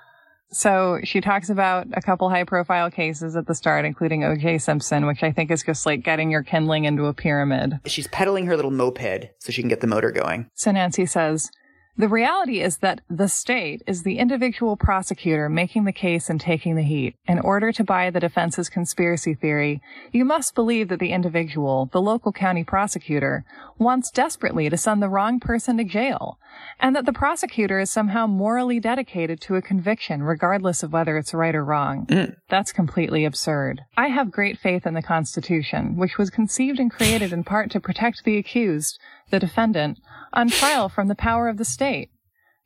So 0.50 1.00
she 1.02 1.20
talks 1.20 1.50
about 1.50 1.88
a 1.92 2.00
couple 2.00 2.30
high 2.30 2.44
profile 2.44 2.90
cases 2.90 3.35
at 3.35 3.46
the 3.46 3.54
start, 3.54 3.85
including 3.85 4.20
OJ 4.20 4.62
Simpson, 4.62 5.04
which 5.06 5.22
I 5.22 5.32
think 5.32 5.50
is 5.50 5.62
just 5.62 5.85
like 5.85 6.04
getting 6.04 6.30
your 6.30 6.44
kindling 6.44 6.85
into 6.85 7.06
a 7.06 7.12
pyramid. 7.12 7.80
She's 7.85 8.06
pedaling 8.06 8.46
her 8.46 8.54
little 8.56 8.70
moped 8.70 9.30
so 9.40 9.50
she 9.50 9.61
can 9.61 9.68
get 9.68 9.80
the 9.80 9.87
motor 9.88 10.12
going. 10.12 10.48
So 10.54 10.70
Nancy 10.70 11.04
says, 11.04 11.50
the 11.98 12.09
reality 12.09 12.61
is 12.61 12.78
that 12.78 13.00
the 13.09 13.28
state 13.28 13.82
is 13.87 14.02
the 14.02 14.18
individual 14.18 14.76
prosecutor 14.76 15.48
making 15.48 15.85
the 15.85 15.92
case 15.92 16.28
and 16.28 16.40
taking 16.40 16.76
the 16.76 16.82
heat. 16.82 17.16
In 17.26 17.38
order 17.38 17.72
to 17.72 17.85
buy 17.85 18.11
the 18.11 18.20
defense's 18.20 18.68
conspiracy 18.68 19.35
theory, 19.35 19.80
you 20.12 20.24
must 20.24 20.54
believe 20.54 20.88
that 20.88 21.00
the 21.00 21.12
individual, 21.12 21.88
the 21.92 22.00
local 22.00 22.32
county 22.32 22.64
prosecutor, 22.64 23.44
wants 23.78 24.11
desperately 24.11 24.68
to 24.68 24.76
send 24.76 25.02
the 25.02 25.09
wrong 25.09 25.40
person 25.40 25.76
to 25.78 25.85
jail, 25.85 26.38
and 26.80 26.94
that 26.94 27.06
the 27.06 27.12
prosecutor 27.12 27.78
is 27.78 27.90
somehow 27.90 28.26
morally 28.26 28.80
dedicated 28.80 29.40
to 29.40 29.56
a 29.56 29.62
conviction 29.62 30.22
regardless 30.22 30.82
of 30.82 30.92
whether 30.92 31.16
it's 31.16 31.35
right 31.35 31.54
or 31.54 31.64
wrong. 31.64 32.06
Mm. 32.06 32.37
That's 32.48 32.72
completely 32.72 33.24
absurd. 33.24 33.82
I 33.96 34.09
have 34.09 34.30
great 34.30 34.59
faith 34.59 34.87
in 34.87 34.94
the 34.94 35.02
Constitution, 35.02 35.96
which 35.96 36.18
was 36.18 36.30
conceived 36.30 36.78
and 36.78 36.90
created 36.90 37.32
in 37.32 37.44
part 37.44 37.70
to 37.72 37.80
protect 37.80 38.24
the 38.24 38.38
accused, 38.38 38.98
the 39.30 39.38
defendant, 39.38 39.98
on 40.32 40.48
trial 40.48 40.88
from 40.88 41.08
the 41.08 41.14
power 41.14 41.48
of 41.48 41.56
the 41.56 41.64
state. 41.64 42.10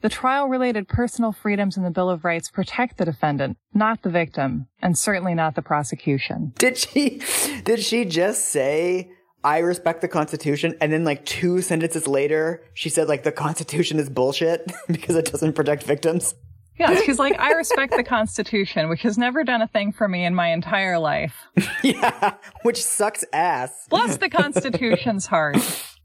The 0.02 0.08
trial 0.08 0.48
related 0.48 0.88
personal 0.88 1.30
freedoms 1.30 1.76
in 1.76 1.82
the 1.82 1.90
Bill 1.90 2.08
of 2.08 2.24
Rights 2.24 2.50
protect 2.50 2.96
the 2.96 3.04
defendant, 3.04 3.58
not 3.74 4.02
the 4.02 4.08
victim, 4.08 4.66
and 4.80 4.96
certainly 4.96 5.34
not 5.34 5.54
the 5.54 5.62
prosecution. 5.62 6.52
Did 6.58 6.78
she? 6.78 7.20
Did 7.64 7.80
she 7.80 8.06
just 8.06 8.46
say? 8.46 9.10
I 9.42 9.58
respect 9.58 10.00
the 10.00 10.08
Constitution, 10.08 10.74
and 10.80 10.92
then 10.92 11.04
like 11.04 11.24
two 11.24 11.62
sentences 11.62 12.06
later, 12.06 12.62
she 12.74 12.88
said 12.88 13.08
like 13.08 13.22
the 13.22 13.32
Constitution 13.32 13.98
is 13.98 14.08
bullshit 14.10 14.70
because 14.88 15.16
it 15.16 15.26
doesn't 15.26 15.54
protect 15.54 15.82
victims. 15.82 16.34
Yeah, 16.78 16.94
she's 17.02 17.18
like, 17.18 17.38
I 17.38 17.52
respect 17.52 17.94
the 17.94 18.04
Constitution, 18.04 18.88
which 18.88 19.02
has 19.02 19.18
never 19.18 19.44
done 19.44 19.60
a 19.60 19.68
thing 19.68 19.92
for 19.92 20.08
me 20.08 20.24
in 20.24 20.34
my 20.34 20.48
entire 20.48 20.98
life. 20.98 21.34
yeah, 21.82 22.36
which 22.62 22.82
sucks 22.82 23.22
ass. 23.34 23.86
Bless 23.90 24.16
the 24.16 24.30
Constitution's 24.30 25.26
heart. 25.26 25.58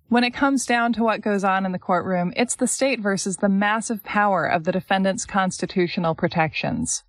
When 0.07 0.23
it 0.23 0.31
comes 0.35 0.65
down 0.67 0.93
to 0.93 1.03
what 1.03 1.21
goes 1.21 1.43
on 1.43 1.65
in 1.65 1.71
the 1.71 1.79
courtroom, 1.79 2.31
it's 2.35 2.55
the 2.55 2.67
state 2.67 2.99
versus 2.99 3.37
the 3.37 3.49
massive 3.49 4.03
power 4.03 4.45
of 4.45 4.63
the 4.63 4.71
defendant's 4.71 5.25
constitutional 5.25 6.13
protections. 6.13 7.03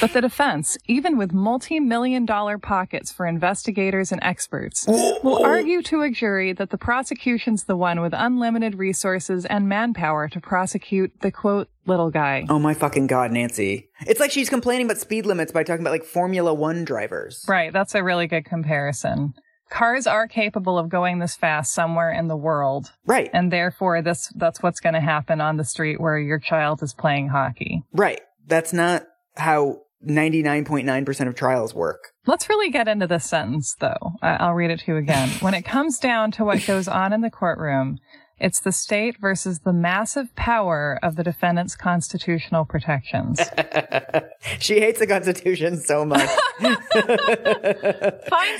But 0.00 0.12
the 0.14 0.22
defense, 0.22 0.78
even 0.86 1.18
with 1.18 1.34
multi-million 1.34 2.24
dollar 2.24 2.56
pockets 2.58 3.12
for 3.12 3.26
investigators 3.26 4.10
and 4.10 4.22
experts, 4.24 4.86
will 4.88 5.44
argue 5.44 5.82
to 5.82 6.00
a 6.00 6.10
jury 6.10 6.52
that 6.54 6.70
the 6.70 6.78
prosecution's 6.78 7.64
the 7.64 7.76
one 7.76 8.00
with 8.00 8.14
unlimited 8.16 8.76
resources 8.76 9.44
and 9.44 9.68
manpower 9.68 10.28
to 10.30 10.40
prosecute 10.40 11.20
the 11.20 11.30
quote, 11.30 11.68
little 11.84 12.10
guy. 12.10 12.46
Oh 12.48 12.58
my 12.58 12.72
fucking 12.72 13.06
god, 13.06 13.32
Nancy! 13.32 13.90
It's 14.06 14.18
like 14.18 14.30
she's 14.30 14.48
complaining 14.48 14.86
about 14.86 14.98
speed 14.98 15.26
limits 15.26 15.52
by 15.52 15.62
talking 15.62 15.82
about 15.82 15.92
like 15.92 16.04
Formula 16.04 16.54
One 16.54 16.84
drivers. 16.84 17.44
Right, 17.46 17.72
that's 17.72 17.94
a 17.94 18.02
really 18.02 18.26
good 18.26 18.46
comparison. 18.46 19.34
Cars 19.70 20.06
are 20.06 20.28
capable 20.28 20.78
of 20.78 20.88
going 20.88 21.18
this 21.18 21.36
fast 21.36 21.74
somewhere 21.74 22.12
in 22.12 22.28
the 22.28 22.36
world, 22.36 22.92
Right, 23.04 23.28
and 23.32 23.52
therefore 23.52 24.00
this 24.02 24.32
that's 24.36 24.62
what's 24.62 24.80
going 24.80 24.94
to 24.94 25.00
happen 25.00 25.40
on 25.40 25.56
the 25.56 25.64
street 25.64 26.00
where 26.00 26.18
your 26.18 26.38
child 26.38 26.82
is 26.82 26.94
playing 26.94 27.28
hockey. 27.28 27.82
right. 27.92 28.20
That's 28.46 28.72
not 28.72 29.04
how 29.36 29.80
ninety 30.00 30.42
nine 30.42 30.64
point 30.64 30.86
nine 30.86 31.04
percent 31.04 31.28
of 31.28 31.34
trials 31.34 31.74
work. 31.74 32.12
Let's 32.26 32.48
really 32.48 32.70
get 32.70 32.86
into 32.86 33.08
this 33.08 33.24
sentence, 33.24 33.74
though. 33.80 34.12
I'll 34.22 34.54
read 34.54 34.70
it 34.70 34.80
to 34.80 34.92
you 34.92 34.96
again. 34.98 35.30
When 35.40 35.54
it 35.54 35.62
comes 35.62 35.98
down 35.98 36.30
to 36.32 36.44
what 36.44 36.64
goes 36.66 36.86
on 36.86 37.12
in 37.12 37.22
the 37.22 37.30
courtroom, 37.30 37.98
it's 38.38 38.60
the 38.60 38.70
state 38.70 39.16
versus 39.20 39.60
the 39.60 39.72
massive 39.72 40.34
power 40.36 41.00
of 41.02 41.16
the 41.16 41.24
defendant's 41.24 41.74
constitutional 41.74 42.64
protections. 42.66 43.40
she 44.60 44.78
hates 44.80 44.98
the 45.00 45.06
Constitution 45.08 45.76
so 45.78 46.04
much. 46.04 46.28
Find 46.60 46.78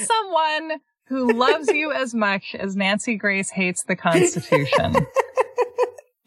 someone 0.01 0.81
who 1.09 1.33
loves 1.33 1.69
you 1.69 1.93
as 1.93 2.15
much 2.15 2.55
as 2.59 2.77
Nancy 2.77 3.17
Grace 3.17 3.51
hates 3.51 3.85
the 3.85 3.97
Constitution. 3.97 4.95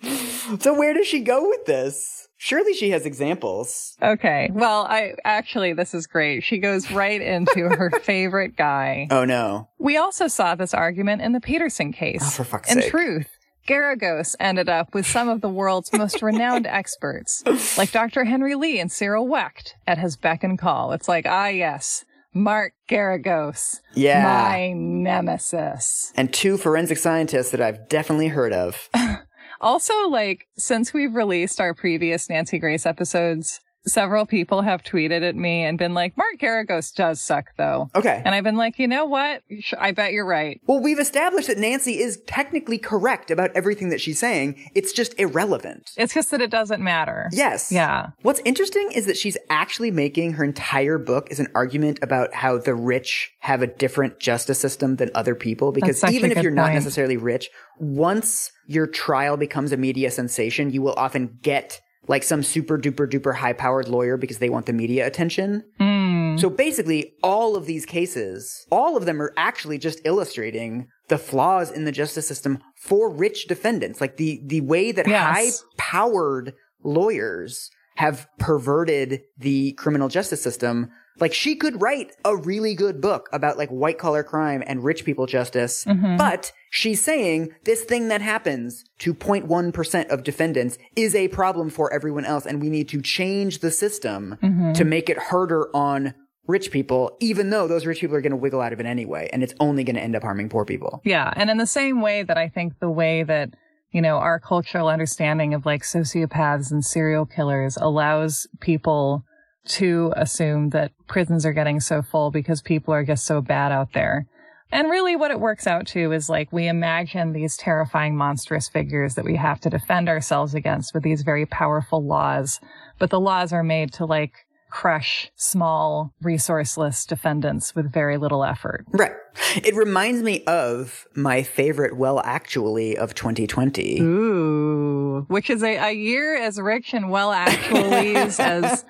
so 0.59 0.77
where 0.77 0.93
does 0.93 1.07
she 1.07 1.19
go 1.19 1.47
with 1.47 1.65
this? 1.65 2.27
Surely 2.37 2.73
she 2.73 2.91
has 2.91 3.05
examples. 3.05 3.97
Okay. 4.01 4.49
Well, 4.53 4.85
I 4.85 5.15
actually, 5.25 5.73
this 5.73 5.93
is 5.93 6.07
great. 6.07 6.41
She 6.41 6.57
goes 6.57 6.89
right 6.89 7.21
into 7.21 7.67
her 7.67 7.91
favorite 8.03 8.55
guy. 8.55 9.07
Oh 9.11 9.25
no. 9.25 9.67
We 9.77 9.97
also 9.97 10.27
saw 10.27 10.55
this 10.55 10.73
argument 10.73 11.21
in 11.21 11.33
the 11.33 11.41
Peterson 11.41 11.91
case. 11.91 12.21
Oh, 12.23 12.29
for 12.29 12.43
fuck's 12.45 12.71
in 12.71 12.81
sake. 12.81 12.91
truth, 12.91 13.27
Garagos 13.67 14.35
ended 14.39 14.69
up 14.69 14.93
with 14.93 15.05
some 15.05 15.27
of 15.27 15.41
the 15.41 15.49
world's 15.49 15.91
most 15.91 16.21
renowned 16.21 16.65
experts, 16.67 17.43
like 17.77 17.91
Dr. 17.91 18.23
Henry 18.23 18.55
Lee 18.55 18.79
and 18.79 18.89
Cyril 18.91 19.27
Wecht, 19.27 19.75
at 19.85 19.97
his 19.97 20.15
beck 20.15 20.41
and 20.43 20.57
call. 20.57 20.93
It's 20.93 21.09
like, 21.09 21.25
ah, 21.27 21.47
yes, 21.47 22.05
Mark 22.33 22.73
Garagos, 22.89 23.79
Yeah. 23.95 24.23
my 24.23 24.73
nemesis. 24.73 26.11
And 26.15 26.31
two 26.33 26.57
forensic 26.57 26.97
scientists 26.97 27.51
that 27.51 27.61
I've 27.61 27.87
definitely 27.89 28.27
heard 28.29 28.53
of. 28.53 28.89
Also, 29.61 29.93
like, 30.07 30.47
since 30.57 30.93
we've 30.93 31.13
released 31.13 31.59
our 31.59 31.73
previous 31.73 32.29
Nancy 32.29 32.59
Grace 32.59 32.85
episodes, 32.85 33.59
several 33.85 34.25
people 34.25 34.61
have 34.61 34.83
tweeted 34.83 35.27
at 35.27 35.35
me 35.35 35.63
and 35.63 35.77
been 35.77 35.93
like, 35.93 36.15
Mark 36.17 36.37
Garagos 36.39 36.93
does 36.93 37.21
suck, 37.21 37.51
though. 37.57 37.89
Okay. 37.95 38.21
And 38.23 38.35
I've 38.35 38.43
been 38.43 38.57
like, 38.57 38.77
you 38.77 38.87
know 38.87 39.05
what? 39.05 39.41
I 39.77 39.91
bet 39.91 40.13
you're 40.13 40.25
right. 40.25 40.61
Well, 40.67 40.79
we've 40.79 40.99
established 40.99 41.47
that 41.47 41.57
Nancy 41.57 41.99
is 41.99 42.21
technically 42.27 42.77
correct 42.77 43.31
about 43.31 43.51
everything 43.55 43.89
that 43.89 44.01
she's 44.01 44.19
saying. 44.19 44.69
It's 44.75 44.91
just 44.91 45.17
irrelevant. 45.19 45.91
It's 45.97 46.13
just 46.13 46.31
that 46.31 46.41
it 46.41 46.51
doesn't 46.51 46.83
matter. 46.83 47.29
Yes. 47.31 47.71
Yeah. 47.71 48.09
What's 48.21 48.41
interesting 48.45 48.91
is 48.93 49.05
that 49.05 49.17
she's 49.17 49.37
actually 49.49 49.91
making 49.91 50.33
her 50.33 50.43
entire 50.43 50.97
book 50.97 51.31
is 51.31 51.39
an 51.39 51.47
argument 51.55 51.99
about 52.01 52.33
how 52.33 52.57
the 52.57 52.75
rich 52.75 53.31
have 53.39 53.61
a 53.61 53.67
different 53.67 54.19
justice 54.19 54.59
system 54.59 54.97
than 54.97 55.09
other 55.15 55.35
people. 55.35 55.71
Because 55.71 56.03
even 56.03 56.31
if 56.31 56.43
you're 56.43 56.51
not 56.51 56.73
necessarily 56.73 57.17
rich, 57.17 57.49
once 57.79 58.51
your 58.67 58.87
trial 58.87 59.37
becomes 59.37 59.71
a 59.71 59.77
media 59.77 60.11
sensation, 60.11 60.69
you 60.69 60.81
will 60.81 60.93
often 60.97 61.39
get 61.41 61.81
like 62.09 62.23
some 62.23 62.41
super 62.41 62.77
duper 62.77 63.07
duper 63.07 63.35
high 63.35 63.53
powered 63.53 63.87
lawyer 63.87 64.17
because 64.17 64.39
they 64.39 64.49
want 64.49 64.65
the 64.65 64.73
media 64.73 65.05
attention. 65.05 65.63
Mm. 65.79 66.39
So 66.39 66.49
basically, 66.49 67.13
all 67.21 67.55
of 67.55 67.67
these 67.67 67.85
cases, 67.85 68.65
all 68.71 68.97
of 68.97 69.05
them 69.05 69.21
are 69.21 69.31
actually 69.37 69.77
just 69.77 70.01
illustrating 70.03 70.87
the 71.07 71.19
flaws 71.19 71.71
in 71.71 71.85
the 71.85 71.91
justice 71.91 72.27
system 72.27 72.59
for 72.75 73.09
rich 73.11 73.47
defendants. 73.47 74.01
Like 74.01 74.17
the, 74.17 74.41
the 74.43 74.61
way 74.61 74.91
that 74.91 75.07
Yes. 75.07 75.23
high 75.23 75.65
powered 75.77 76.55
lawyers 76.83 77.69
have 77.97 78.27
perverted 78.39 79.21
the 79.37 79.73
criminal 79.73 80.07
justice 80.07 80.41
system. 80.41 80.89
Like 81.19 81.33
she 81.33 81.55
could 81.55 81.81
write 81.81 82.11
a 82.23 82.35
really 82.35 82.75
good 82.75 83.01
book 83.01 83.29
about 83.31 83.57
like 83.57 83.69
white 83.69 83.97
collar 83.97 84.23
crime 84.23 84.63
and 84.65 84.83
rich 84.83 85.05
people 85.05 85.25
justice, 85.25 85.83
mm-hmm. 85.85 86.17
but 86.17 86.51
she's 86.69 87.03
saying 87.03 87.49
this 87.65 87.83
thing 87.83 88.07
that 88.09 88.21
happens 88.21 88.83
to 88.99 89.13
0.1% 89.13 90.07
of 90.09 90.23
defendants 90.23 90.77
is 90.95 91.15
a 91.15 91.27
problem 91.29 91.69
for 91.69 91.91
everyone 91.93 92.25
else 92.25 92.45
and 92.45 92.61
we 92.61 92.69
need 92.69 92.87
to 92.89 93.01
change 93.01 93.59
the 93.59 93.71
system 93.71 94.37
mm-hmm. 94.41 94.73
to 94.73 94.85
make 94.85 95.09
it 95.09 95.17
harder 95.17 95.75
on 95.75 96.13
rich 96.49 96.71
people, 96.71 97.15
even 97.19 97.51
though 97.51 97.67
those 97.67 97.85
rich 97.85 97.99
people 98.01 98.15
are 98.15 98.21
going 98.21 98.31
to 98.31 98.37
wiggle 98.37 98.59
out 98.59 98.73
of 98.73 98.79
it 98.79 98.85
anyway, 98.85 99.29
and 99.31 99.43
it's 99.43 99.53
only 99.59 99.83
going 99.83 99.95
to 99.95 100.01
end 100.01 100.15
up 100.15 100.23
harming 100.23 100.49
poor 100.49 100.65
people. 100.65 100.99
Yeah. 101.05 101.31
And 101.35 101.49
in 101.49 101.57
the 101.57 101.67
same 101.67 102.01
way 102.01 102.23
that 102.23 102.37
I 102.37 102.49
think 102.49 102.79
the 102.79 102.89
way 102.89 103.21
that, 103.23 103.53
you 103.91 104.01
know, 104.01 104.17
our 104.17 104.39
cultural 104.39 104.87
understanding 104.87 105.53
of 105.53 105.65
like 105.65 105.83
sociopaths 105.83 106.71
and 106.71 106.83
serial 106.83 107.27
killers 107.27 107.77
allows 107.77 108.47
people 108.59 109.23
to 109.69 110.13
assume 110.15 110.69
that 110.69 110.91
prisons 111.07 111.45
are 111.45 111.53
getting 111.53 111.79
so 111.79 112.01
full 112.01 112.31
because 112.31 112.61
people 112.61 112.93
are 112.93 113.05
just 113.05 113.25
so 113.25 113.41
bad 113.41 113.71
out 113.71 113.93
there. 113.93 114.25
And 114.71 114.89
really 114.89 115.15
what 115.15 115.31
it 115.31 115.39
works 115.39 115.65
out 115.65 115.87
to 115.87 116.11
is 116.11 116.29
like 116.29 116.53
we 116.53 116.67
imagine 116.67 117.33
these 117.33 117.57
terrifying 117.57 118.15
monstrous 118.15 118.69
figures 118.69 119.15
that 119.15 119.25
we 119.25 119.35
have 119.35 119.59
to 119.61 119.69
defend 119.69 120.07
ourselves 120.07 120.53
against 120.53 120.93
with 120.93 121.03
these 121.03 121.23
very 121.23 121.45
powerful 121.45 122.03
laws, 122.03 122.59
but 122.99 123.09
the 123.09 123.19
laws 123.19 123.51
are 123.51 123.63
made 123.63 123.91
to 123.93 124.05
like 124.05 124.45
crush 124.69 125.31
small, 125.35 126.13
resourceless 126.23 127.07
defendants 127.07 127.75
with 127.75 127.91
very 127.91 128.17
little 128.17 128.43
effort. 128.43 128.85
Right. 128.91 129.13
It 129.55 129.75
reminds 129.75 130.21
me 130.21 130.43
of 130.45 131.07
my 131.15 131.41
favorite 131.41 131.97
Well 131.97 132.21
Actually 132.23 132.95
of 132.95 133.15
2020. 133.15 134.01
Ooh, 134.01 135.25
which 135.27 135.49
is 135.49 135.63
a, 135.63 135.77
a 135.77 135.91
year 135.91 136.35
as 136.35 136.59
rich 136.59 136.93
and 136.93 137.09
well 137.09 137.31
actuallys 137.33 138.39
as 138.39 138.85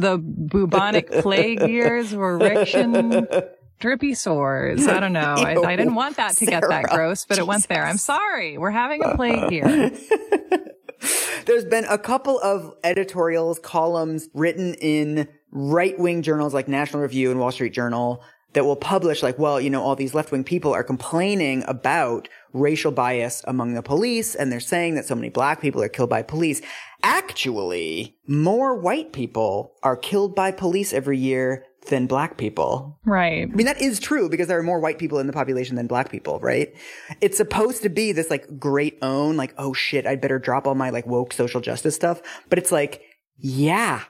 the 0.00 0.18
bubonic 0.18 1.10
plague 1.22 1.68
years 1.68 2.14
were 2.14 2.38
rich 2.38 2.74
and 2.74 3.28
drippy 3.78 4.14
sores. 4.14 4.86
I 4.86 5.00
don't 5.00 5.12
know. 5.12 5.34
I, 5.36 5.56
I 5.56 5.76
didn't 5.76 5.94
want 5.94 6.16
that 6.16 6.36
to 6.36 6.46
get 6.46 6.62
that 6.68 6.84
gross, 6.84 7.24
but 7.24 7.38
it 7.38 7.46
went 7.46 7.66
there. 7.68 7.84
I'm 7.84 7.98
sorry. 7.98 8.58
We're 8.58 8.70
having 8.70 9.02
a 9.02 9.16
plague 9.16 9.50
here. 9.50 9.90
There's 11.46 11.64
been 11.64 11.86
a 11.86 11.98
couple 11.98 12.38
of 12.40 12.74
editorials, 12.84 13.58
columns 13.58 14.28
written 14.34 14.74
in 14.74 15.28
right 15.50 15.98
wing 15.98 16.22
journals 16.22 16.52
like 16.54 16.68
National 16.68 17.02
Review 17.02 17.30
and 17.30 17.40
Wall 17.40 17.50
Street 17.50 17.72
Journal 17.72 18.22
that 18.52 18.64
will 18.64 18.76
publish 18.76 19.22
like, 19.22 19.38
well, 19.38 19.60
you 19.60 19.70
know, 19.70 19.82
all 19.82 19.96
these 19.96 20.14
left 20.14 20.30
wing 20.30 20.44
people 20.44 20.74
are 20.74 20.84
complaining 20.84 21.64
about 21.66 22.28
racial 22.52 22.92
bias 22.92 23.42
among 23.46 23.74
the 23.74 23.82
police 23.82 24.34
and 24.34 24.50
they're 24.50 24.60
saying 24.60 24.94
that 24.94 25.06
so 25.06 25.14
many 25.14 25.28
black 25.28 25.60
people 25.60 25.82
are 25.82 25.88
killed 25.88 26.10
by 26.10 26.22
police. 26.22 26.60
Actually, 27.02 28.16
more 28.26 28.76
white 28.76 29.12
people 29.12 29.74
are 29.82 29.96
killed 29.96 30.34
by 30.34 30.52
police 30.52 30.92
every 30.92 31.18
year 31.18 31.64
than 31.86 32.06
black 32.06 32.36
people. 32.36 32.98
Right. 33.04 33.42
I 33.42 33.54
mean, 33.54 33.66
that 33.66 33.80
is 33.80 33.98
true 33.98 34.28
because 34.28 34.48
there 34.48 34.58
are 34.58 34.62
more 34.62 34.80
white 34.80 34.98
people 34.98 35.18
in 35.18 35.26
the 35.26 35.32
population 35.32 35.76
than 35.76 35.86
black 35.86 36.10
people, 36.10 36.38
right? 36.40 36.74
It's 37.20 37.36
supposed 37.36 37.82
to 37.82 37.88
be 37.88 38.12
this 38.12 38.30
like 38.30 38.58
great 38.58 38.98
own, 39.00 39.36
like, 39.36 39.54
oh 39.56 39.72
shit, 39.72 40.06
I'd 40.06 40.20
better 40.20 40.38
drop 40.38 40.66
all 40.66 40.74
my 40.74 40.90
like 40.90 41.06
woke 41.06 41.32
social 41.32 41.60
justice 41.60 41.94
stuff. 41.94 42.20
But 42.48 42.58
it's 42.58 42.70
like, 42.70 43.02
yeah, 43.38 44.02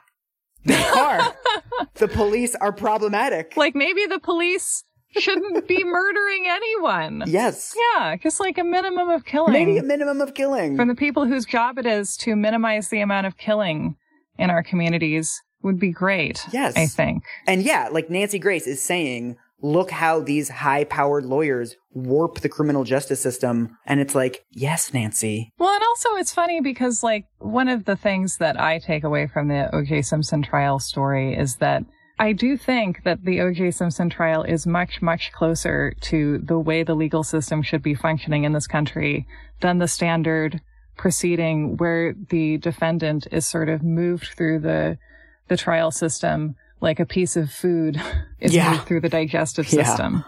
they 0.65 0.83
are. 0.83 1.33
the 1.95 2.07
police 2.07 2.55
are 2.55 2.71
problematic. 2.71 3.55
Like 3.55 3.75
maybe 3.75 4.05
the 4.05 4.19
police 4.19 4.83
shouldn't 5.17 5.67
be 5.67 5.83
murdering 5.83 6.45
anyone. 6.47 7.23
Yes. 7.27 7.75
Yeah, 7.95 8.15
just 8.17 8.39
like 8.39 8.57
a 8.57 8.63
minimum 8.63 9.09
of 9.09 9.25
killing. 9.25 9.53
Maybe 9.53 9.77
a 9.77 9.83
minimum 9.83 10.21
of 10.21 10.33
killing. 10.33 10.75
From 10.75 10.87
the 10.87 10.95
people 10.95 11.25
whose 11.25 11.45
job 11.45 11.77
it 11.77 11.85
is 11.85 12.15
to 12.17 12.35
minimize 12.35 12.89
the 12.89 13.01
amount 13.01 13.27
of 13.27 13.37
killing 13.37 13.95
in 14.37 14.49
our 14.49 14.63
communities 14.63 15.41
would 15.63 15.79
be 15.79 15.91
great. 15.91 16.45
Yes. 16.51 16.75
I 16.75 16.85
think. 16.85 17.23
And 17.47 17.61
yeah, 17.61 17.89
like 17.91 18.09
Nancy 18.09 18.39
Grace 18.39 18.67
is 18.67 18.81
saying, 18.81 19.37
look 19.61 19.91
how 19.91 20.19
these 20.19 20.49
high 20.49 20.83
powered 20.83 21.25
lawyers 21.25 21.75
warp 21.91 22.39
the 22.39 22.49
criminal 22.49 22.83
justice 22.83 23.21
system. 23.21 23.77
And 23.85 23.99
it's 23.99 24.15
like, 24.15 24.43
yes, 24.51 24.93
Nancy. 24.93 25.51
Well, 25.59 25.73
and 25.73 25.83
also 25.83 26.15
it's 26.15 26.33
funny 26.33 26.61
because 26.61 27.03
like 27.03 27.25
one 27.37 27.67
of 27.67 27.85
the 27.85 27.95
things 27.95 28.37
that 28.37 28.59
I 28.59 28.79
take 28.79 29.03
away 29.03 29.27
from 29.27 29.49
the 29.49 29.69
OJ 29.73 30.05
Simpson 30.05 30.41
trial 30.41 30.79
story 30.79 31.35
is 31.35 31.57
that 31.57 31.83
I 32.21 32.33
do 32.33 32.55
think 32.55 33.03
that 33.03 33.25
the 33.25 33.39
OJ 33.39 33.73
Simpson 33.73 34.07
trial 34.11 34.43
is 34.43 34.67
much, 34.67 35.01
much 35.01 35.31
closer 35.31 35.93
to 36.01 36.37
the 36.37 36.59
way 36.59 36.83
the 36.83 36.93
legal 36.93 37.23
system 37.23 37.63
should 37.63 37.81
be 37.81 37.95
functioning 37.95 38.43
in 38.43 38.53
this 38.53 38.67
country 38.67 39.25
than 39.61 39.79
the 39.79 39.87
standard 39.87 40.61
proceeding 40.97 41.77
where 41.77 42.13
the 42.29 42.57
defendant 42.59 43.27
is 43.31 43.47
sort 43.47 43.69
of 43.69 43.81
moved 43.81 44.27
through 44.37 44.59
the 44.59 44.99
the 45.47 45.57
trial 45.57 45.89
system 45.89 46.55
like 46.79 46.99
a 46.99 47.05
piece 47.07 47.35
of 47.35 47.51
food 47.51 47.99
is 48.39 48.53
Yeah. 48.53 48.69
moved 48.71 48.83
through 48.87 49.01
the 49.01 49.09
digestive 49.09 49.65
Yeah. 49.73 49.83
system. 49.83 50.23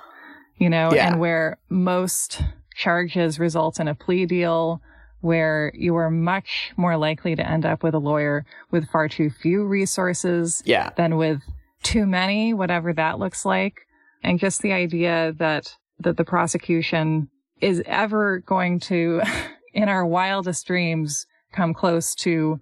You 0.58 0.70
know, 0.72 0.92
Yeah. 0.94 1.08
and 1.12 1.20
where 1.20 1.58
most 1.70 2.42
charges 2.76 3.40
result 3.40 3.80
in 3.80 3.88
a 3.88 3.94
plea 3.94 4.26
deal 4.26 4.82
where 5.22 5.72
you 5.76 5.96
are 5.96 6.10
much 6.10 6.74
more 6.76 6.98
likely 6.98 7.36
to 7.36 7.48
end 7.48 7.66
up 7.68 7.84
with 7.84 7.94
a 7.94 8.00
lawyer 8.00 8.46
with 8.72 8.90
far 8.90 9.08
too 9.08 9.30
few 9.30 9.64
resources 9.64 10.64
Yeah. 10.66 10.90
than 10.98 11.18
with 11.18 11.40
too 11.84 12.06
many, 12.06 12.54
whatever 12.54 12.94
that 12.94 13.20
looks 13.20 13.46
like. 13.46 13.82
And 14.24 14.40
just 14.40 14.62
the 14.62 14.74
idea 14.74 15.34
that, 15.38 15.76
that 16.00 16.18
the 16.18 16.26
prosecution 16.26 17.30
is 17.62 17.84
ever 17.86 18.40
going 18.40 18.80
to, 18.82 19.22
in 19.74 19.90
our 19.90 20.06
wildest 20.06 20.66
dreams, 20.66 21.26
come 21.52 21.74
close 21.74 22.16
to 22.16 22.60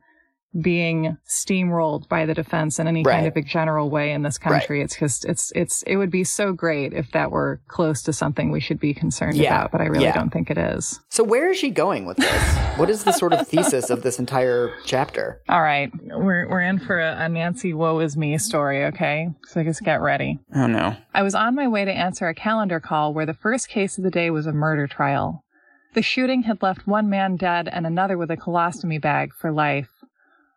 being 0.60 1.18
steamrolled 1.28 2.10
by 2.10 2.26
the 2.26 2.34
defense 2.34 2.78
in 2.78 2.88
any 2.88 3.04
kind 3.04 3.26
of 3.26 3.38
a 3.38 3.42
general 3.42 3.90
way 3.90 4.12
in 4.12 4.22
this 4.22 4.38
country. 4.38 4.82
It's 4.82 4.98
just, 4.98 5.24
it's, 5.24 5.52
it's, 5.56 5.82
it 5.84 5.96
would 5.96 6.12
be 6.12 6.26
so 6.26 6.52
great 6.52 6.92
if 6.94 7.12
that 7.12 7.32
were 7.32 7.62
close 7.70 8.02
to 8.04 8.14
something 8.14 8.52
we 8.52 8.60
should 8.60 8.80
be 8.80 8.94
concerned 8.94 9.38
Yeah. 9.38 9.56
about, 9.56 9.72
but 9.72 9.80
I 9.82 9.86
really 9.86 10.06
Yeah. 10.06 10.14
don't 10.14 10.30
think 10.30 10.50
it 10.52 10.58
is. 10.58 11.00
So 11.10 11.24
where 11.24 11.50
is 11.52 11.58
she 11.58 11.70
going 11.70 12.06
with 12.06 12.18
this? 12.18 12.58
what 12.78 12.90
is 12.90 13.04
the 13.06 13.14
sort 13.14 13.32
of 13.34 13.48
thesis 13.48 13.90
of 13.90 14.04
this 14.04 14.20
entire 14.20 14.72
chapter? 14.86 15.42
All 15.48 15.62
right. 15.62 15.90
We're, 16.04 16.50
we're 16.50 16.62
in 16.62 16.80
for 16.80 17.00
a, 17.00 17.16
a 17.26 17.30
Nancy 17.30 17.74
woe 17.74 18.00
is 18.00 18.18
me 18.18 18.38
story. 18.38 18.84
Okay. 18.86 19.30
So 19.48 19.64
just 19.64 19.82
get 19.84 20.02
ready. 20.02 20.40
Oh 20.54 20.68
no. 20.68 20.98
I 21.14 21.24
was 21.24 21.34
on 21.36 21.56
my 21.56 21.68
way 21.70 21.86
to 21.86 21.92
answer 21.94 22.28
a 22.28 22.36
calendar 22.36 22.80
call 22.82 23.14
where 23.14 23.26
the 23.26 23.34
first 23.34 23.70
case 23.70 23.98
of 23.98 24.04
the 24.04 24.12
day 24.12 24.30
was 24.30 24.48
a 24.48 24.52
murder 24.52 24.86
trial. 24.88 25.46
The 25.94 26.02
shooting 26.02 26.44
had 26.44 26.62
left 26.62 26.88
one 26.88 27.10
man 27.10 27.36
dead 27.38 27.68
and 27.72 27.86
another 27.86 28.18
with 28.18 28.32
a 28.32 28.38
colostomy 28.38 29.00
bag 29.02 29.34
for 29.34 29.52
life. 29.52 29.90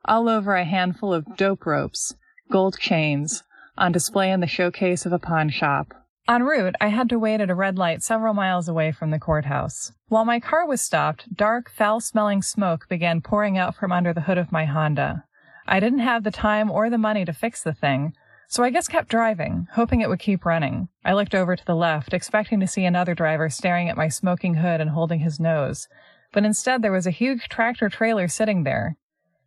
All 0.06 0.28
over 0.28 0.54
a 0.54 0.64
handful 0.64 1.14
of 1.14 1.36
dope 1.36 1.64
ropes, 1.64 2.14
gold 2.50 2.78
chains, 2.78 3.42
on 3.78 3.90
display 3.90 4.30
in 4.30 4.40
the 4.40 4.46
showcase 4.46 5.06
of 5.06 5.12
a 5.12 5.18
pawn 5.18 5.48
shop. 5.48 5.94
En 6.28 6.42
route, 6.42 6.74
I 6.80 6.88
had 6.88 7.08
to 7.08 7.18
wait 7.18 7.40
at 7.40 7.50
a 7.50 7.54
red 7.54 7.78
light 7.78 8.02
several 8.02 8.34
miles 8.34 8.68
away 8.68 8.92
from 8.92 9.10
the 9.10 9.18
courthouse. 9.18 9.92
While 10.08 10.24
my 10.24 10.40
car 10.40 10.66
was 10.66 10.82
stopped, 10.82 11.34
dark, 11.34 11.70
foul-smelling 11.70 12.42
smoke 12.42 12.86
began 12.88 13.20
pouring 13.22 13.56
out 13.56 13.74
from 13.74 13.92
under 13.92 14.12
the 14.12 14.22
hood 14.22 14.38
of 14.38 14.52
my 14.52 14.66
Honda. 14.66 15.24
I 15.66 15.80
didn't 15.80 16.00
have 16.00 16.22
the 16.22 16.30
time 16.30 16.70
or 16.70 16.90
the 16.90 16.98
money 16.98 17.24
to 17.24 17.32
fix 17.32 17.62
the 17.62 17.72
thing, 17.72 18.12
so 18.48 18.62
I 18.62 18.70
just 18.70 18.90
kept 18.90 19.08
driving, 19.08 19.68
hoping 19.72 20.02
it 20.02 20.08
would 20.08 20.18
keep 20.18 20.44
running. 20.44 20.88
I 21.04 21.14
looked 21.14 21.34
over 21.34 21.56
to 21.56 21.64
the 21.64 21.74
left, 21.74 22.12
expecting 22.12 22.60
to 22.60 22.66
see 22.66 22.84
another 22.84 23.14
driver 23.14 23.48
staring 23.48 23.88
at 23.88 23.96
my 23.96 24.08
smoking 24.08 24.56
hood 24.56 24.80
and 24.80 24.90
holding 24.90 25.20
his 25.20 25.40
nose. 25.40 25.88
But 26.32 26.44
instead 26.44 26.82
there 26.82 26.92
was 26.92 27.06
a 27.06 27.10
huge 27.10 27.48
tractor 27.48 27.88
trailer 27.88 28.28
sitting 28.28 28.64
there. 28.64 28.96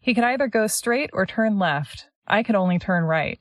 He 0.07 0.13
could 0.13 0.23
either 0.23 0.47
go 0.47 0.67
straight 0.67 1.09
or 1.11 1.25
turn 1.25 1.59
left. 1.59 2.07
I 2.25 2.41
could 2.41 2.55
only 2.55 2.79
turn 2.79 3.03
right. 3.03 3.37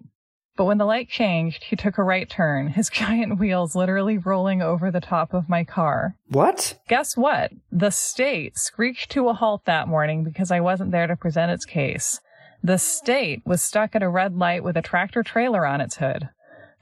But 0.56 0.64
when 0.64 0.78
the 0.78 0.84
light 0.84 1.08
changed, 1.08 1.62
he 1.62 1.76
took 1.76 1.96
a 1.96 2.02
right 2.02 2.28
turn, 2.28 2.70
his 2.70 2.88
giant 2.92 3.38
wheels 3.38 3.76
literally 3.76 4.18
rolling 4.18 4.62
over 4.62 4.90
the 4.90 5.00
top 5.00 5.32
of 5.32 5.48
my 5.48 5.62
car. 5.62 6.16
What? 6.26 6.76
Guess 6.88 7.16
what? 7.16 7.52
The 7.70 7.90
state 7.90 8.58
screeched 8.58 9.12
to 9.12 9.28
a 9.28 9.32
halt 9.32 9.64
that 9.66 9.86
morning 9.86 10.24
because 10.24 10.50
I 10.50 10.58
wasn't 10.58 10.90
there 10.90 11.06
to 11.06 11.14
present 11.14 11.52
its 11.52 11.64
case. 11.64 12.18
The 12.64 12.78
state 12.78 13.42
was 13.46 13.62
stuck 13.62 13.94
at 13.94 14.02
a 14.02 14.08
red 14.08 14.34
light 14.36 14.64
with 14.64 14.76
a 14.76 14.82
tractor 14.82 15.22
trailer 15.22 15.64
on 15.64 15.80
its 15.80 15.98
hood. 15.98 16.30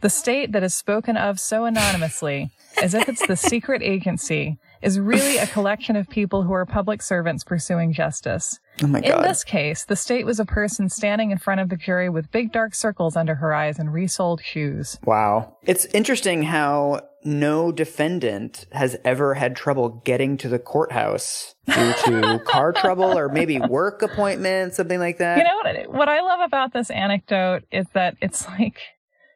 The 0.00 0.08
state 0.08 0.52
that 0.52 0.62
is 0.62 0.74
spoken 0.74 1.18
of 1.18 1.38
so 1.38 1.66
anonymously, 1.66 2.52
as 2.82 2.94
if 2.94 3.06
it's 3.06 3.26
the 3.26 3.36
secret 3.36 3.82
agency, 3.82 4.58
is 4.84 5.00
really 5.00 5.38
a 5.38 5.46
collection 5.46 5.96
of 5.96 6.08
people 6.08 6.42
who 6.42 6.52
are 6.52 6.66
public 6.66 7.00
servants 7.00 7.42
pursuing 7.42 7.92
justice. 7.92 8.60
Oh 8.82 8.86
my 8.86 9.00
God. 9.00 9.16
In 9.16 9.22
this 9.22 9.42
case, 9.42 9.84
the 9.84 9.96
state 9.96 10.26
was 10.26 10.38
a 10.38 10.44
person 10.44 10.88
standing 10.90 11.30
in 11.30 11.38
front 11.38 11.60
of 11.60 11.70
the 11.70 11.76
jury 11.76 12.10
with 12.10 12.30
big 12.30 12.52
dark 12.52 12.74
circles 12.74 13.16
under 13.16 13.36
her 13.36 13.54
eyes 13.54 13.78
and 13.78 13.92
resoled 13.92 14.42
shoes. 14.44 14.98
Wow. 15.04 15.56
It's 15.62 15.86
interesting 15.86 16.42
how 16.42 17.00
no 17.24 17.72
defendant 17.72 18.66
has 18.72 18.96
ever 19.04 19.34
had 19.34 19.56
trouble 19.56 20.02
getting 20.04 20.36
to 20.36 20.48
the 20.48 20.58
courthouse 20.58 21.54
due 21.66 21.92
to 22.04 22.42
car 22.46 22.72
trouble 22.72 23.16
or 23.16 23.30
maybe 23.30 23.58
work 23.58 24.02
appointments, 24.02 24.76
something 24.76 24.98
like 24.98 25.18
that. 25.18 25.38
You 25.38 25.44
know 25.44 25.60
what? 25.62 25.94
What 25.94 26.08
I 26.10 26.20
love 26.20 26.40
about 26.40 26.74
this 26.74 26.90
anecdote 26.90 27.64
is 27.72 27.86
that 27.94 28.16
it's 28.20 28.46
like, 28.46 28.80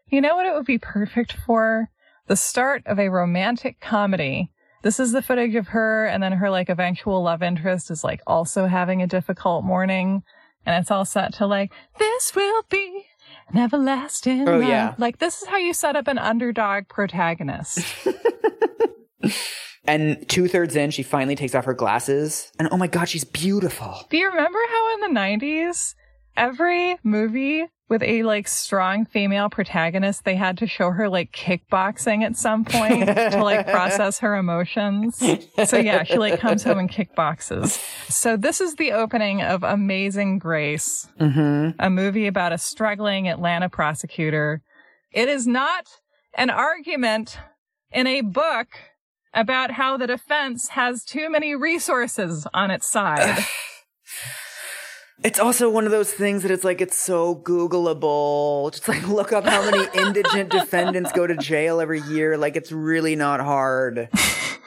you 0.09 0.21
know 0.21 0.37
what 0.37 0.47
it 0.47 0.55
would 0.55 0.67
be 0.67 0.79
perfect 0.79 1.37
for? 1.47 1.89
The 2.27 2.37
start 2.37 2.83
of 2.87 2.99
a 2.99 3.09
romantic 3.09 3.81
comedy. 3.81 4.53
This 4.83 5.01
is 5.01 5.13
the 5.13 5.23
footage 5.23 5.55
of 5.55 5.69
her, 5.69 6.07
and 6.07 6.23
then 6.23 6.33
her 6.33 6.51
like 6.51 6.69
eventual 6.69 7.23
love 7.23 7.43
interest 7.43 7.91
is 7.91 8.05
like 8.05 8.21
also 8.27 8.67
having 8.67 9.03
a 9.03 9.07
difficult 9.07 9.65
morning, 9.65 10.23
and 10.65 10.81
it's 10.81 10.91
all 10.91 11.05
set 11.05 11.35
to 11.35 11.47
like 11.47 11.73
this 11.99 12.35
will 12.35 12.63
be 12.71 13.07
an 13.49 13.59
everlasting. 13.59 14.49
Oh, 14.49 14.59
love." 14.59 14.69
yeah. 14.69 14.95
like 14.99 15.19
this 15.19 15.43
is 15.43 15.49
how 15.49 15.57
you 15.57 15.73
set 15.73 15.97
up 15.97 16.07
an 16.07 16.19
underdog 16.19 16.89
protagonist. 16.89 17.81
and 19.85 20.29
two 20.29 20.49
thirds 20.49 20.77
in, 20.77 20.91
she 20.91 21.03
finally 21.03 21.35
takes 21.35 21.55
off 21.55 21.65
her 21.65 21.75
glasses. 21.75 22.53
And 22.59 22.69
oh 22.71 22.77
my 22.77 22.87
god, 22.87 23.09
she's 23.09 23.25
beautiful. 23.25 24.07
Do 24.11 24.17
you 24.17 24.29
remember 24.29 24.59
how 24.69 24.95
in 24.95 25.13
the 25.13 25.21
90s, 25.21 25.95
every 26.39 26.97
movie 27.03 27.67
with 27.89 28.03
a 28.03 28.23
like 28.23 28.47
strong 28.47 29.07
female 29.07 29.49
protagonist, 29.49 30.25
they 30.25 30.37
had 30.37 30.59
to 30.59 30.67
show 30.67 30.91
her 30.91 31.09
like 31.09 31.33
kickboxing 31.33 32.23
at 32.23 32.37
some 32.37 32.65
point 32.65 33.07
to 33.07 33.41
like 33.43 33.67
process 33.71 34.19
her 34.19 34.37
emotions? 34.37 35.17
So 35.67 35.79
yeah, 35.79 36.05
she 36.05 36.19
like 36.19 36.39
comes 36.39 36.63
home 36.63 36.79
and 36.79 36.91
kickboxes. 36.91 37.83
So 38.11 38.37
this 38.37 38.61
is 38.61 38.77
the 38.77 38.93
opening 38.93 39.43
of 39.43 39.63
Amazing 39.63 40.39
Grace, 40.39 41.09
Mm-hmm. 41.19 41.81
a 41.81 41.91
movie 41.91 42.27
about 42.27 42.53
a 42.53 42.59
struggling 42.59 43.29
Atlanta 43.29 43.69
prosecutor. 43.69 44.63
It 45.11 45.29
is 45.29 45.47
not 45.47 45.87
an 46.35 46.51
argument 46.51 47.39
in 47.91 48.07
a 48.07 48.21
book 48.21 48.69
about 49.33 49.73
how 49.73 49.97
the 49.97 50.07
defense 50.07 50.69
has 50.69 51.05
too 51.05 51.31
many 51.31 51.55
resources 51.55 52.47
on 52.53 52.71
its 52.71 52.87
side. 52.87 53.45
It's 55.25 55.41
also 55.41 55.69
one 55.69 55.85
of 55.85 55.91
those 55.91 56.13
things 56.13 56.43
that 56.43 56.51
it's 56.51 56.65
like 56.65 56.81
it's 56.81 56.97
so 56.97 57.35
Googleable. 57.35 58.71
Just 58.73 58.87
like 58.89 59.07
look 59.09 59.33
up 59.33 59.45
how 59.45 59.69
many 59.69 59.87
indigent 59.95 60.51
defendants 60.51 61.13
go 61.13 61.27
to 61.27 61.37
jail 61.37 61.81
every 61.81 62.01
year. 62.03 62.37
Like 62.37 62.57
it's 62.57 62.71
really 62.71 63.17
not 63.17 63.41
hard. 63.41 64.09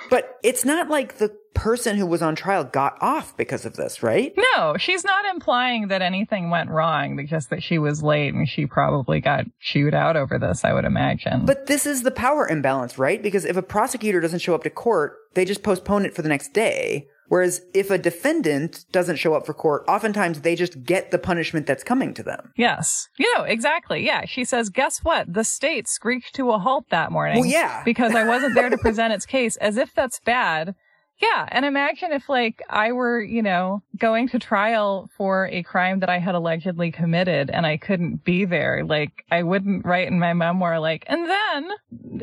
But 0.10 0.38
it's 0.44 0.66
not 0.66 0.90
like 0.90 1.20
the 1.20 1.30
person 1.54 1.96
who 1.96 2.06
was 2.06 2.22
on 2.22 2.36
trial 2.36 2.66
got 2.66 2.98
off 3.02 3.36
because 3.38 3.66
of 3.66 3.78
this, 3.78 4.04
right? 4.04 4.34
No, 4.56 4.76
she's 4.78 5.06
not 5.06 5.24
implying 5.26 5.88
that 5.88 6.02
anything 6.02 6.50
went 6.50 6.70
wrong, 6.70 7.26
just 7.28 7.50
that 7.50 7.64
she 7.64 7.78
was 7.78 8.04
late 8.04 8.34
and 8.34 8.48
she 8.48 8.66
probably 8.66 9.22
got 9.22 9.46
chewed 9.62 9.94
out 9.94 10.18
over 10.18 10.38
this, 10.38 10.66
I 10.66 10.74
would 10.74 10.84
imagine. 10.84 11.46
But 11.46 11.68
this 11.68 11.86
is 11.86 12.04
the 12.04 12.12
power 12.12 12.46
imbalance, 12.46 12.98
right? 12.98 13.24
Because 13.24 13.46
if 13.46 13.56
a 13.56 13.62
prosecutor 13.62 14.20
doesn't 14.20 14.40
show 14.40 14.54
up 14.54 14.64
to 14.64 14.70
court, 14.70 15.18
they 15.34 15.46
just 15.46 15.64
postpone 15.64 16.04
it 16.04 16.14
for 16.14 16.22
the 16.24 16.30
next 16.30 16.52
day. 16.52 17.08
Whereas 17.32 17.62
if 17.74 17.90
a 17.90 17.98
defendant 17.98 18.84
doesn't 18.92 19.16
show 19.16 19.36
up 19.36 19.46
for 19.46 19.54
court, 19.54 19.86
oftentimes 19.88 20.42
they 20.42 20.54
just 20.54 20.84
get 20.84 21.12
the 21.12 21.18
punishment 21.18 21.66
that's 21.66 21.82
coming 21.82 22.14
to 22.16 22.24
them. 22.24 22.52
Yes. 22.58 23.08
You 23.18 23.34
know, 23.34 23.44
exactly. 23.44 24.06
Yeah. 24.06 24.26
She 24.26 24.44
says, 24.44 24.70
guess 24.70 25.00
what? 25.00 25.34
The 25.34 25.46
state 25.46 25.88
screeched 25.88 26.36
to 26.36 26.52
a 26.52 26.60
halt 26.60 26.88
that 26.90 27.10
morning. 27.10 27.40
Well, 27.40 27.50
yeah. 27.50 27.84
because 27.86 28.14
I 28.16 28.28
wasn't 28.28 28.54
there 28.54 28.70
to 28.70 28.78
present 28.78 29.14
its 29.14 29.26
case 29.26 29.56
as 29.56 29.78
if 29.78 29.94
that's 29.94 30.20
bad. 30.20 30.76
Yeah. 31.22 31.48
And 31.50 31.66
imagine 31.66 32.12
if 32.12 32.28
like 32.28 32.62
I 32.70 32.92
were, 32.92 33.22
you 33.22 33.42
know, 33.44 33.84
going 33.98 34.28
to 34.30 34.40
trial 34.40 35.10
for 35.18 35.48
a 35.48 35.64
crime 35.64 36.00
that 36.00 36.10
I 36.10 36.18
had 36.18 36.36
allegedly 36.36 36.92
committed 36.92 37.50
and 37.50 37.66
I 37.66 37.78
couldn't 37.78 38.24
be 38.24 38.46
there. 38.46 38.84
Like 38.84 39.24
I 39.32 39.44
wouldn't 39.44 39.86
write 39.86 40.08
in 40.08 40.20
my 40.20 40.34
memoir, 40.34 40.80
like, 40.80 41.06
and 41.08 41.30
then 41.30 41.70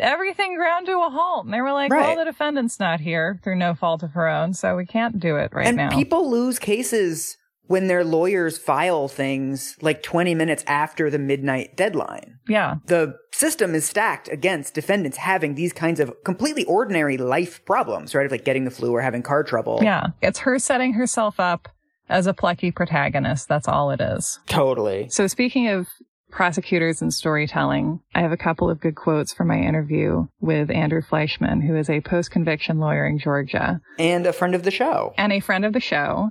everything 0.01 0.57
ground 0.57 0.87
to 0.87 0.93
a 1.01 1.11
halt. 1.11 1.45
And 1.47 1.55
they 1.55 1.61
were 1.61 1.73
like, 1.73 1.93
Right. 1.93 2.17
well, 2.17 2.25
the 2.25 2.31
defendant's 2.31 2.79
not 2.79 3.01
here 3.01 3.41
through 3.43 3.57
no 3.57 3.75
fault 3.75 4.03
of 4.03 4.13
her 4.13 4.29
own. 4.29 4.53
So 4.53 4.77
we 4.77 4.85
can't 4.85 5.19
do 5.19 5.37
it 5.37 5.53
right 5.55 5.69
and 5.69 5.77
now. 5.77 5.85
And 5.85 5.93
people 5.95 6.31
lose 6.31 6.59
cases 6.59 7.38
when 7.69 7.87
their 7.87 8.05
lawyers 8.05 8.59
file 8.59 9.07
things 9.09 9.77
like 9.81 10.03
20 10.03 10.35
minutes 10.35 10.65
after 10.67 11.09
the 11.09 11.19
midnight 11.19 11.77
deadline. 11.77 12.39
yeah. 12.49 12.77
The 12.87 13.15
system 13.33 13.75
is 13.77 13.85
stacked 13.85 14.29
against 14.29 14.75
defendants 14.75 15.17
having 15.19 15.55
these 15.55 15.73
kinds 15.73 16.01
of 16.01 16.13
completely 16.25 16.65
ordinary 16.65 17.17
life 17.17 17.65
problems, 17.65 18.15
right? 18.15 18.27
Of 18.27 18.33
like 18.33 18.45
getting 18.45 18.65
the 18.65 18.71
flu 18.73 18.91
or 18.93 19.01
having 19.01 19.23
car 19.23 19.45
trouble. 19.45 19.79
Yeah. 19.83 20.09
It's 20.21 20.41
her 20.41 20.59
setting 20.59 20.95
herself 20.95 21.39
up 21.39 21.69
as 22.09 22.27
a 22.27 22.35
plucky 22.35 22.73
protagonist. 22.73 23.47
That's 23.49 23.69
all 23.69 23.91
it 23.93 24.01
is. 24.01 24.41
Totally. 24.49 25.09
So 25.11 25.27
speaking 25.29 25.69
of 25.69 25.87
prosecutors 26.31 27.01
and 27.01 27.13
storytelling, 27.15 28.01
I 28.15 28.21
have 28.21 28.33
a 28.33 28.37
couple 28.37 28.69
of 28.69 28.81
good 28.81 28.95
quotes 28.97 29.33
from 29.33 29.49
my 29.49 29.59
interview 29.59 30.27
with 30.41 30.71
Andrew 30.71 31.01
Fleischman, 31.03 31.67
who 31.67 31.77
is 31.77 31.89
a 31.89 32.01
post-conviction 32.01 32.79
lawyer 32.79 33.07
in 33.07 33.19
Georgia 33.19 33.81
And 33.99 34.27
a 34.27 34.33
friend 34.33 34.55
of 34.55 34.63
the 34.63 34.71
show. 34.71 35.15
and 35.17 35.33
a 35.33 35.41
friend 35.41 35.65
of 35.65 35.73
the 35.73 35.81
show. 35.81 36.31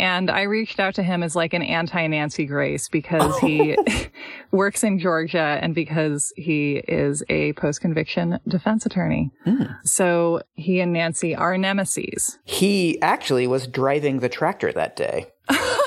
And 0.00 0.30
I 0.30 0.42
reached 0.44 0.80
out 0.80 0.94
to 0.94 1.02
him 1.02 1.22
as 1.22 1.36
like 1.36 1.52
an 1.52 1.60
anti 1.60 2.06
Nancy 2.06 2.46
Grace 2.46 2.88
because 2.88 3.38
he 3.38 3.76
oh. 3.78 4.06
works 4.50 4.82
in 4.82 4.98
Georgia 4.98 5.58
and 5.60 5.74
because 5.74 6.32
he 6.36 6.76
is 6.88 7.22
a 7.28 7.52
post 7.52 7.82
conviction 7.82 8.40
defense 8.48 8.86
attorney. 8.86 9.30
Hmm. 9.44 9.64
So 9.84 10.40
he 10.54 10.80
and 10.80 10.94
Nancy 10.94 11.36
are 11.36 11.58
nemesis. 11.58 12.38
He 12.44 13.00
actually 13.02 13.46
was 13.46 13.66
driving 13.66 14.20
the 14.20 14.30
tractor 14.30 14.72
that 14.72 14.96
day. 14.96 15.26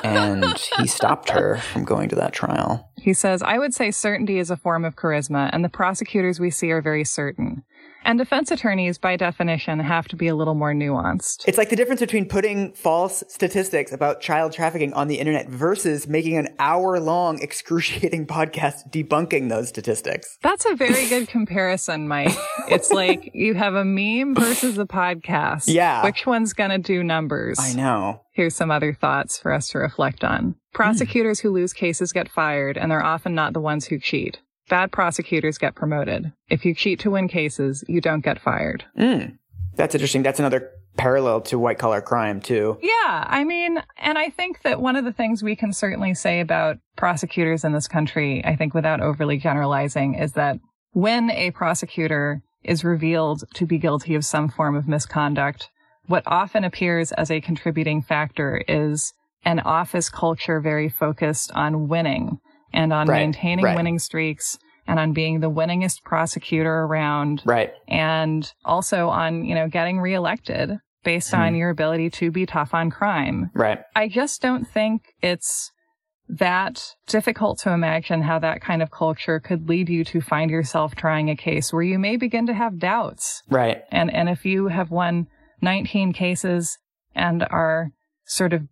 and 0.04 0.46
he 0.78 0.86
stopped 0.88 1.32
her 1.32 1.58
from 1.58 1.84
going 1.84 2.10
to 2.10 2.16
that 2.16 2.34
trial. 2.34 2.92
He 2.96 3.16
says, 3.16 3.42
I 3.42 3.58
would 3.58 3.74
say 3.74 3.90
certainty 3.90 4.38
is 4.38 4.52
a 4.52 4.58
form 4.58 4.86
of 4.86 4.96
charisma, 4.96 5.50
and 5.52 5.66
the 5.66 5.70
prosecutors 5.70 6.40
we 6.40 6.52
see 6.52 6.70
are 6.70 6.82
very 6.82 7.04
certain. 7.04 7.64
And 8.06 8.20
defense 8.20 8.52
attorneys, 8.52 8.98
by 8.98 9.16
definition, 9.16 9.80
have 9.80 10.08
to 10.10 10.16
be 10.16 10.28
a 10.28 10.36
little 10.36 10.56
more 10.56 10.74
nuanced. 10.74 11.44
It's 11.48 11.58
like 11.58 11.70
the 11.70 11.76
difference 11.76 12.02
between 12.02 12.28
putting 12.28 12.74
false 12.74 13.24
statistics 13.28 13.92
about 13.92 14.20
child 14.22 14.52
trafficking 14.52 14.94
on 14.94 15.08
the 15.08 15.20
internet 15.20 15.50
versus 15.50 16.08
making 16.08 16.38
an 16.38 16.50
hour 16.60 17.00
long 17.00 17.42
excruciating 17.42 18.28
podcast 18.28 18.92
debunking 18.92 19.50
those 19.50 19.70
statistics. 19.70 20.38
That's 20.42 20.66
a 20.66 20.76
very 20.76 21.08
good 21.08 21.28
comparison, 21.28 22.08
Mike. 22.08 22.38
It's 22.70 22.92
like 22.92 23.32
you 23.34 23.56
have 23.56 23.76
a 23.76 23.84
meme 23.84 24.36
versus 24.36 24.78
a 24.78 24.86
podcast. 24.86 25.66
Yeah. 25.68 26.04
Which 26.04 26.26
one's 26.26 26.54
going 26.54 26.70
to 26.70 26.78
do 26.78 27.04
numbers? 27.04 27.60
I 27.60 27.74
know. 27.74 28.22
Here's 28.32 28.56
some 28.56 28.72
other 28.72 28.94
thoughts 28.94 29.38
for 29.38 29.52
us 29.52 29.68
to 29.70 29.80
reflect 29.80 30.24
on. 30.24 30.56
Prosecutors 30.74 31.40
who 31.42 31.52
lose 31.52 31.74
cases 31.74 32.14
get 32.14 32.30
fired, 32.32 32.78
and 32.78 32.90
they're 32.90 33.04
often 33.04 33.36
not 33.36 33.54
the 33.54 33.60
ones 33.60 33.86
who 33.86 34.00
cheat. 34.00 34.40
Bad 34.70 34.92
prosecutors 34.92 35.58
get 35.58 35.76
promoted. 35.76 36.32
If 36.50 36.66
you 36.66 36.74
cheat 36.74 37.00
to 37.02 37.12
win 37.12 37.28
cases, 37.28 37.84
you 37.88 38.02
don't 38.02 38.24
get 38.24 38.42
fired. 38.42 38.86
Mm. 38.98 39.38
That's 39.76 39.96
interesting. 39.96 40.24
That's 40.24 40.40
another 40.40 40.72
parallel 40.98 41.42
to 41.42 41.60
white 41.60 41.80
collar 41.80 42.02
crime, 42.02 42.40
too. 42.40 42.78
Yeah, 42.82 43.26
I 43.28 43.44
mean, 43.44 43.82
and 43.98 44.18
I 44.18 44.30
think 44.30 44.62
that 44.62 44.80
one 44.80 44.96
of 44.96 45.06
the 45.06 45.14
things 45.14 45.44
we 45.44 45.56
can 45.56 45.74
certainly 45.74 46.14
say 46.14 46.40
about 46.40 46.78
prosecutors 46.96 47.64
in 47.64 47.74
this 47.74 47.88
country, 47.88 48.44
I 48.46 48.56
think 48.56 48.74
without 48.74 49.02
overly 49.02 49.38
generalizing, 49.38 50.16
is 50.16 50.34
that 50.34 50.60
when 50.92 51.32
a 51.32 51.52
prosecutor 51.52 52.42
is 52.64 52.84
revealed 52.84 53.44
to 53.56 53.66
be 53.66 53.78
guilty 53.78 54.16
of 54.16 54.24
some 54.24 54.48
form 54.50 54.76
of 54.76 54.88
misconduct, 54.88 55.70
what 56.06 56.24
often 56.26 56.64
appears 56.64 57.12
as 57.14 57.32
a 57.32 57.42
contributing 57.42 58.02
factor 58.02 58.64
is 58.68 59.14
an 59.46 59.60
office 59.60 60.10
culture 60.10 60.62
very 60.62 60.90
focused 60.90 61.52
on 61.54 61.88
winning 61.88 62.40
and 62.74 62.92
on 62.92 63.08
Right, 63.08 63.20
maintaining 63.20 63.64
right. 63.66 63.76
winning 63.76 64.00
streaks 64.00 64.58
and 64.88 65.00
on 65.00 65.14
being 65.14 65.40
the 65.40 65.50
winningest 65.52 66.04
prosecutor 66.04 66.82
around 66.82 67.42
Right. 67.46 67.72
and 67.88 68.52
also 68.66 69.10
on, 69.10 69.46
you 69.46 69.56
know, 69.56 69.68
getting 69.70 70.00
reelected 70.00 70.78
based 71.04 71.32
Hmm. 71.32 71.42
on 71.42 71.56
your 71.56 71.70
ability 71.70 72.10
to 72.10 72.32
be 72.32 72.46
tough 72.46 72.74
on 72.74 72.90
crime. 72.90 73.50
Right. 73.54 73.80
I 73.96 74.08
just 74.10 74.42
don't 74.42 74.66
think 74.66 75.14
it's 75.22 75.72
that 76.30 76.96
difficult 77.08 77.60
to 77.60 77.72
imagine 77.72 78.22
how 78.24 78.40
that 78.40 78.62
kind 78.62 78.82
of 78.82 78.90
culture 78.90 79.40
could 79.40 79.68
lead 79.68 79.90
you 79.90 80.04
to 80.06 80.22
find 80.22 80.50
yourself 80.50 80.96
trying 80.96 81.30
a 81.30 81.36
case 81.36 81.72
where 81.74 81.84
you 81.84 82.00
may 82.00 82.16
begin 82.16 82.48
to 82.48 82.54
have 82.54 82.80
doubts. 82.80 83.44
Right. 83.50 83.84
And, 83.92 84.12
and 84.14 84.30
if 84.30 84.46
you 84.46 84.68
have 84.70 84.90
won 84.90 85.28
19 85.62 86.14
cases 86.14 86.78
and 87.14 87.44
are 87.52 87.90
sort 88.26 88.54
of 88.54 88.64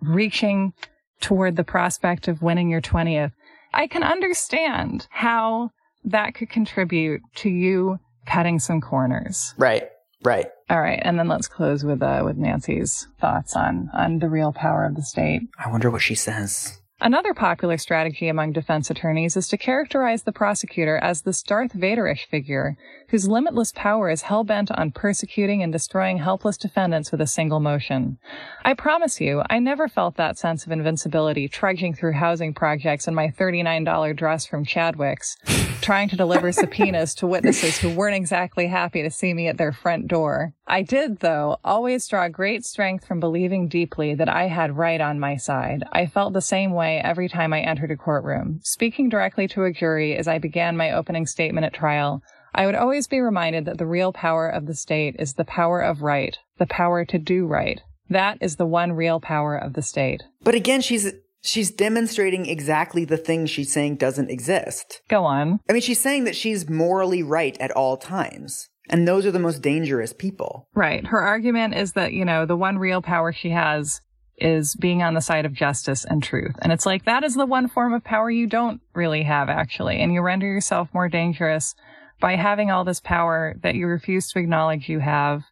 reaching 0.00 0.72
toward 1.20 1.56
the 1.56 1.64
prospect 1.64 2.28
of 2.28 2.42
winning 2.42 2.68
your 2.70 2.80
20th, 2.82 3.32
I 3.78 3.86
can 3.86 4.02
understand 4.02 5.06
how 5.08 5.70
that 6.04 6.34
could 6.34 6.50
contribute 6.50 7.22
to 7.36 7.48
you 7.48 8.00
cutting 8.26 8.58
some 8.58 8.80
corners. 8.80 9.54
Right. 9.56 9.88
Right. 10.24 10.48
All 10.68 10.80
right, 10.80 11.00
and 11.00 11.16
then 11.16 11.28
let's 11.28 11.46
close 11.46 11.84
with 11.84 12.02
uh, 12.02 12.22
with 12.24 12.36
Nancy's 12.36 13.06
thoughts 13.20 13.54
on 13.54 13.88
on 13.94 14.18
the 14.18 14.28
real 14.28 14.52
power 14.52 14.84
of 14.84 14.96
the 14.96 15.02
state. 15.02 15.42
I 15.64 15.70
wonder 15.70 15.90
what 15.90 16.02
she 16.02 16.16
says. 16.16 16.77
Another 17.00 17.32
popular 17.32 17.78
strategy 17.78 18.26
among 18.26 18.50
defense 18.50 18.90
attorneys 18.90 19.36
is 19.36 19.46
to 19.48 19.56
characterize 19.56 20.24
the 20.24 20.32
prosecutor 20.32 20.98
as 20.98 21.22
this 21.22 21.44
Darth 21.44 21.72
Vaderish 21.72 22.26
figure 22.26 22.76
whose 23.10 23.28
limitless 23.28 23.70
power 23.70 24.10
is 24.10 24.22
hell-bent 24.22 24.72
on 24.72 24.90
persecuting 24.90 25.62
and 25.62 25.72
destroying 25.72 26.18
helpless 26.18 26.56
defendants 26.56 27.12
with 27.12 27.20
a 27.20 27.26
single 27.26 27.60
motion. 27.60 28.18
I 28.64 28.74
promise 28.74 29.20
you, 29.20 29.44
I 29.48 29.60
never 29.60 29.86
felt 29.86 30.16
that 30.16 30.38
sense 30.38 30.66
of 30.66 30.72
invincibility 30.72 31.46
trudging 31.46 31.94
through 31.94 32.14
housing 32.14 32.52
projects 32.52 33.06
in 33.06 33.14
my 33.14 33.28
$39 33.28 34.16
dress 34.16 34.44
from 34.44 34.64
Chadwick's, 34.64 35.36
trying 35.80 36.08
to 36.08 36.16
deliver 36.16 36.52
subpoenas 36.52 37.14
to 37.16 37.26
witnesses 37.26 37.78
who 37.78 37.90
weren't 37.90 38.16
exactly 38.16 38.66
happy 38.66 39.02
to 39.02 39.10
see 39.10 39.32
me 39.34 39.48
at 39.48 39.56
their 39.56 39.72
front 39.72 40.08
door. 40.08 40.54
I 40.66 40.82
did, 40.82 41.20
though, 41.20 41.58
always 41.64 42.06
draw 42.06 42.28
great 42.28 42.64
strength 42.64 43.06
from 43.06 43.20
believing 43.20 43.68
deeply 43.68 44.14
that 44.14 44.28
I 44.28 44.48
had 44.48 44.76
right 44.76 45.00
on 45.00 45.20
my 45.20 45.36
side. 45.36 45.84
I 45.92 46.06
felt 46.06 46.32
the 46.32 46.40
same 46.40 46.72
way 46.72 47.00
every 47.02 47.28
time 47.28 47.52
I 47.52 47.60
entered 47.60 47.90
a 47.90 47.96
courtroom. 47.96 48.60
Speaking 48.62 49.08
directly 49.08 49.48
to 49.48 49.64
a 49.64 49.72
jury 49.72 50.16
as 50.16 50.28
I 50.28 50.38
began 50.38 50.76
my 50.76 50.92
opening 50.92 51.26
statement 51.26 51.66
at 51.66 51.72
trial, 51.72 52.22
I 52.54 52.66
would 52.66 52.74
always 52.74 53.06
be 53.06 53.20
reminded 53.20 53.64
that 53.66 53.78
the 53.78 53.86
real 53.86 54.12
power 54.12 54.48
of 54.48 54.66
the 54.66 54.74
state 54.74 55.16
is 55.18 55.34
the 55.34 55.44
power 55.44 55.80
of 55.80 56.02
right, 56.02 56.38
the 56.58 56.66
power 56.66 57.04
to 57.04 57.18
do 57.18 57.46
right. 57.46 57.80
That 58.10 58.38
is 58.40 58.56
the 58.56 58.66
one 58.66 58.92
real 58.92 59.20
power 59.20 59.56
of 59.56 59.74
the 59.74 59.82
state. 59.82 60.22
But 60.42 60.54
again, 60.54 60.80
she's 60.80 61.12
she's 61.48 61.70
demonstrating 61.70 62.46
exactly 62.46 63.04
the 63.04 63.16
thing 63.16 63.46
she's 63.46 63.72
saying 63.72 63.96
doesn't 63.96 64.30
exist. 64.30 65.00
Go 65.08 65.24
on. 65.24 65.60
I 65.68 65.72
mean, 65.72 65.82
she's 65.82 66.00
saying 66.00 66.24
that 66.24 66.36
she's 66.36 66.68
morally 66.68 67.22
right 67.22 67.56
at 67.58 67.70
all 67.72 67.96
times. 67.96 68.68
And 68.90 69.06
those 69.06 69.26
are 69.26 69.30
the 69.30 69.38
most 69.38 69.60
dangerous 69.60 70.12
people. 70.12 70.68
Right. 70.74 71.06
Her 71.06 71.20
argument 71.20 71.74
is 71.74 71.92
that, 71.92 72.12
you 72.12 72.24
know, 72.24 72.46
the 72.46 72.56
one 72.56 72.78
real 72.78 73.02
power 73.02 73.32
she 73.32 73.50
has 73.50 74.00
is 74.38 74.74
being 74.76 75.02
on 75.02 75.14
the 75.14 75.20
side 75.20 75.44
of 75.44 75.52
justice 75.52 76.04
and 76.04 76.22
truth. 76.22 76.54
And 76.62 76.72
it's 76.72 76.86
like 76.86 77.04
that 77.04 77.24
is 77.24 77.34
the 77.34 77.44
one 77.44 77.68
form 77.68 77.92
of 77.92 78.04
power 78.04 78.30
you 78.30 78.46
don't 78.46 78.80
really 78.94 79.24
have, 79.24 79.48
actually. 79.48 80.00
And 80.00 80.12
you 80.12 80.22
render 80.22 80.46
yourself 80.46 80.88
more 80.94 81.08
dangerous 81.08 81.74
by 82.20 82.36
having 82.36 82.70
all 82.70 82.84
this 82.84 83.00
power 83.00 83.56
that 83.62 83.74
you 83.74 83.86
refuse 83.86 84.30
to 84.32 84.38
acknowledge 84.38 84.88
you 84.88 85.00
have. 85.00 85.42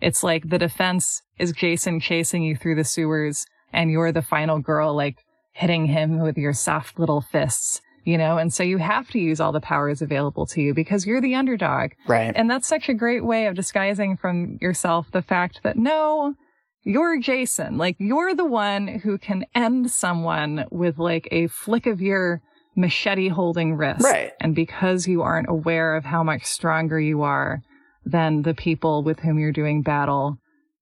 It's 0.00 0.22
like 0.22 0.48
the 0.48 0.58
defense 0.58 1.22
is 1.38 1.52
Jason 1.52 2.00
chasing 2.00 2.42
you 2.42 2.54
through 2.54 2.76
the 2.76 2.84
sewers 2.84 3.46
and 3.72 3.90
you're 3.90 4.12
the 4.12 4.22
final 4.22 4.60
girl, 4.60 4.94
like 4.94 5.23
hitting 5.54 5.86
him 5.86 6.20
with 6.20 6.36
your 6.36 6.52
soft 6.52 6.98
little 6.98 7.22
fists, 7.22 7.80
you 8.04 8.18
know? 8.18 8.36
And 8.36 8.52
so 8.52 8.62
you 8.62 8.78
have 8.78 9.08
to 9.10 9.18
use 9.18 9.40
all 9.40 9.52
the 9.52 9.60
powers 9.60 10.02
available 10.02 10.46
to 10.46 10.60
you 10.60 10.74
because 10.74 11.06
you're 11.06 11.20
the 11.20 11.36
underdog. 11.36 11.92
Right. 12.06 12.32
And 12.34 12.50
that's 12.50 12.68
such 12.68 12.88
a 12.88 12.94
great 12.94 13.24
way 13.24 13.46
of 13.46 13.54
disguising 13.54 14.16
from 14.16 14.58
yourself 14.60 15.10
the 15.12 15.22
fact 15.22 15.60
that 15.62 15.78
no, 15.78 16.34
you're 16.82 17.20
Jason. 17.20 17.78
Like 17.78 17.96
you're 17.98 18.34
the 18.34 18.44
one 18.44 18.88
who 18.88 19.16
can 19.16 19.46
end 19.54 19.90
someone 19.90 20.66
with 20.70 20.98
like 20.98 21.28
a 21.30 21.46
flick 21.46 21.86
of 21.86 22.02
your 22.02 22.42
machete 22.76 23.28
holding 23.28 23.76
wrist. 23.76 24.02
Right. 24.02 24.32
And 24.40 24.56
because 24.56 25.06
you 25.06 25.22
aren't 25.22 25.48
aware 25.48 25.94
of 25.94 26.04
how 26.04 26.24
much 26.24 26.44
stronger 26.44 26.98
you 27.00 27.22
are 27.22 27.62
than 28.04 28.42
the 28.42 28.54
people 28.54 29.04
with 29.04 29.20
whom 29.20 29.38
you're 29.38 29.52
doing 29.52 29.82
battle, 29.82 30.36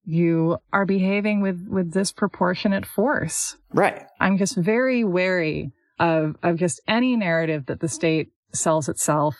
you 0.05 0.59
are 0.73 0.85
behaving 0.85 1.41
with, 1.41 1.69
with 1.69 1.93
disproportionate 1.93 2.87
force. 2.87 3.57
Right. 3.73 4.03
I'm 4.21 4.39
just 4.39 4.57
very 4.57 5.05
wary 5.05 5.73
of, 5.99 6.37
of 6.43 6.57
just 6.57 6.81
any 6.89 7.17
narrative 7.17 7.67
that 7.67 7.81
the 7.81 7.89
state 7.89 8.33
sells 8.53 8.89
itself 8.89 9.37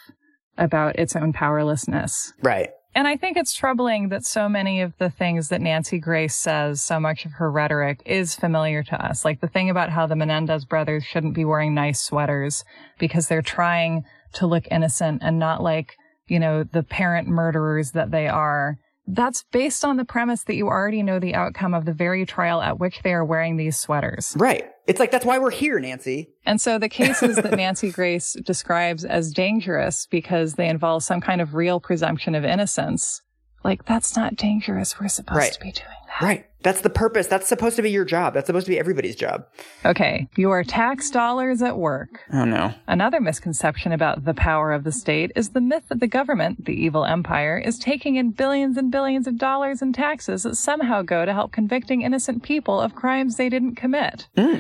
about 0.57 0.99
its 0.99 1.17
own 1.17 1.33
powerlessness. 1.33 2.33
Right. 2.43 2.71
And 2.95 3.09
I 3.09 3.17
think 3.17 3.39
it's 3.39 3.55
troubling 3.55 4.11
that 4.11 4.25
so 4.25 4.49
many 4.51 4.83
of 4.83 4.93
the 4.99 5.09
things 5.09 5.49
that 5.49 5.63
Nancy 5.63 5.99
Grace 5.99 6.37
says, 6.37 6.83
so 6.83 7.01
much 7.01 7.25
of 7.25 7.33
her 7.33 7.51
rhetoric 7.51 8.03
is 8.05 8.35
familiar 8.35 8.83
to 8.83 9.05
us. 9.05 9.25
Like 9.25 9.41
the 9.41 9.49
thing 9.49 9.71
about 9.71 9.89
how 9.89 10.07
the 10.07 10.17
Menendez 10.17 10.67
brothers 10.67 11.03
shouldn't 11.03 11.35
be 11.35 11.47
wearing 11.47 11.75
nice 11.75 12.01
sweaters 12.01 12.65
because 12.99 13.29
they're 13.29 13.41
trying 13.41 14.05
to 14.35 14.47
look 14.47 14.65
innocent 14.71 15.23
and 15.23 15.39
not 15.39 15.63
like, 15.63 15.97
you 16.29 16.39
know, 16.39 16.65
the 16.65 16.83
parent 16.83 17.29
murderers 17.29 17.93
that 17.93 18.11
they 18.11 18.29
are. 18.29 18.77
That's 19.07 19.45
based 19.51 19.85
on 19.85 19.97
the 19.97 20.05
premise 20.05 20.45
that 20.45 20.55
you 20.55 20.69
already 20.69 21.03
know 21.03 21.19
the 21.19 21.35
outcome 21.35 21.75
of 21.75 21.85
the 21.85 21.93
very 21.93 22.25
trial 22.25 22.63
at 22.63 22.79
which 22.79 23.03
they 23.03 23.13
are 23.13 23.25
wearing 23.25 23.57
these 23.57 23.77
sweaters. 23.77 24.35
Right. 24.39 24.69
It's 24.87 25.01
like, 25.01 25.11
that's 25.11 25.25
why 25.25 25.39
we're 25.39 25.51
here, 25.51 25.79
Nancy. 25.81 26.31
And 26.45 26.61
so 26.61 26.79
the 26.79 26.89
cases 26.89 27.37
that 27.37 27.53
Nancy 27.57 27.91
Grace 27.91 28.37
describes 28.45 29.05
as 29.05 29.33
dangerous 29.33 30.07
because 30.07 30.55
they 30.55 30.69
involve 30.69 31.03
some 31.03 31.21
kind 31.21 31.41
of 31.41 31.55
real 31.55 31.81
presumption 31.81 32.35
of 32.35 32.45
innocence, 32.45 33.23
like 33.65 33.85
that's 33.85 34.17
not 34.17 34.37
dangerous. 34.37 34.99
We're 35.01 35.09
supposed 35.09 35.39
Right. 35.39 35.53
to 35.53 35.61
be 35.61 35.73
doing 35.73 35.87
that. 35.89 36.25
Right. 36.25 36.47
That's 36.63 36.83
the 36.83 36.91
purpose. 36.91 37.27
That's 37.27 37.49
supposed 37.49 37.75
to 37.77 37.83
be 37.83 37.91
your 37.91 38.05
job. 38.05 38.35
That's 38.35 38.47
supposed 38.47 38.67
to 38.67 38.71
be 38.71 38.79
everybody's 38.79 39.17
job. 39.17 39.47
Okay. 39.85 40.29
Your 40.37 40.63
tax 40.63 41.11
dollars 41.11 41.61
at 41.63 41.77
work. 41.77 42.21
Oh 42.33 42.45
no. 42.45 42.75
Another 42.87 43.21
misconception 43.21 43.91
about 43.93 44.25
the 44.25 44.35
power 44.35 44.73
of 44.73 44.85
the 44.85 44.93
state 44.93 45.33
is 45.35 45.51
the 45.51 45.61
myth 45.61 45.85
that 45.89 46.01
the 46.01 46.07
government, 46.07 46.65
the 46.67 46.75
evil 46.75 47.05
empire, 47.05 47.59
is 47.59 47.79
taking 47.79 48.17
in 48.17 48.31
billions 48.31 48.77
and 48.77 48.93
billions 48.93 49.27
of 49.27 49.39
dollars 49.39 49.83
in 49.83 49.93
taxes 49.93 50.45
that 50.45 50.57
somehow 50.57 51.03
go 51.03 51.25
to 51.25 51.33
help 51.33 51.51
convicting 51.51 52.03
innocent 52.03 52.43
people 52.43 52.81
of 52.81 52.95
crimes 52.95 53.37
they 53.37 53.49
didn't 53.49 53.75
commit. 53.77 54.29
Hmm. 54.37 54.57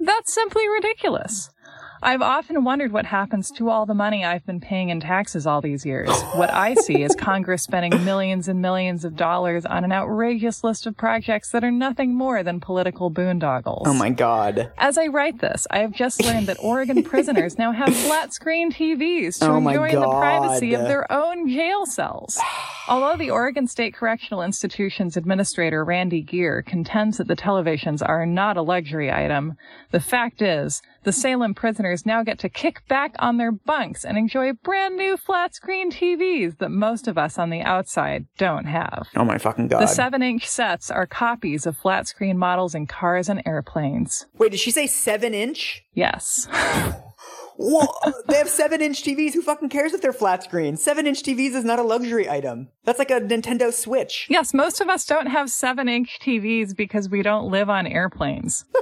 That's 0.00 0.32
simply 0.32 0.68
ridiculous. 0.68 1.50
I've 2.04 2.20
often 2.20 2.64
wondered 2.64 2.90
what 2.90 3.06
happens 3.06 3.52
to 3.52 3.70
all 3.70 3.86
the 3.86 3.94
money 3.94 4.24
I've 4.24 4.44
been 4.44 4.58
paying 4.58 4.88
in 4.88 4.98
taxes 4.98 5.46
all 5.46 5.60
these 5.60 5.86
years. 5.86 6.10
What 6.34 6.52
I 6.52 6.74
see 6.74 7.04
is 7.04 7.14
Congress 7.14 7.62
spending 7.62 8.04
millions 8.04 8.48
and 8.48 8.60
millions 8.60 9.04
of 9.04 9.14
dollars 9.14 9.64
on 9.64 9.84
an 9.84 9.92
outrageous 9.92 10.64
list 10.64 10.84
of 10.88 10.96
projects 10.96 11.50
that 11.50 11.62
are 11.62 11.70
nothing 11.70 12.12
more 12.12 12.42
than 12.42 12.58
political 12.58 13.08
boondoggles. 13.08 13.82
Oh 13.86 13.94
my 13.94 14.10
god. 14.10 14.72
As 14.78 14.98
I 14.98 15.06
write 15.06 15.38
this, 15.40 15.64
I 15.70 15.78
have 15.78 15.92
just 15.92 16.24
learned 16.24 16.48
that 16.48 16.56
Oregon 16.60 17.04
prisoners 17.04 17.56
now 17.56 17.70
have 17.70 17.94
flat 17.94 18.34
screen 18.34 18.72
TVs 18.72 19.38
to 19.38 19.46
Oh 19.46 19.56
enjoy 19.58 19.92
the 19.92 20.08
privacy 20.08 20.74
of 20.74 20.82
their 20.82 21.10
own 21.12 21.48
jail 21.48 21.86
cells. 21.86 22.36
Although 22.88 23.16
the 23.16 23.30
Oregon 23.30 23.68
State 23.68 23.94
Correctional 23.94 24.42
Institution's 24.42 25.16
administrator, 25.16 25.84
Randy 25.84 26.20
Gear, 26.20 26.62
contends 26.62 27.18
that 27.18 27.28
the 27.28 27.36
televisions 27.36 28.02
are 28.04 28.26
not 28.26 28.56
a 28.56 28.62
luxury 28.62 29.12
item, 29.12 29.56
the 29.92 30.00
fact 30.00 30.42
is, 30.42 30.82
the 31.04 31.12
Salem 31.12 31.54
prisoners 31.54 31.91
now 32.04 32.22
get 32.22 32.38
to 32.40 32.48
kick 32.48 32.86
back 32.88 33.14
on 33.18 33.36
their 33.36 33.52
bunks 33.52 34.04
and 34.04 34.16
enjoy 34.16 34.52
brand 34.52 34.96
new 34.96 35.16
flat 35.16 35.54
screen 35.54 35.90
TVs 35.90 36.58
that 36.58 36.70
most 36.70 37.06
of 37.06 37.18
us 37.18 37.38
on 37.38 37.50
the 37.50 37.60
outside 37.60 38.26
don't 38.38 38.64
have. 38.64 39.08
Oh 39.16 39.24
my 39.24 39.38
fucking 39.38 39.68
god. 39.68 39.82
The 39.82 39.86
7 39.86 40.22
inch 40.22 40.46
sets 40.46 40.90
are 40.90 41.06
copies 41.06 41.66
of 41.66 41.76
flat 41.76 42.08
screen 42.08 42.38
models 42.38 42.74
in 42.74 42.86
cars 42.86 43.28
and 43.28 43.42
airplanes. 43.46 44.26
Wait, 44.38 44.52
did 44.52 44.60
she 44.60 44.70
say 44.70 44.86
seven 44.86 45.34
inch? 45.34 45.84
Yes. 45.94 46.48
Whoa, 47.56 47.86
they 48.28 48.38
have 48.38 48.48
seven 48.48 48.80
inch 48.80 49.02
TVs. 49.02 49.34
Who 49.34 49.42
fucking 49.42 49.68
cares 49.68 49.92
if 49.92 50.00
they're 50.00 50.12
flat 50.12 50.42
screen? 50.42 50.76
Seven 50.76 51.06
inch 51.06 51.22
TVs 51.22 51.54
is 51.54 51.64
not 51.64 51.78
a 51.78 51.82
luxury 51.82 52.28
item. 52.28 52.68
That's 52.84 52.98
like 52.98 53.10
a 53.10 53.20
Nintendo 53.20 53.72
Switch. 53.72 54.26
Yes, 54.30 54.54
most 54.54 54.80
of 54.80 54.88
us 54.88 55.04
don't 55.04 55.26
have 55.26 55.50
7 55.50 55.88
inch 55.88 56.18
TVs 56.20 56.74
because 56.74 57.08
we 57.08 57.22
don't 57.22 57.50
live 57.50 57.68
on 57.68 57.86
airplanes. 57.86 58.64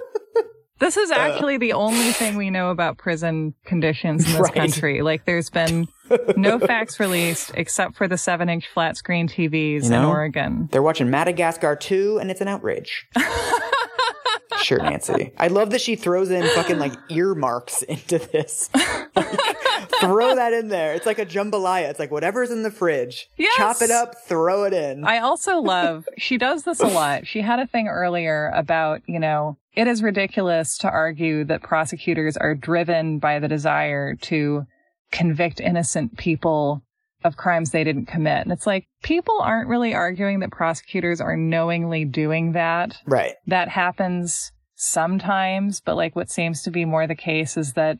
This 0.81 0.97
is 0.97 1.11
uh, 1.11 1.15
actually 1.15 1.59
the 1.59 1.75
only 1.75 2.11
thing 2.13 2.37
we 2.37 2.51
know 2.51 2.71
about 2.71 2.97
prison 2.99 3.55
conditions 3.65 4.25
in 4.27 4.33
this 4.33 4.41
Right. 4.51 4.55
country. 4.55 5.03
Like, 5.03 5.27
there's 5.27 5.51
been 5.51 5.89
no 6.37 6.59
facts 6.67 6.99
released 6.99 7.53
except 7.55 7.95
for 7.97 8.09
the 8.09 8.17
7 8.19 8.49
inch 8.49 8.67
flat 8.69 8.97
screen 8.97 9.29
TVs 9.29 9.85
in 9.85 9.91
know? 9.91 10.09
Oregon. 10.09 10.69
They're 10.73 10.83
watching 10.83 11.11
Madagascar 11.11 11.77
2 11.77 12.19
and 12.19 12.31
it's 12.31 12.41
an 12.41 12.49
outrage. 12.49 13.07
sure, 14.63 14.79
Nancy. 14.83 15.33
I 15.39 15.49
love 15.49 15.71
that 15.71 15.81
she 15.81 15.97
throws 15.97 16.31
in 16.31 16.47
fucking 16.55 16.79
like 16.79 16.95
earmarks 17.11 17.83
into 17.83 18.19
this. 18.19 18.69
Like, 19.15 19.57
throw 20.01 20.35
that 20.35 20.53
in 20.53 20.69
there. 20.69 20.95
It's 20.95 21.07
like 21.07 21.19
a 21.19 21.27
jambalaya. 21.27 21.91
It's 21.91 21.99
like 21.99 22.11
whatever's 22.11 22.51
in 22.51 22.63
the 22.63 22.71
fridge. 22.71 23.29
Yes. 23.37 23.57
Chop 23.57 23.83
it 23.83 23.91
up, 23.91 24.17
throw 24.27 24.65
it 24.65 24.73
in. 24.73 25.05
I 25.05 25.19
also 25.19 25.61
love, 25.61 26.09
she 26.19 26.39
does 26.39 26.65
this 26.65 26.81
a 26.81 26.87
lot. 26.87 27.27
She 27.27 27.41
had 27.41 27.59
a 27.59 27.67
thing 27.67 27.89
earlier 27.89 28.51
about, 28.55 29.03
you 29.07 29.19
know, 29.19 29.57
it 29.75 29.87
is 29.87 30.03
ridiculous 30.03 30.77
to 30.79 30.91
argue 30.91 31.45
that 31.45 31.63
prosecutors 31.63 32.37
are 32.37 32.55
driven 32.55 33.19
by 33.19 33.39
the 33.39 33.49
desire 33.49 34.15
to 34.17 34.67
convict 35.13 35.61
innocent 35.61 36.17
people 36.17 36.83
of 37.23 37.37
crimes 37.37 37.71
they 37.71 37.85
didn't 37.85 38.07
commit. 38.07 38.43
And 38.43 38.53
it's 38.53 38.67
like, 38.67 38.87
people 39.03 39.39
aren't 39.41 39.69
really 39.69 39.95
arguing 39.95 40.41
that 40.41 40.51
prosecutors 40.51 41.21
are 41.21 41.37
knowingly 41.37 42.05
doing 42.05 42.53
that. 42.53 42.97
right. 43.07 43.35
That 43.47 43.69
happens 43.69 44.53
sometimes, 44.75 45.81
but 45.81 45.97
like 45.97 46.17
what 46.17 46.31
seems 46.31 46.63
to 46.63 46.71
be 46.71 46.85
more 46.87 47.07
the 47.07 47.15
case 47.15 47.57
is 47.59 47.75
that 47.75 47.99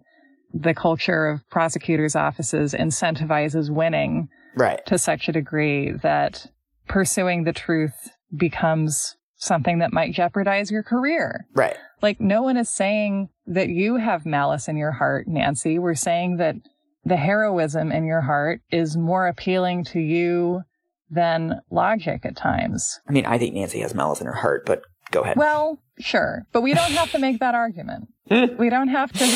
the 0.53 0.75
culture 0.75 1.27
of 1.29 1.49
prosecutors' 1.51 2.17
offices 2.17 2.75
incentivizes 2.75 3.71
winning 3.71 4.29
Right. 4.57 4.85
to 4.87 4.99
such 4.99 5.29
a 5.29 5.33
degree 5.33 5.93
that 6.03 6.47
pursuing 6.89 7.45
the 7.45 7.53
truth 7.53 8.11
becomes 8.37 9.17
something 9.37 9.79
that 9.79 9.93
might 9.93 10.13
jeopardize 10.13 10.71
your 10.71 10.83
career. 10.83 11.47
Right. 11.55 11.77
Like, 12.03 12.21
no 12.21 12.43
one 12.43 12.57
is 12.57 12.69
saying 12.69 13.29
that 13.47 13.69
you 13.69 13.97
have 13.97 14.27
malice 14.27 14.69
in 14.69 14.77
your 14.77 14.93
heart, 14.93 15.27
Nancy. 15.29 15.79
We're 15.79 15.95
saying 15.95 16.37
that 16.39 16.57
the 17.05 17.17
heroism 17.17 17.91
in 17.93 18.05
your 18.05 18.21
heart 18.21 18.61
is 18.71 18.97
more 18.97 19.27
appealing 19.27 19.85
to 19.85 20.01
you 20.01 20.63
than 21.11 21.61
logic 21.71 22.21
at 22.25 22.37
times. 22.37 23.01
I 23.09 23.13
mean, 23.13 23.25
I 23.27 23.39
think 23.39 23.55
Nancy 23.55 23.81
has 23.81 23.95
malice 23.95 24.21
in 24.21 24.27
her 24.27 24.35
heart, 24.35 24.65
but 24.67 24.83
go 25.11 25.23
ahead. 25.23 25.37
Well, 25.37 25.83
sure, 25.99 26.43
but 26.53 26.61
we 26.61 26.75
don't 26.75 26.93
have 26.93 27.11
to 27.13 27.19
make 27.19 27.41
that 27.41 27.55
argument. 27.55 28.09
we 28.31 28.69
don't 28.71 28.89
have 28.89 29.11
to 29.13 29.27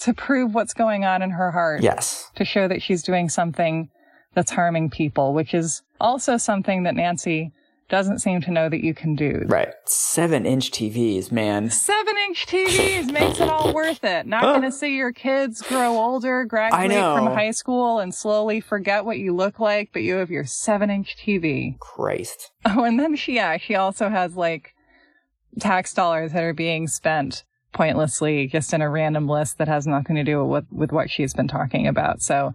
to 0.00 0.14
prove 0.14 0.54
what's 0.54 0.74
going 0.74 1.04
on 1.04 1.22
in 1.22 1.30
her 1.30 1.50
heart 1.50 1.82
yes. 1.82 2.30
to 2.36 2.44
show 2.44 2.68
that 2.68 2.82
she's 2.82 3.02
doing 3.02 3.28
something 3.28 3.88
that's 4.34 4.50
harming 4.50 4.90
people, 4.90 5.32
which 5.32 5.54
is 5.54 5.82
also 6.00 6.36
something 6.36 6.82
that 6.82 6.94
Nancy 6.94 7.52
doesn't 7.88 8.18
seem 8.18 8.40
to 8.40 8.50
know 8.50 8.68
that 8.68 8.82
you 8.82 8.94
can 8.94 9.14
do. 9.14 9.44
Right. 9.46 9.68
Seven 9.84 10.44
inch 10.44 10.70
TVs, 10.70 11.30
man. 11.30 11.70
Seven 11.70 12.14
inch 12.26 12.46
TVs 12.46 13.12
makes 13.12 13.38
it 13.38 13.48
all 13.48 13.72
worth 13.72 14.02
it. 14.02 14.26
Not 14.26 14.42
going 14.42 14.62
to 14.62 14.72
see 14.72 14.96
your 14.96 15.12
kids 15.12 15.62
grow 15.62 15.96
older, 15.96 16.44
graduate 16.44 16.90
from 16.90 17.26
high 17.26 17.52
school, 17.52 18.00
and 18.00 18.14
slowly 18.14 18.60
forget 18.60 19.04
what 19.04 19.18
you 19.18 19.34
look 19.34 19.60
like, 19.60 19.90
but 19.92 20.02
you 20.02 20.16
have 20.16 20.30
your 20.30 20.44
seven 20.44 20.90
inch 20.90 21.16
TV. 21.16 21.78
Christ. 21.78 22.50
Oh, 22.64 22.82
and 22.82 22.98
then 22.98 23.14
she, 23.14 23.36
yeah, 23.36 23.56
she 23.56 23.76
also 23.76 24.08
has 24.08 24.36
like 24.36 24.74
tax 25.60 25.94
dollars 25.94 26.32
that 26.32 26.42
are 26.42 26.52
being 26.52 26.88
spent 26.88 27.44
pointlessly 27.76 28.46
just 28.48 28.72
in 28.72 28.80
a 28.82 28.88
random 28.90 29.28
list 29.28 29.58
that 29.58 29.68
has 29.68 29.86
nothing 29.86 30.16
to 30.16 30.24
do 30.24 30.42
with, 30.44 30.64
with 30.72 30.90
what 30.92 31.10
she's 31.10 31.34
been 31.34 31.46
talking 31.48 31.86
about. 31.86 32.22
So 32.22 32.54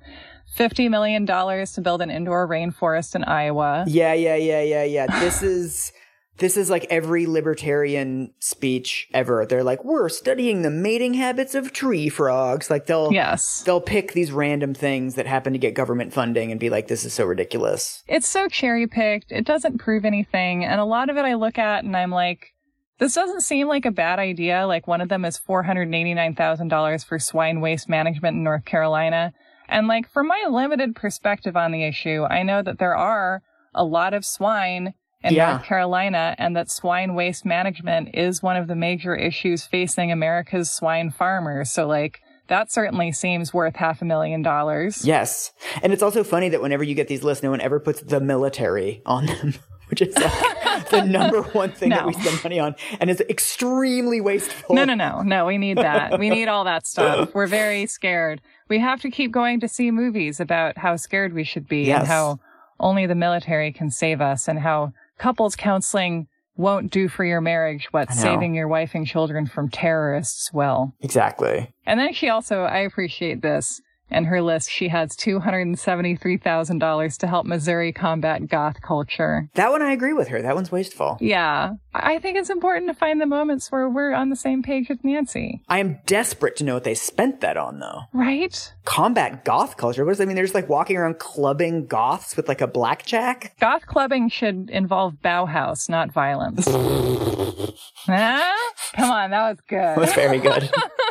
$50 0.58 0.90
million 0.90 1.26
to 1.26 1.82
build 1.82 2.02
an 2.02 2.10
indoor 2.12 2.48
rainforest 2.48 3.16
in 3.16 3.24
Iowa. 3.24 3.86
Yeah, 3.88 4.14
yeah, 4.14 4.36
yeah, 4.36 4.62
yeah, 4.62 4.84
yeah. 4.84 5.20
This 5.20 5.42
is 5.44 5.92
this 6.38 6.58
is 6.58 6.72
like 6.72 6.88
every 6.90 7.28
libertarian 7.28 8.34
speech 8.40 9.08
ever. 9.14 9.46
They're 9.46 9.64
like, 9.64 9.84
"We're 9.84 10.10
studying 10.10 10.64
the 10.64 10.72
mating 10.72 11.14
habits 11.14 11.54
of 11.54 11.72
tree 11.72 12.10
frogs." 12.10 12.68
Like 12.70 12.88
they'll 12.88 13.14
Yes. 13.14 13.62
they'll 13.64 13.82
pick 13.82 14.14
these 14.14 14.32
random 14.32 14.74
things 14.74 15.16
that 15.16 15.28
happen 15.28 15.54
to 15.54 15.60
get 15.60 15.76
government 15.76 16.14
funding 16.14 16.50
and 16.50 16.60
be 16.60 16.72
like, 16.72 16.88
"This 16.88 17.06
is 17.06 17.14
so 17.14 17.26
ridiculous." 17.26 18.02
It's 18.08 18.28
so 18.28 18.48
cherry 18.48 18.88
picked. 18.88 19.32
It 19.32 19.46
doesn't 19.46 19.78
prove 19.78 20.04
anything. 20.04 20.66
And 20.66 20.82
a 20.82 20.86
lot 20.86 21.10
of 21.12 21.18
it 21.18 21.26
I 21.26 21.36
look 21.36 21.60
at 21.60 21.84
and 21.84 21.96
I'm 21.96 22.12
like, 22.12 22.54
this 23.02 23.16
doesn't 23.16 23.41
seem 23.41 23.68
like 23.68 23.86
a 23.86 23.91
bad 23.91 24.20
idea. 24.20 24.68
Like 24.68 24.88
one 24.88 25.02
of 25.02 25.10
them 25.10 25.26
is 25.26 25.39
$489,000 25.39 27.04
for 27.06 27.18
swine 27.18 27.60
waste 27.60 27.89
management 27.89 28.38
in 28.38 28.43
North 28.43 28.64
Carolina. 28.64 29.34
And 29.68 29.88
like 29.88 30.08
from 30.08 30.28
my 30.28 30.45
limited 30.47 30.95
perspective 30.95 31.58
on 31.58 31.72
the 31.72 31.84
issue, 31.84 32.24
I 32.30 32.43
know 32.43 32.62
that 32.62 32.78
there 32.78 32.95
are 32.95 33.41
a 33.74 33.84
lot 33.84 34.14
of 34.14 34.24
swine 34.24 34.93
in 35.24 35.34
Yeah. 35.34 35.52
North 35.54 35.64
Carolina 35.64 36.36
and 36.38 36.56
that 36.56 36.70
swine 36.70 37.16
waste 37.16 37.43
management 37.43 38.10
is 38.14 38.43
one 38.43 38.56
of 38.56 38.68
the 38.68 38.76
major 38.76 39.16
issues 39.16 39.66
facing 39.66 40.12
America's 40.12 40.70
swine 40.70 41.10
farmers. 41.10 41.72
So 41.72 41.88
like 41.88 42.20
that 42.49 42.72
certainly 42.72 43.12
seems 43.14 43.52
worth 43.52 43.78
half 43.78 44.04
a 44.04 44.06
million 44.06 44.43
dollars. 44.43 45.06
Yes, 45.06 45.54
and 45.82 45.91
it's 45.93 46.04
also 46.04 46.24
funny 46.24 46.49
that 46.49 46.62
whenever 46.62 46.84
you 46.84 46.93
get 46.95 47.08
these 47.08 47.24
lists, 47.24 47.41
no 47.41 47.49
one 47.49 47.62
ever 47.62 47.80
puts 47.80 48.02
the 48.02 48.20
military 48.20 49.02
on 49.06 49.26
them, 49.28 49.54
which 49.92 50.02
is 50.02 50.16
like 50.16 50.89
the 50.89 51.06
number 51.06 51.44
one 51.44 51.72
thing 51.72 51.89
that 51.89 52.08
we 52.08 52.14
spend 52.14 52.44
money 52.44 52.60
on, 52.60 52.76
and 53.00 53.12
it's 53.12 53.22
extremely 53.22 54.20
wasteful. 54.22 54.76
No, 54.76 54.86
no, 54.86 54.96
no, 54.96 55.22
no. 55.22 55.46
We 55.46 55.58
need 55.60 55.78
that. 55.78 56.18
We 56.18 56.30
need 56.32 56.48
all 56.48 56.64
that 56.64 56.88
stuff. 56.88 57.32
We're 57.36 57.46
very 57.46 57.86
scared. 57.86 58.42
We 58.70 58.80
have 58.80 59.02
to 59.02 59.12
keep 59.12 59.32
going 59.32 59.60
to 59.60 59.68
see 59.68 59.92
movies 59.92 60.39
about 60.39 60.78
how 60.80 60.96
scared 60.96 61.34
we 61.34 61.44
should 61.44 61.68
be 61.68 61.84
Yes. 61.84 62.00
and 62.00 62.08
how 62.08 62.39
only 62.80 63.06
the 63.06 63.16
military 63.16 63.72
can 63.72 63.92
save 63.92 64.22
us 64.22 64.48
and 64.48 64.58
how 64.60 64.94
couples 65.20 65.56
counseling 65.56 66.28
won't 66.56 66.92
do 66.92 67.08
for 67.08 67.24
your 67.24 67.42
marriage 67.42 67.88
what 67.92 68.12
saving 68.12 68.54
your 68.56 68.68
wife 68.68 68.92
and 68.94 69.06
children 69.06 69.46
from 69.46 69.70
terrorists 69.70 70.52
will. 70.54 70.94
Exactly. 71.02 71.74
And 71.86 72.00
then 72.00 72.14
she 72.14 72.30
also, 72.30 72.62
I 72.64 72.80
appreciate 72.80 73.42
this. 73.42 73.82
In 74.12 74.26
her 74.26 74.41
list, 74.41 74.70
she 74.70 74.89
has 74.89 75.16
$273,000 75.18 77.18
to 77.18 77.28
help 77.28 77.45
Missouri 77.47 77.91
combat 77.91 78.47
goth 78.47 78.82
culture. 78.82 79.49
That 79.55 79.72
one 79.72 79.82
I 79.82 79.93
agree 79.93 80.14
with 80.14 80.28
her. 80.28 80.39
That 80.41 80.55
one's 80.55 80.72
wasteful. 80.72 81.18
Yeah. 81.20 81.72
I 81.93 82.12
I 82.12 82.20
think 82.20 82.38
it's 82.38 82.49
important 82.49 82.88
to 82.88 82.93
find 82.93 83.22
the 83.22 83.26
moments 83.26 83.72
where 83.72 83.88
we're 83.88 84.12
on 84.12 84.30
the 84.30 84.36
same 84.36 84.64
page 84.64 84.89
with 84.89 85.01
Nancy. 85.01 85.62
I 85.70 85.80
am 85.80 85.99
desperate 86.05 86.57
to 86.57 86.66
know 86.66 86.74
what 86.74 86.84
they 86.84 86.93
spent 86.93 87.39
that 87.39 87.55
on, 87.55 87.80
though. 87.80 88.01
Right? 88.12 88.74
Combat 88.84 89.45
goth 89.45 89.78
culture. 89.78 90.03
What 90.03 90.12
does 90.12 90.18
that 90.18 90.28
mean? 90.28 90.36
They're 90.36 90.43
just 90.43 90.53
like 90.53 90.68
walking 90.68 90.97
around 90.97 91.20
clubbing 91.20 91.88
goths 91.88 92.36
with 92.36 92.49
like 92.49 92.59
a 92.59 92.68
blackjack? 92.68 93.57
Goth 93.62 93.86
clubbing 93.86 94.28
should 94.28 94.70
involve 94.70 95.22
Bauhaus, 95.24 95.88
not 95.88 96.12
violence. 96.12 96.68
ah, 98.09 98.72
come 98.93 99.09
on, 99.09 99.32
that 99.32 99.49
was 99.49 99.59
good. 99.70 99.80
That 99.80 99.97
was 99.97 100.14
very 100.14 100.39
good. 100.39 100.70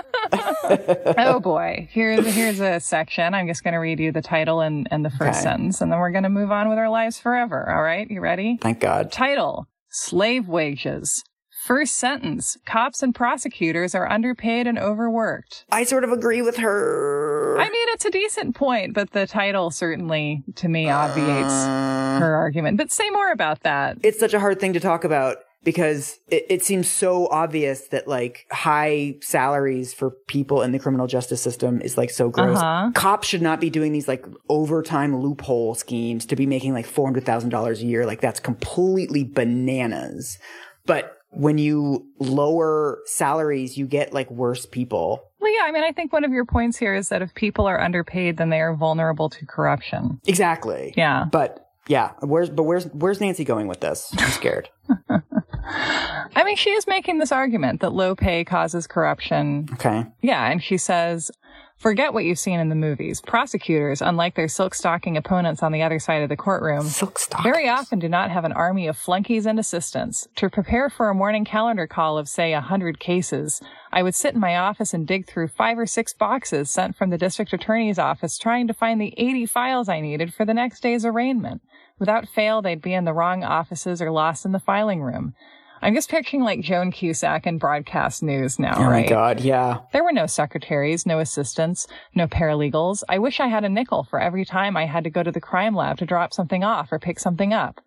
oh 1.19 1.41
boy, 1.41 1.89
here's 1.91 2.27
here's 2.35 2.61
a 2.61 2.81
section. 2.81 3.35
I'm 3.35 3.47
just 3.47 3.63
going 3.65 3.73
to 3.75 3.79
read 3.81 4.01
you 4.01 4.13
the 4.13 4.23
title 4.23 4.61
and, 4.61 4.87
and 4.91 5.05
the 5.05 5.11
first 5.11 5.41
Okay. 5.41 5.41
sentence, 5.43 5.81
and 5.81 5.91
then 5.91 5.99
we're 5.99 6.11
going 6.11 6.25
to 6.25 6.29
move 6.31 6.51
on 6.51 6.69
with 6.69 6.79
our 6.79 6.89
lives 6.91 7.19
forever. 7.19 7.71
All 7.73 7.83
right, 7.83 8.11
you 8.11 8.21
ready? 8.21 8.59
Thank 8.61 8.81
God. 8.81 9.11
Title: 9.13 9.67
Slave 9.91 10.49
wages. 10.49 11.25
First 11.65 11.97
sentence: 11.97 12.57
Cops 12.67 13.03
and 13.03 13.15
prosecutors 13.15 13.95
are 13.95 14.11
underpaid 14.11 14.67
and 14.67 14.79
overworked. 14.79 15.65
I 15.71 15.85
sort 15.85 16.05
of 16.05 16.11
agree 16.13 16.41
with 16.43 16.57
her. 16.57 17.57
I 17.59 17.65
mean, 17.69 17.87
it's 17.91 18.05
a 18.07 18.11
decent 18.11 18.55
point, 18.57 18.95
but 18.95 19.11
the 19.11 19.27
title 19.27 19.71
certainly, 19.71 20.43
to 20.57 20.69
me, 20.69 20.89
obviates 20.89 21.53
Uh, 21.53 22.19
her 22.21 22.35
argument. 22.37 22.79
But 22.79 22.91
say 22.91 23.11
more 23.11 23.31
about 23.33 23.61
that. 23.65 23.99
it's 24.03 24.19
such 24.19 24.33
a 24.35 24.41
hard 24.41 24.59
thing 24.61 24.73
to 24.73 24.81
talk 24.81 25.05
about 25.05 25.39
because 25.63 26.19
it, 26.29 26.47
it 26.49 26.65
seems 26.65 26.89
so 26.89 27.27
obvious 27.29 27.89
that 27.89 28.09
like 28.09 28.47
high 28.51 29.17
salaries 29.21 29.93
for 29.93 30.11
people 30.27 30.63
in 30.63 30.73
the 30.73 30.79
criminal 30.79 31.07
justice 31.07 31.43
system 31.43 31.81
is 31.83 31.99
like 31.99 32.11
so 32.11 32.29
gross. 32.29 32.59
Uh-huh. 32.59 32.91
Cops 32.95 33.29
should 33.29 33.43
not 33.43 33.61
be 33.61 33.71
doing 33.71 33.93
these 33.93 34.09
like 34.09 34.25
overtime 34.49 35.17
loophole 35.17 35.75
schemes 35.75 36.27
to 36.27 36.37
be 36.37 36.47
making 36.47 36.73
like 36.73 36.87
four 36.87 37.07
hundred 37.07 37.25
thousand 37.25 37.51
dollars 37.51 37.83
a 37.83 37.87
year. 37.87 38.07
Like 38.07 38.21
that's 38.21 38.41
completely 38.41 39.25
bananas. 39.25 40.39
But 40.87 41.17
when 41.31 41.59
you 41.59 42.07
lower 42.19 43.01
salaries, 43.05 43.77
you 43.77 43.87
get 43.87 44.13
like 44.13 44.31
worse 44.31 44.67
people. 44.67 45.23
Well, 45.41 45.53
yeah, 45.55 45.65
I 45.65 45.73
mean, 45.73 45.85
I 45.85 45.93
think 45.93 46.13
one 46.13 46.25
of 46.25 46.33
your 46.33 46.45
points 46.45 46.77
here 46.77 46.95
is 46.95 47.09
that 47.09 47.23
if 47.23 47.35
people 47.35 47.67
are 47.67 47.81
underpaid, 47.81 48.37
then 48.37 48.51
they 48.51 48.61
are 48.61 48.75
vulnerable 48.75 49.31
to 49.31 49.47
corruption. 49.47 50.21
Exactly. 50.27 50.93
Yeah. 50.97 51.27
But 51.31 51.67
yeah, 51.87 52.13
where's 52.21 52.51
but 52.51 52.65
where's 52.65 52.87
where's 52.87 53.21
Nancy 53.21 53.45
going 53.45 53.67
with 53.67 53.81
this? 53.81 54.13
I'm 54.19 54.31
scared. 54.31 54.69
I 55.65 56.43
mean, 56.45 56.57
she 56.57 56.71
is 56.71 56.87
making 56.87 57.19
this 57.19 57.33
argument 57.33 57.81
that 57.81 57.93
low 57.93 58.15
pay 58.15 58.45
causes 58.45 58.87
corruption. 58.87 59.69
Okay. 59.75 60.07
Yeah, 60.23 60.51
and 60.51 60.63
she 60.63 60.79
says, 60.79 61.31
forget 61.77 62.13
what 62.13 62.25
you've 62.25 62.39
seen 62.39 62.61
in 62.61 62.69
the 62.69 62.75
movies. 62.75 63.21
Prosecutors, 63.21 64.03
unlike 64.03 64.37
their 64.37 64.49
silk 64.49 64.75
stocking 64.75 65.17
opponents 65.17 65.63
on 65.63 65.73
the 65.73 65.83
other 65.83 65.99
side 65.99 66.23
of 66.23 66.29
the 66.29 66.37
courtroom, 66.37 66.87
very 67.43 67.69
often 67.69 67.99
do 67.99 68.09
not 68.09 68.31
have 68.31 68.45
an 68.45 68.53
army 68.53 68.87
of 68.87 68.97
flunkies 68.97 69.47
and 69.47 69.59
assistants. 69.59 70.29
To 70.37 70.51
prepare 70.51 70.91
for 70.91 71.09
a 71.09 71.15
morning 71.15 71.45
calendar 71.45 71.87
call 71.87 72.19
of, 72.19 72.29
say, 72.29 72.53
a 72.53 72.61
hundred 72.61 73.01
cases, 73.01 73.61
I 73.93 74.03
would 74.03 74.15
sit 74.15 74.35
in 74.35 74.41
my 74.41 74.57
office 74.57 74.95
and 74.95 75.07
dig 75.07 75.27
through 75.27 75.49
five 75.49 75.79
or 75.79 75.87
six 75.87 76.13
boxes 76.13 76.71
sent 76.71 76.97
from 76.97 77.11
the 77.11 77.19
district 77.19 77.53
attorney's 77.53 77.99
office 77.99 78.39
trying 78.39 78.69
to 78.69 78.75
find 78.75 79.01
the 79.01 79.15
80 79.17 79.47
files 79.47 79.89
I 79.89 80.01
needed 80.01 80.33
for 80.35 80.45
the 80.45 80.55
next 80.55 80.81
day's 80.81 81.05
arraignment. 81.05 81.63
Without 82.01 82.29
fail, 82.29 82.63
they'd 82.63 82.83
be 82.83 82.95
in 82.95 83.05
the 83.05 83.13
wrong 83.13 83.45
offices 83.45 84.03
or 84.03 84.11
lost 84.11 84.45
in 84.45 84.53
the 84.53 84.59
filing 84.59 85.03
room. 85.03 85.35
I'm 85.83 85.95
just 85.95 86.11
picturing 86.11 86.43
like 86.43 86.61
Joan 86.61 86.91
Cusack 86.91 87.47
in 87.47 87.57
broadcast 87.57 88.23
news 88.23 88.59
now, 88.59 88.75
Oh 88.77 88.85
right? 88.85 89.05
my 89.05 89.09
god, 89.09 89.41
yeah. 89.41 89.79
There 89.93 90.05
were 90.05 90.13
no 90.13 90.27
secretaries, 90.27 91.07
no 91.07 91.21
assistants, 91.21 91.87
no 92.15 92.27
paralegals. 92.27 93.03
I 93.09 93.19
wish 93.19 93.41
I 93.41 93.47
had 93.47 93.65
a 93.65 93.69
nickel 93.69 94.07
for 94.11 94.21
every 94.21 94.45
time 94.45 94.77
I 94.77 94.85
had 94.85 95.05
to 95.05 95.11
go 95.11 95.23
to 95.23 95.33
the 95.33 95.41
crime 95.41 95.75
lab 95.75 95.97
to 95.99 96.05
drop 96.07 96.35
something 96.35 96.63
off 96.65 96.89
or 96.93 96.99
pick 96.99 97.19
something 97.19 97.55
up. 97.55 97.81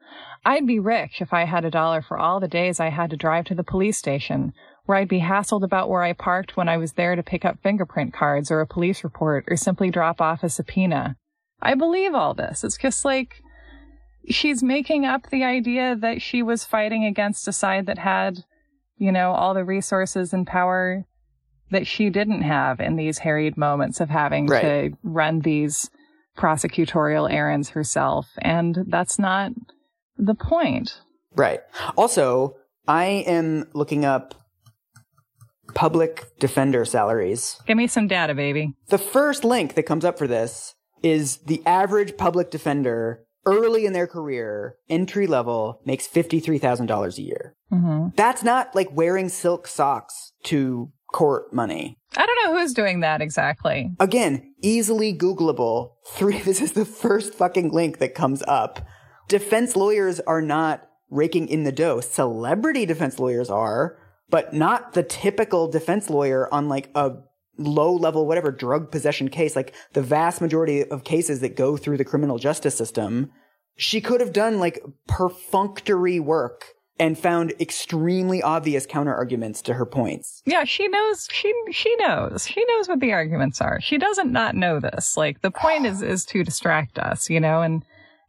I'd 0.43 0.65
be 0.65 0.79
rich 0.79 1.21
if 1.21 1.33
I 1.33 1.45
had 1.45 1.65
a 1.65 1.71
dollar 1.71 2.01
for 2.01 2.17
all 2.17 2.39
the 2.39 2.47
days 2.47 2.79
I 2.79 2.89
had 2.89 3.11
to 3.11 3.17
drive 3.17 3.45
to 3.45 3.55
the 3.55 3.63
police 3.63 3.97
station, 3.99 4.53
where 4.85 4.97
I'd 4.97 5.07
be 5.07 5.21
hassled 5.21 5.63
about 5.63 5.87
where 5.87 6.01
I 6.01 6.13
parked 6.13 6.57
when 6.57 6.67
I 6.67 6.77
was 6.77 6.93
there 6.93 7.15
to 7.15 7.21
pick 7.23 7.45
up 7.45 7.59
fingerprint 7.61 8.11
cards 8.11 8.49
or 8.49 8.59
a 8.59 8.67
police 8.67 9.03
report 9.03 9.45
or 9.47 9.55
simply 9.55 9.91
drop 9.91 10.19
off 10.19 10.41
a 10.43 10.49
subpoena. 10.49 11.15
I 11.61 11.75
believe 11.75 12.15
all 12.15 12.33
this. 12.33 12.63
It's 12.63 12.77
just 12.77 13.05
like 13.05 13.35
she's 14.29 14.63
making 14.63 15.05
up 15.05 15.29
the 15.29 15.43
idea 15.43 15.95
that 15.95 16.21
she 16.21 16.41
was 16.43 16.63
fighting 16.63 17.05
against 17.05 17.47
a 17.47 17.51
side 17.53 17.85
that 17.87 17.97
had, 17.97 18.43
you 18.97 19.11
know, 19.11 19.31
all 19.31 19.53
the 19.53 19.65
resources 19.65 20.33
and 20.33 20.45
power 20.47 21.05
that 21.71 21.87
she 21.87 22.09
didn't 22.09 22.41
have 22.43 22.79
in 22.79 22.95
these 22.95 23.19
harried 23.19 23.57
moments 23.57 23.99
of 23.99 24.09
having 24.09 24.47
Right. 24.47 24.61
to 24.61 24.97
run 25.03 25.39
these 25.39 25.89
prosecutorial 26.37 27.31
errands 27.31 27.69
herself. 27.69 28.27
And 28.41 28.85
that's 28.87 29.17
not 29.19 29.51
the 30.17 30.35
point. 30.35 30.99
Right. 31.35 31.61
Also, 31.97 32.55
I 32.87 33.05
am 33.27 33.67
looking 33.73 34.05
up 34.05 34.35
public 35.73 36.25
defender 36.39 36.85
salaries. 36.85 37.59
Give 37.65 37.77
me 37.77 37.87
some 37.87 38.07
data, 38.07 38.35
baby. 38.35 38.73
The 38.89 38.97
first 38.97 39.43
link 39.43 39.73
that 39.75 39.83
comes 39.83 40.05
up 40.05 40.17
for 40.17 40.27
this 40.27 40.75
is 41.01 41.37
the 41.37 41.61
average 41.65 42.17
public 42.17 42.51
defender 42.51 43.23
early 43.45 43.85
in 43.85 43.93
their 43.93 44.07
career, 44.07 44.75
entry 44.89 45.27
level, 45.27 45.81
makes 45.85 46.07
$53,000 46.07 47.17
a 47.17 47.21
year. 47.21 47.55
hmm 47.69 48.07
That's 48.15 48.43
not 48.43 48.73
like 48.75 48.89
wearing 48.95 49.29
silk 49.29 49.67
socks 49.67 50.33
to 50.45 50.91
court 51.11 51.53
money. 51.53 51.97
I 52.17 52.25
don't 52.25 52.43
know 52.43 52.59
who's 52.59 52.73
doing 52.73 53.01
that 53.01 53.21
exactly. 53.21 53.91
Again, 53.99 54.53
easily 54.61 55.13
Googleable. 55.13 55.91
Three, 56.07 56.39
this 56.39 56.61
is 56.61 56.73
the 56.73 56.85
first 56.85 57.33
fucking 57.33 57.71
link 57.71 57.99
that 57.99 58.15
comes 58.15 58.43
up. 58.47 58.85
Defense 59.29 59.75
lawyers 59.75 60.19
are 60.21 60.41
not 60.41 60.87
raking 61.09 61.47
in 61.47 61.63
the 61.63 61.71
dough. 61.71 62.01
Celebrity 62.01 62.85
defense 62.85 63.19
lawyers 63.19 63.49
are, 63.49 63.97
but 64.29 64.53
not 64.53 64.93
the 64.93 65.03
typical 65.03 65.67
defense 65.67 66.09
lawyer 66.09 66.51
on 66.53 66.67
like 66.67 66.89
a 66.95 67.11
low 67.57 67.93
level, 67.93 68.25
whatever 68.25 68.51
drug 68.51 68.91
possession 68.91 69.29
case. 69.29 69.55
Like 69.55 69.73
the 69.93 70.01
vast 70.01 70.41
majority 70.41 70.83
of 70.83 71.03
cases 71.03 71.39
that 71.41 71.55
go 71.55 71.77
through 71.77 71.97
the 71.97 72.05
criminal 72.05 72.37
justice 72.37 72.75
system, 72.75 73.31
she 73.75 74.01
could 74.01 74.21
have 74.21 74.33
done 74.33 74.59
like 74.59 74.83
perfunctory 75.07 76.19
work 76.19 76.73
and 76.99 77.17
found 77.17 77.53
extremely 77.59 78.41
obvious 78.41 78.85
counter 78.85 79.13
arguments 79.13 79.61
to 79.63 79.73
her 79.73 79.85
points. 79.85 80.41
Yeah, 80.45 80.63
she 80.63 80.87
knows. 80.87 81.27
She 81.31 81.53
she 81.71 81.95
knows. 81.97 82.47
She 82.47 82.63
knows 82.65 82.87
what 82.87 82.99
the 82.99 83.13
arguments 83.13 83.61
are. 83.61 83.81
She 83.81 83.97
doesn't 83.97 84.31
not 84.31 84.55
know 84.55 84.79
this. 84.79 85.17
Like 85.17 85.41
the 85.41 85.51
point 85.51 85.85
is 85.85 86.01
is 86.01 86.25
to 86.25 86.43
distract 86.43 86.99
us, 86.99 87.29
you 87.29 87.39
know, 87.39 87.61
and 87.61 87.83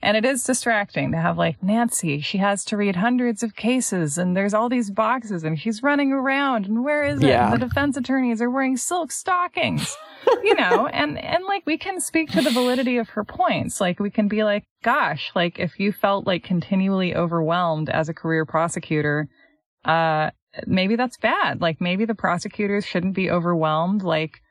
and 0.05 0.19
it 0.19 0.25
is 0.27 0.45
distracting 0.45 1.13
to 1.13 1.17
have 1.17 1.39
like 1.39 1.63
Nancy. 1.63 2.21
She 2.21 2.39
has 2.39 2.63
to 2.67 2.77
read 2.77 2.97
hundreds 2.97 3.43
of 3.43 3.57
cases, 3.57 4.19
and 4.19 4.37
there's 4.37 4.53
all 4.53 4.69
these 4.69 4.91
boxes, 4.91 5.45
and 5.45 5.59
she's 5.59 5.83
running 5.83 6.13
around, 6.13 6.67
and 6.67 6.85
where 6.85 7.05
is 7.05 7.23
it? 7.23 7.29
Yeah. 7.29 7.51
The 7.51 7.67
defense 7.67 7.97
attorneys 7.97 8.43
are 8.43 8.51
wearing 8.51 8.77
silk 8.77 9.11
stockings, 9.11 9.97
you 10.43 10.55
know, 10.59 10.87
and 10.87 11.19
and 11.19 11.45
like 11.45 11.65
we 11.65 11.79
can 11.79 12.01
speak 12.01 12.31
to 12.33 12.43
the 12.43 12.51
validity 12.51 12.99
of 12.99 13.09
her 13.11 13.25
points. 13.25 13.81
Like 13.81 13.99
we 13.99 14.11
can 14.11 14.29
be 14.29 14.45
like, 14.45 14.65
gosh, 14.83 15.33
like 15.35 15.59
if 15.59 15.81
you 15.81 15.91
felt 15.91 16.27
like 16.27 16.45
continually 16.45 17.15
overwhelmed 17.15 17.89
as 17.89 18.11
a 18.11 18.15
career 18.15 18.45
prosecutor, 18.45 19.29
uh 19.87 20.31
maybe 20.67 20.97
that's 20.97 21.17
bad. 21.17 21.63
Like 21.63 21.81
maybe 21.81 22.05
the 22.05 22.15
prosecutors 22.15 22.85
shouldn't 22.85 23.15
be 23.15 23.31
overwhelmed. 23.31 24.03
Like 24.03 24.43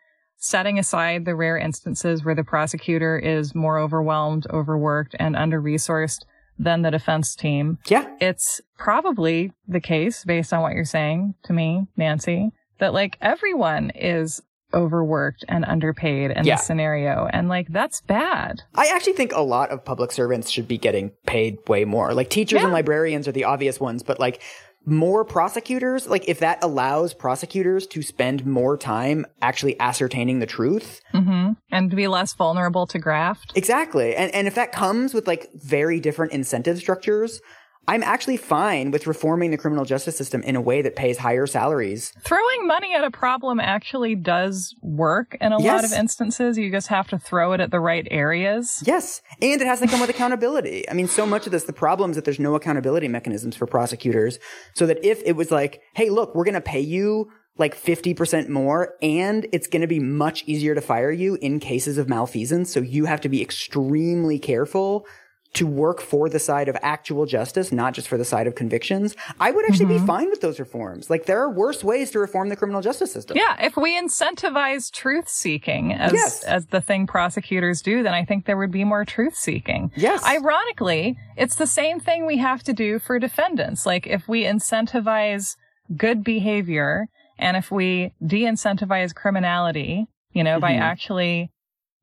setting 0.44 0.78
aside 0.78 1.24
the 1.24 1.36
rare 1.36 1.58
instances 1.58 2.26
where 2.26 2.36
the 2.36 2.44
prosecutor 2.44 3.18
is 3.18 3.56
more 3.56 3.80
overwhelmed, 3.80 4.46
overworked, 4.52 5.16
and 5.18 5.36
under 5.38 5.62
resourced 5.62 6.20
than 6.60 6.82
the 6.82 6.92
defense 6.92 7.34
team. 7.34 7.80
Yeah. 7.88 8.06
It's 8.20 8.60
probably 8.78 9.54
the 9.68 9.80
case 9.80 10.26
based 10.26 10.52
on 10.54 10.62
what 10.62 10.74
you're 10.74 10.84
saying 10.86 11.36
to 11.46 11.54
me, 11.54 11.88
Nancy, 11.96 12.52
that 12.80 12.94
like 12.94 13.18
everyone 13.22 13.92
is 13.96 14.42
overworked 14.74 15.46
and 15.48 15.64
underpaid 15.66 16.32
in 16.32 16.46
Yeah. 16.46 16.56
this 16.56 16.66
scenario. 16.66 17.28
And 17.32 17.48
like 17.48 17.68
that's 17.70 18.02
bad. 18.02 18.64
I 18.76 18.88
actually 18.94 19.14
think 19.14 19.32
a 19.34 19.42
lot 19.42 19.70
of 19.70 19.86
public 19.86 20.12
servants 20.12 20.50
should 20.50 20.68
be 20.68 20.78
getting 20.78 21.12
paid 21.26 21.58
way 21.70 21.86
more. 21.86 22.14
Like 22.14 22.30
teachers 22.30 22.62
and 22.64 22.74
librarians 22.74 23.28
are 23.28 23.32
the 23.32 23.46
obvious 23.46 23.80
ones, 23.80 24.04
but 24.04 24.20
like 24.20 24.42
more 24.86 25.24
prosecutors, 25.24 26.08
like 26.08 26.28
if 26.28 26.40
that 26.40 26.64
allows 26.64 27.14
prosecutors 27.14 27.88
to 27.88 28.02
spend 28.02 28.46
more 28.46 28.78
time 28.78 29.26
actually 29.42 29.80
ascertaining 29.80 30.40
the 30.40 30.46
truth. 30.46 31.02
hmm 31.12 31.52
And 31.72 31.90
to 31.90 31.96
be 31.96 32.08
less 32.08 32.34
vulnerable 32.34 32.86
to 32.88 33.00
graft. 33.00 33.54
Exactly. 33.56 34.16
And 34.16 34.34
and 34.34 34.48
if 34.48 34.56
that 34.56 34.72
comes 34.72 35.14
with 35.14 35.28
like 35.28 35.50
very 35.54 36.00
different 36.00 36.32
incentive 36.34 36.78
structures, 36.80 37.42
I'm 37.88 38.02
actually 38.02 38.38
fine 38.38 38.92
with 38.92 39.08
reforming 39.08 39.52
the 39.52 39.58
criminal 39.58 39.84
justice 39.84 40.16
system 40.16 40.42
in 40.44 40.56
a 40.56 40.62
way 40.62 40.82
that 40.82 40.96
pays 40.96 41.18
higher 41.18 41.46
salaries. 41.46 42.14
Throwing 42.24 42.66
money 42.66 42.94
at 42.96 43.04
a 43.04 43.12
problem 43.12 43.60
actually 43.60 44.16
does 44.16 44.74
work 44.82 45.36
in 45.42 45.52
a 45.52 45.62
Yes. 45.62 45.84
lot 45.84 45.84
of 45.84 45.92
instances. 46.00 46.58
You 46.58 46.72
just 46.72 46.88
have 46.88 47.08
to 47.10 47.20
throw 47.20 47.52
it 47.52 47.60
at 47.60 47.72
the 47.72 47.82
right 47.82 48.08
areas. 48.10 48.82
Yes. 48.86 49.22
And 49.42 49.62
it 49.62 49.68
has 49.68 49.82
to 49.82 49.88
come 49.88 50.00
with 50.00 50.10
accountability. 50.10 50.90
I 50.90 50.94
mean, 50.94 51.08
so 51.08 51.26
much 51.26 51.46
of 51.46 51.52
this, 51.52 51.66
the 51.66 51.74
problem 51.74 52.12
is 52.12 52.16
that 52.16 52.24
there's 52.24 52.40
no 52.40 52.56
accountability 52.56 53.10
mechanisms 53.10 53.56
for 53.58 53.66
prosecutors. 53.66 54.40
So 54.76 54.86
that 54.86 55.04
if 55.04 55.22
it 55.26 55.34
was 55.36 55.52
like, 55.52 55.82
hey, 55.94 56.10
look, 56.10 56.34
we're 56.36 56.46
going 56.46 56.54
to 56.54 56.62
pay 56.62 56.80
you 56.80 57.30
like 57.58 57.76
50% 57.76 58.48
more 58.50 58.96
and 59.02 59.46
it's 59.52 59.68
going 59.68 59.82
to 59.82 59.88
be 59.88 60.00
much 60.00 60.44
easier 60.48 60.74
to 60.74 60.82
fire 60.82 61.12
you 61.12 61.38
in 61.42 61.60
cases 61.60 61.98
of 61.98 62.10
malfeasance. 62.10 62.72
So 62.72 62.80
you 62.80 63.06
have 63.06 63.22
to 63.22 63.30
be 63.30 63.42
extremely 63.42 64.40
careful 64.40 65.06
to 65.54 65.68
work 65.68 66.02
for 66.02 66.30
the 66.30 66.40
side 66.40 66.68
of 66.68 66.76
actual 66.82 67.26
justice, 67.28 67.72
not 67.72 67.94
just 67.94 68.08
for 68.08 68.18
the 68.18 68.26
side 68.26 68.48
of 68.48 68.56
convictions. 68.56 69.16
I 69.40 69.52
would 69.52 69.66
actually 69.66 69.98
be 70.00 70.06
fine 70.06 70.30
with 70.32 70.42
those 70.42 70.60
reforms. 70.60 71.10
Like 71.12 71.26
there 71.28 71.40
are 71.42 71.50
worse 71.50 71.84
ways 71.84 72.10
to 72.12 72.20
reform 72.20 72.50
the 72.50 72.56
criminal 72.56 72.82
justice 72.82 73.12
system. 73.12 73.38
Yeah, 73.38 73.56
if 73.64 73.78
we 73.78 73.96
incentivize 74.00 74.92
truth 74.92 75.30
seeking 75.30 75.94
as 75.94 76.12
Yes. 76.14 76.44
as 76.44 76.66
the 76.68 76.82
thing 76.82 77.06
prosecutors 77.06 77.82
do, 77.84 78.02
then 78.02 78.14
I 78.16 78.26
think 78.26 78.46
there 78.46 78.58
would 78.58 78.72
be 78.72 78.84
more 78.84 79.06
truth 79.06 79.36
seeking. 79.36 79.92
Yes. 79.96 80.26
Ironically, 80.26 81.18
it's 81.38 81.56
the 81.56 81.68
same 81.68 82.00
thing 82.00 82.26
we 82.26 82.38
have 82.38 82.64
to 82.64 82.74
do 82.74 82.98
for 82.98 83.20
defendants. 83.20 83.86
Like 83.86 84.08
if 84.08 84.28
we 84.28 84.44
incentivize 84.46 85.56
good 85.96 86.24
behavior 86.24 87.08
and 87.38 87.58
if 87.58 87.72
we 87.72 88.12
de-incentivize 88.26 89.14
criminality, 89.14 90.08
you 90.32 90.44
know, 90.44 90.60
by 90.60 90.72
Mhm. 90.74 90.80
actually 90.82 91.52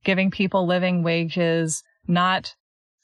giving 0.04 0.30
people 0.30 0.66
living 0.66 1.02
wages, 1.02 1.82
not 2.06 2.54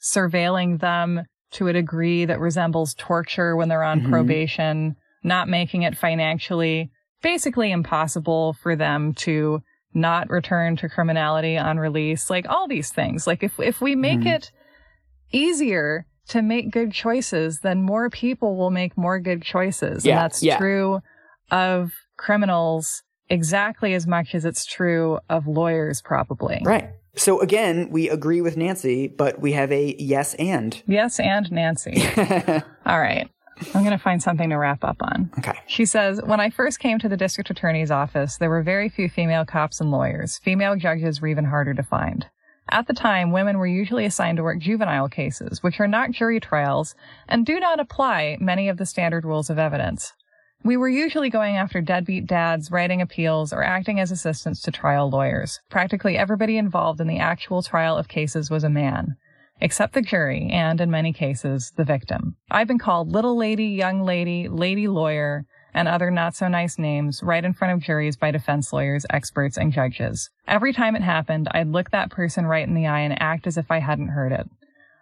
surveilling 0.01 0.79
them 0.79 1.23
to 1.51 1.67
a 1.67 1.73
degree 1.73 2.25
that 2.25 2.39
resembles 2.39 2.93
torture 2.95 3.55
when 3.55 3.69
they're 3.69 3.83
on 3.83 4.01
Mhm. 4.01 4.09
probation, 4.09 4.95
not 5.23 5.47
making 5.47 5.83
it 5.83 5.97
financially 5.97 6.91
basically 7.23 7.71
impossible 7.71 8.53
for 8.53 8.75
them 8.75 9.11
to 9.11 9.59
not 9.93 10.29
return 10.29 10.75
to 10.77 10.87
criminality 10.87 11.57
on 11.57 11.79
release, 11.79 12.29
like 12.29 12.47
all 12.47 12.67
these 12.67 12.91
things. 12.91 13.25
Like 13.25 13.41
if 13.41 13.59
if 13.59 13.81
we 13.81 13.95
make 13.95 14.19
Mhm. 14.19 14.35
it 14.35 14.51
easier 15.31 16.05
to 16.29 16.41
make 16.41 16.71
good 16.71 16.91
choices, 16.91 17.61
then 17.61 17.81
more 17.81 18.09
people 18.09 18.55
will 18.57 18.69
make 18.69 18.97
more 18.97 19.19
good 19.19 19.41
choices. 19.41 20.05
Yeah, 20.05 20.13
and 20.13 20.19
that's 20.25 20.43
yeah. 20.43 20.57
true 20.57 21.01
of 21.49 21.91
criminals 22.17 23.01
exactly 23.29 23.93
as 23.93 24.05
much 24.05 24.35
as 24.35 24.45
it's 24.45 24.65
true 24.65 25.19
of 25.29 25.47
lawyers 25.47 26.01
probably. 26.01 26.61
Right. 26.63 26.89
So 27.17 27.41
again, 27.41 27.89
we 27.89 28.09
agree 28.09 28.41
with 28.41 28.57
Nancy, 28.57 29.07
but 29.07 29.41
we 29.41 29.51
have 29.53 29.71
a 29.71 29.95
yes 29.97 30.33
and. 30.35 30.81
Yes, 30.87 31.19
and 31.19 31.51
Nancy. 31.51 32.01
All 32.85 32.99
right. 32.99 33.29
I'm 33.73 33.83
going 33.83 33.97
to 33.97 34.03
find 34.03 34.21
something 34.21 34.51
to 34.51 34.55
wrap 34.55 34.83
up 34.83 34.97
on. 35.01 35.31
okay. 35.39 35.57
She 35.65 35.85
says, 35.85 36.21
When 36.23 36.39
I 36.39 36.51
first 36.51 36.79
came 36.79 36.99
to 36.99 37.09
the 37.09 37.17
district 37.17 37.49
attorney's 37.49 37.89
office, 37.89 38.37
there 38.37 38.51
were 38.51 38.61
very 38.61 38.87
few 38.87 39.09
female 39.09 39.45
cops 39.45 39.81
and 39.81 39.89
lawyers. 39.89 40.37
Female 40.37 40.75
judges 40.75 41.19
were 41.21 41.27
even 41.27 41.45
harder 41.45 41.73
to 41.73 41.83
find. 41.83 42.27
At 42.69 42.85
the 42.85 42.93
time, 42.93 43.31
women 43.31 43.57
were 43.57 43.65
usually 43.65 44.05
assigned 44.05 44.37
to 44.37 44.43
work 44.43 44.59
juvenile 44.59 45.09
cases, 45.09 45.63
which 45.63 45.79
are 45.79 45.87
not 45.87 46.11
jury 46.11 46.39
trials 46.39 46.95
and 47.27 47.45
do 47.45 47.59
not 47.59 47.79
apply 47.79 48.37
many 48.39 48.69
of 48.69 48.77
the 48.77 48.85
standard 48.85 49.25
rules 49.25 49.49
of 49.49 49.57
evidence. 49.57 50.13
We 50.63 50.75
were 50.75 50.89
usually 50.89 51.29
going 51.29 51.55
after 51.55 51.81
deadbeat 51.81 52.27
dads, 52.27 52.71
writing 52.71 53.01
appeals, 53.01 53.53
or 53.53 53.63
acting 53.63 53.99
as 53.99 54.11
assistants 54.11 54.61
to 54.63 54.71
trial 54.71 55.09
lawyers. 55.09 55.61
Practically 55.69 56.17
everybody 56.17 56.57
involved 56.57 56.99
in 56.99 57.07
the 57.07 57.19
actual 57.19 57.61
trial 57.61 57.95
of 57.97 58.07
cases 58.07 58.49
was 58.49 58.63
a 58.63 58.69
man 58.69 59.15
except 59.59 59.93
the 59.93 60.01
jury 60.01 60.49
and, 60.51 60.79
in 60.81 60.91
many 60.91 61.13
cases, 61.13 61.71
the 61.77 61.83
victim. 61.83 62.35
I've 62.49 62.67
been 62.67 62.79
called 62.79 63.11
little 63.11 63.37
lady, 63.37 63.65
young 63.65 64.03
lady, 64.03 64.47
lady 64.47 64.87
lawyer, 64.87 65.45
and 65.73 65.87
other 65.87 66.09
not 66.09 66.35
so 66.35 66.47
nice 66.47 66.77
names 66.79 67.21
right 67.21 67.43
in 67.43 67.53
front 67.53 67.73
of 67.73 67.83
juries 67.85 68.17
by 68.17 68.31
defense 68.31 68.71
lawyers, 68.73 69.05
experts, 69.09 69.57
and 69.57 69.71
judges. 69.71 70.29
Every 70.47 70.73
time 70.73 70.95
it 70.95 71.01
happened, 71.01 71.47
I'd 71.51 71.67
look 71.67 71.91
that 71.91 72.11
person 72.11 72.45
right 72.45 72.67
in 72.67 72.73
the 72.73 72.87
eye 72.87 73.01
and 73.01 73.21
act 73.21 73.47
as 73.47 73.57
if 73.57 73.69
I 73.69 73.79
hadn't 73.79 74.09
heard 74.09 74.31
it. 74.31 74.47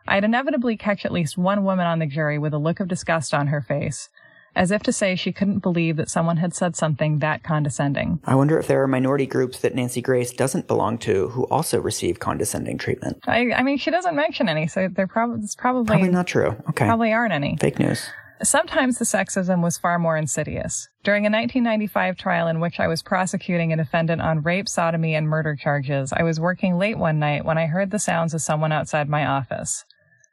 I'd 0.07 0.23
inevitably 0.23 0.77
catch 0.77 1.05
at 1.05 1.11
least 1.11 1.37
one 1.37 1.63
woman 1.63 1.87
on 1.87 1.99
the 1.99 2.05
jury 2.05 2.37
with 2.37 2.53
a 2.53 2.59
look 2.59 2.79
of 2.79 2.87
disgust 2.87 3.33
on 3.33 3.47
her 3.47 3.61
face, 3.61 4.09
as 4.55 4.71
if 4.71 4.81
to 4.83 4.91
say 4.91 5.15
she 5.15 5.31
couldn't 5.31 5.59
believe 5.59 5.97
that 5.97 6.09
someone 6.09 6.37
had 6.37 6.53
said 6.53 6.75
something 6.75 7.19
that 7.19 7.43
condescending. 7.43 8.19
I 8.25 8.35
wonder 8.35 8.57
if 8.57 8.67
there 8.67 8.81
are 8.81 8.87
minority 8.87 9.25
groups 9.25 9.59
that 9.59 9.75
Nancy 9.75 10.01
Grace 10.01 10.31
doesn't 10.31 10.67
belong 10.67 10.97
to 10.99 11.29
who 11.29 11.43
also 11.45 11.79
receive 11.79 12.19
condescending 12.19 12.77
treatment. 12.77 13.19
I, 13.27 13.51
I 13.51 13.63
mean, 13.63 13.77
she 13.77 13.91
doesn't 13.91 14.15
mention 14.15 14.47
any, 14.49 14.67
so 14.67 14.87
they're 14.87 15.07
probably, 15.07 15.43
it's 15.43 15.55
probably, 15.55 15.85
Probably 15.85 16.09
not 16.09 16.27
true. 16.27 16.55
Okay. 16.69 16.85
probably 16.85 17.11
aren't 17.11 17.33
any. 17.33 17.57
Fake 17.59 17.79
news. 17.79 18.09
Sometimes 18.43 18.97
the 18.97 19.05
sexism 19.05 19.63
was 19.63 19.77
far 19.77 19.97
more 19.97 20.17
insidious. 20.17 20.89
During 21.03 21.23
a 21.23 21.31
1995 21.31 22.17
trial 22.17 22.47
in 22.47 22.59
which 22.59 22.81
I 22.81 22.87
was 22.87 23.01
prosecuting 23.01 23.71
a 23.71 23.77
defendant 23.77 24.21
on 24.21 24.41
rape, 24.41 24.67
sodomy, 24.67 25.15
and 25.15 25.27
murder 25.27 25.55
charges, 25.55 26.11
I 26.11 26.23
was 26.23 26.39
working 26.39 26.77
late 26.77 26.97
one 26.97 27.17
night 27.17 27.45
when 27.45 27.57
I 27.57 27.67
heard 27.67 27.91
the 27.91 27.99
sounds 27.99 28.33
of 28.33 28.41
someone 28.41 28.73
outside 28.73 29.07
my 29.07 29.25
office. 29.25 29.85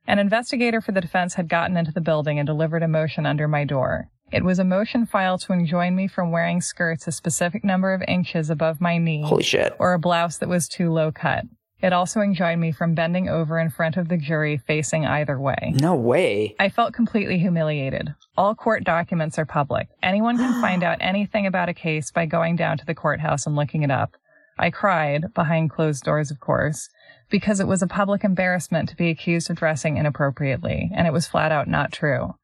An 0.07 0.19
investigator 0.19 0.81
for 0.81 0.91
the 0.91 1.01
defense 1.01 1.35
had 1.35 1.49
gotten 1.49 1.77
into 1.77 1.93
the 1.93 2.01
building 2.01 2.41
and 2.41 2.47
delivered 2.47 2.83
a 2.83 2.89
motion 2.89 3.25
under 3.25 3.47
my 3.47 3.65
door. 3.65 4.09
It 4.33 4.45
was 4.45 4.59
a 4.59 4.65
motion 4.65 5.05
filed 5.05 5.43
to 5.43 5.53
enjoin 5.53 5.95
me 5.95 6.09
from 6.09 6.31
wearing 6.31 6.63
skirts 6.63 7.07
a 7.07 7.13
specific 7.13 7.65
number 7.65 7.93
of 7.93 8.03
inches 8.09 8.49
above 8.49 8.81
my 8.81 8.97
knee 8.97 9.23
Holy 9.23 9.43
shit. 9.43 9.77
or 9.79 9.93
a 9.93 9.99
blouse 9.99 10.39
that 10.39 10.49
was 10.49 10.69
too 10.69 10.91
low 10.91 11.13
cut. 11.13 11.45
It 11.83 11.93
also 11.93 12.21
enjoined 12.21 12.61
me 12.61 12.73
from 12.73 12.95
bending 12.95 13.29
over 13.29 13.59
in 13.59 13.69
front 13.69 13.99
of 13.99 14.09
the 14.09 14.17
jury 14.17 14.57
facing 14.57 15.05
either 15.05 15.39
way. 15.39 15.75
No 15.75 15.95
way. 15.95 16.55
I 16.59 16.71
felt 16.71 16.95
completely 16.95 17.39
humiliated. 17.39 18.15
All 18.35 18.55
court 18.55 18.85
documents 18.85 19.39
are 19.39 19.45
public. 19.45 19.89
Anyone 20.03 20.39
can 20.39 20.61
find 20.63 20.83
out 20.83 20.99
anything 21.01 21.47
about 21.47 21.69
a 21.69 21.75
case 21.75 22.11
by 22.11 22.25
going 22.25 22.57
down 22.57 22.79
to 22.79 22.87
the 22.87 22.95
courthouse 22.95 23.47
and 23.47 23.55
looking 23.55 23.83
it 23.83 23.91
up. 23.91 24.17
I 24.59 24.71
cried, 24.71 25.35
behind 25.35 25.71
closed 25.71 26.05
doors, 26.05 26.31
of 26.31 26.41
course, 26.41 26.89
because 27.29 27.61
it 27.61 27.67
was 27.67 27.83
a 27.83 27.87
public 27.87 28.25
embarrassment 28.25 28.89
to 28.89 28.97
be 28.97 29.11
accused 29.11 29.51
of 29.51 29.57
dressing 29.57 29.97
inappropriately, 29.97 30.91
and 30.95 31.07
it 31.07 31.13
was 31.13 31.27
flat 31.27 31.53
out 31.53 31.69
not 31.69 31.93
true. 31.93 32.35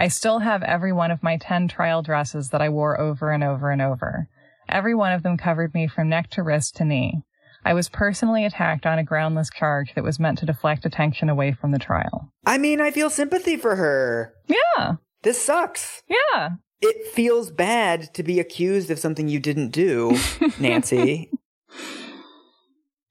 I 0.00 0.06
still 0.08 0.38
have 0.38 0.62
every 0.62 0.92
one 0.92 1.10
of 1.10 1.24
my 1.24 1.38
10 1.38 1.66
trial 1.66 2.02
dresses 2.02 2.50
that 2.50 2.62
I 2.62 2.68
wore 2.68 3.00
over 3.00 3.32
and 3.32 3.42
over 3.42 3.72
and 3.72 3.82
over. 3.82 4.28
Every 4.68 4.94
one 4.94 5.12
of 5.12 5.24
them 5.24 5.36
covered 5.36 5.74
me 5.74 5.88
from 5.88 6.08
neck 6.08 6.30
to 6.30 6.42
wrist 6.44 6.76
to 6.76 6.84
knee. 6.84 7.22
I 7.64 7.74
was 7.74 7.88
personally 7.88 8.44
attacked 8.44 8.86
on 8.86 9.00
a 9.00 9.04
groundless 9.04 9.50
charge 9.50 9.92
that 9.96 10.04
was 10.04 10.20
meant 10.20 10.38
to 10.38 10.46
deflect 10.46 10.86
attention 10.86 11.28
away 11.28 11.50
from 11.52 11.72
the 11.72 11.80
trial. 11.80 12.32
I 12.46 12.58
mean, 12.58 12.80
I 12.80 12.92
feel 12.92 13.10
sympathy 13.10 13.56
for 13.56 13.74
her. 13.74 14.32
Yeah, 14.46 14.94
This 15.22 15.42
sucks. 15.44 16.02
yeah. 16.08 16.50
It 16.80 17.08
feels 17.12 17.50
bad 17.50 18.14
to 18.14 18.22
be 18.22 18.38
accused 18.38 18.88
of 18.92 19.00
something 19.00 19.26
you 19.28 19.40
didn't 19.40 19.70
do, 19.70 20.16
Nancy. 20.60 21.28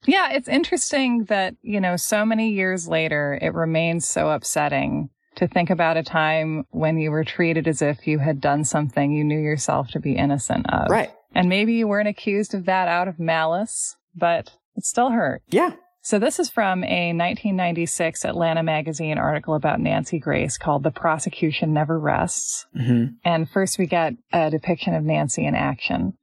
Yeah, 0.06 0.30
it's 0.32 0.48
interesting 0.48 1.24
that, 1.24 1.54
you 1.60 1.80
know, 1.82 1.96
so 1.96 2.24
many 2.24 2.52
years 2.52 2.88
later, 2.88 3.38
it 3.42 3.52
remains 3.52 4.08
so 4.08 4.30
upsetting 4.30 5.10
to 5.38 5.48
think 5.48 5.70
about 5.70 5.96
a 5.96 6.02
time 6.02 6.64
when 6.70 6.98
you 6.98 7.10
were 7.10 7.24
treated 7.24 7.66
as 7.66 7.82
if 7.82 8.06
you 8.06 8.18
had 8.18 8.40
done 8.40 8.64
something 8.64 9.12
you 9.12 9.24
knew 9.24 9.38
yourself 9.38 9.88
to 9.88 10.00
be 10.00 10.16
innocent 10.16 10.66
of. 10.70 10.88
right. 10.90 11.10
And 11.34 11.48
maybe 11.48 11.74
you 11.74 11.86
weren't 11.86 12.08
accused 12.08 12.54
of 12.54 12.64
that 12.66 12.88
out 12.88 13.06
of 13.06 13.18
malice, 13.18 13.96
but 14.16 14.50
it 14.76 14.84
still 14.84 15.10
hurt. 15.10 15.42
Yeah. 15.48 15.72
So 16.00 16.18
this 16.18 16.38
is 16.38 16.48
from 16.48 16.82
a 16.84 17.12
1996 17.12 18.24
Atlanta 18.24 18.62
magazine 18.62 19.18
article 19.18 19.54
about 19.54 19.78
Nancy 19.80 20.18
Grace 20.18 20.56
called 20.56 20.84
The 20.84 20.90
Prosecution 20.90 21.74
Never 21.74 21.98
Rests. 21.98 22.66
hmm 22.74 23.04
And 23.24 23.48
first 23.50 23.78
we 23.78 23.86
get 23.86 24.14
a 24.32 24.50
depiction 24.50 24.94
of 24.94 25.04
Nancy 25.04 25.44
in 25.44 25.54
action. 25.54 26.14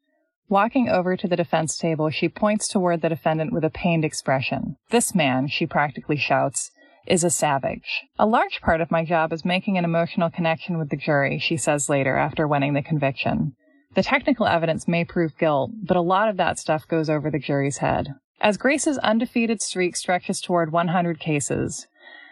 Walking 0.48 0.90
over 0.90 1.18
to 1.18 1.28
the 1.28 1.36
defense 1.36 1.78
table, 1.78 2.10
she 2.10 2.30
points 2.30 2.68
toward 2.68 3.02
the 3.02 3.10
defendant 3.10 3.52
with 3.52 3.64
a 3.64 3.70
pained 3.70 4.06
expression. 4.06 4.78
This 4.92 5.16
man, 5.16 5.48
she 5.48 5.66
practically 5.66 6.18
shouts, 6.18 6.72
is 7.08 7.24
a 7.24 7.30
savage. 7.30 8.04
A 8.18 8.26
large 8.26 8.62
part 8.62 8.82
of 8.82 8.92
my 8.92 9.06
job 9.06 9.32
is 9.32 9.46
making 9.46 9.78
an 9.78 9.86
emotional 9.86 10.30
connection 10.30 10.78
with 10.78 10.90
the 10.90 10.98
jury, 10.98 11.40
she 11.40 11.58
says 11.58 11.90
later 11.90 12.18
after 12.18 12.48
winning 12.48 12.74
the 12.74 12.82
conviction. 12.82 13.54
The 13.96 14.04
technical 14.04 14.46
evidence 14.46 14.88
may 14.88 15.06
prove 15.06 15.38
guilt, 15.38 15.72
but 15.84 15.98
a 15.98 16.02
lot 16.02 16.28
of 16.30 16.38
that 16.38 16.60
stuff 16.60 16.88
goes 16.88 17.10
over 17.10 17.32
the 17.32 17.40
jury's 17.40 17.78
head. 17.78 18.10
As 18.42 18.58
Grace's 18.58 18.98
undefeated 18.98 19.62
streak 19.62 19.96
stretches 19.96 20.42
toward 20.42 20.72
100 20.72 21.20
cases, 21.20 21.88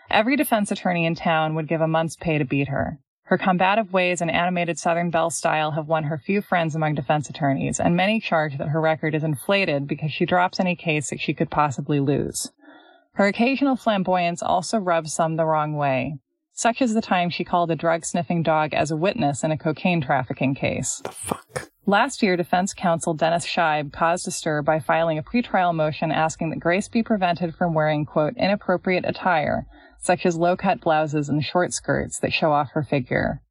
every 0.09 0.36
defense 0.36 0.71
attorney 0.71 1.05
in 1.05 1.15
town 1.15 1.55
would 1.55 1.67
give 1.67 1.82
a 1.82 1.88
month's 1.88 2.17
pay 2.17 2.38
to 2.38 2.45
beat 2.45 2.67
her. 2.67 2.99
Her 3.28 3.38
combative 3.38 3.93
ways 3.93 4.19
and 4.19 4.30
animated 4.30 4.78
Southern 4.78 5.09
Belle 5.09 5.30
style 5.30 5.71
have 5.71 5.88
won 5.88 6.03
her 6.03 6.17
few 6.17 6.41
friends 6.41 6.76
among 6.76 6.95
defense 6.95 7.30
attorneys, 7.30 7.80
and 7.80 7.95
many 7.95 8.19
charge 8.19 8.57
that 8.57 8.67
her 8.67 8.82
record 8.82 9.15
is 9.15 9.24
inflated 9.24 9.88
because 9.88 10.11
she 10.11 10.26
drops 10.26 10.59
any 10.59 10.76
case 10.76 11.09
that 11.09 11.21
she 11.21 11.34
could 11.34 11.49
possibly 11.49 12.01
lose. 12.01 12.51
Her 13.16 13.28
occasional 13.28 13.76
flamboyance 13.76 14.41
also 14.41 14.80
rubs 14.80 15.14
some 15.14 15.36
the 15.36 15.45
wrong 15.45 15.76
way, 15.76 16.18
such 16.53 16.82
as 16.82 16.95
the 16.95 17.01
time 17.01 17.30
she 17.30 17.43
called 17.43 17.70
a 17.70 17.76
drug 17.76 18.05
sniffing 18.05 18.41
dog 18.41 18.74
as 18.74 18.89
a 18.89 18.97
witness 18.97 19.43
in 19.43 19.51
a 19.51 19.57
cocaine 19.57 20.01
trafficking 20.01 20.55
case. 20.55 20.99
The 21.03 21.11
fuck? 21.11 21.70
Last 21.86 22.24
year, 22.24 22.36
defense 22.36 22.74
counsel 22.74 23.14
Dennis 23.14 23.45
Scheib 23.45 23.93
caused 23.93 24.28
a 24.28 24.32
stir 24.32 24.64
by 24.64 24.80
filing 24.80 25.20
a 25.20 25.24
pretrial 25.24 25.76
motion 25.76 26.11
asking 26.11 26.49
that 26.49 26.59
Grace 26.59 26.88
be 26.88 27.03
prevented 27.03 27.53
from 27.53 27.76
wearing, 27.76 28.05
quote, 28.05 28.36
inappropriate 28.36 29.05
attire, 29.05 29.68
such 29.99 30.26
as 30.26 30.36
low-cut 30.36 30.82
blouses 30.82 31.30
and 31.30 31.43
short 31.43 31.72
skirts 31.72 32.18
that 32.20 32.34
show 32.34 32.51
off 32.51 32.72
her 32.72 32.84
figure. 32.84 33.41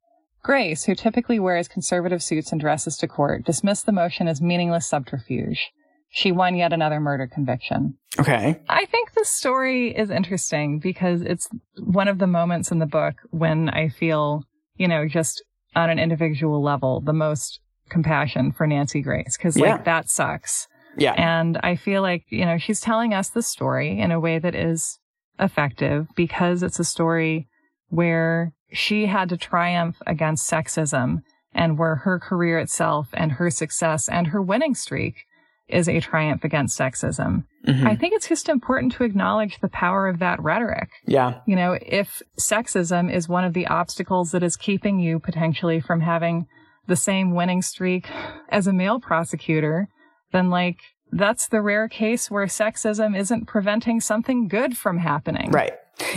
Grace, 0.41 0.83
who 0.85 0.95
typically 0.95 1.39
wears 1.39 1.69
conservative 1.69 2.21
suits 2.21 2.51
and 2.51 2.59
dresses 2.59 2.97
to 2.97 3.07
court, 3.07 3.45
dismissed 3.45 3.85
the 3.85 3.93
motion 3.93 4.27
as 4.27 4.41
meaningless 4.41 4.89
subterfuge. 4.89 5.71
She 6.15 6.31
won 6.31 6.55
yet 6.55 6.73
another 6.73 6.99
murder 6.99 7.25
conviction. 7.25 7.95
Okay. 8.19 8.61
I 8.69 8.85
think 8.85 9.13
the 9.13 9.25
story 9.25 9.87
is 9.97 10.11
interesting 10.11 10.77
because 10.77 11.23
it's 11.23 11.49
one 11.79 12.07
of 12.07 12.19
the 12.19 12.27
moments 12.27 12.71
in 12.71 12.77
the 12.77 12.85
book 12.85 13.15
when 13.31 13.67
I 13.69 13.89
feel, 13.89 14.43
you 14.75 14.87
know, 14.87 15.07
just 15.07 15.43
on 15.75 15.89
an 15.89 15.97
individual 15.97 16.61
level, 16.61 17.01
the 17.01 17.13
most 17.13 17.59
compassion 17.89 18.51
for 18.51 18.67
Nancy 18.67 19.01
Grace 19.01 19.35
because 19.37 19.57
Yeah. 19.57 19.71
like 19.71 19.85
that 19.85 20.11
sucks. 20.11 20.67
Yeah. 20.95 21.13
And 21.13 21.59
I 21.63 21.75
feel 21.75 22.03
like, 22.03 22.25
you 22.29 22.45
know, 22.45 22.59
she's 22.59 22.79
telling 22.79 23.15
us 23.15 23.29
the 23.29 23.41
story 23.41 23.99
in 23.99 24.11
a 24.11 24.19
way 24.19 24.37
that 24.37 24.53
is 24.53 24.99
effective 25.39 26.05
because 26.15 26.61
it's 26.61 26.79
a 26.79 26.83
story 26.83 27.47
where 27.89 28.53
she 28.71 29.07
had 29.07 29.29
to 29.29 29.37
triumph 29.37 29.97
against 30.05 30.47
sexism 30.47 31.23
and 31.55 31.79
where 31.79 31.95
her 31.95 32.19
career 32.19 32.59
itself 32.59 33.09
and 33.13 33.31
her 33.33 33.49
success 33.49 34.07
and 34.07 34.27
her 34.27 34.43
winning 34.43 34.75
streak 34.75 35.25
is 35.73 35.89
a 35.89 35.99
triumph 35.99 36.43
against 36.43 36.77
sexism. 36.79 37.43
Mhm. 37.67 37.87
I 37.87 37.95
think 37.95 38.13
it's 38.13 38.27
just 38.29 38.47
important 38.49 38.91
to 38.93 39.03
acknowledge 39.03 39.59
the 39.59 39.69
power 39.69 40.07
of 40.07 40.19
that 40.19 40.41
rhetoric. 40.41 40.89
yeah. 41.05 41.39
You 41.45 41.55
know, 41.55 41.77
if 41.81 42.21
sexism 42.39 43.11
is 43.11 43.27
one 43.27 43.43
of 43.43 43.53
the 43.53 43.67
obstacles 43.67 44.31
that 44.31 44.43
is 44.43 44.55
keeping 44.55 44.99
you 44.99 45.19
potentially 45.19 45.79
from 45.79 46.01
having 46.01 46.45
the 46.87 46.95
same 46.95 47.33
winning 47.33 47.61
streak 47.61 48.07
as 48.49 48.67
a 48.67 48.73
male 48.73 48.99
prosecutor, 48.99 49.87
then 50.31 50.49
like 50.49 50.77
that's 51.11 51.47
the 51.47 51.61
rare 51.61 51.87
case 51.87 52.29
where 52.31 52.45
sexism 52.47 53.17
isn't 53.17 53.45
preventing 53.45 54.01
something 54.01 54.47
good 54.47 54.77
from 54.77 54.97
happening. 54.97 55.51
Right. 55.51 55.73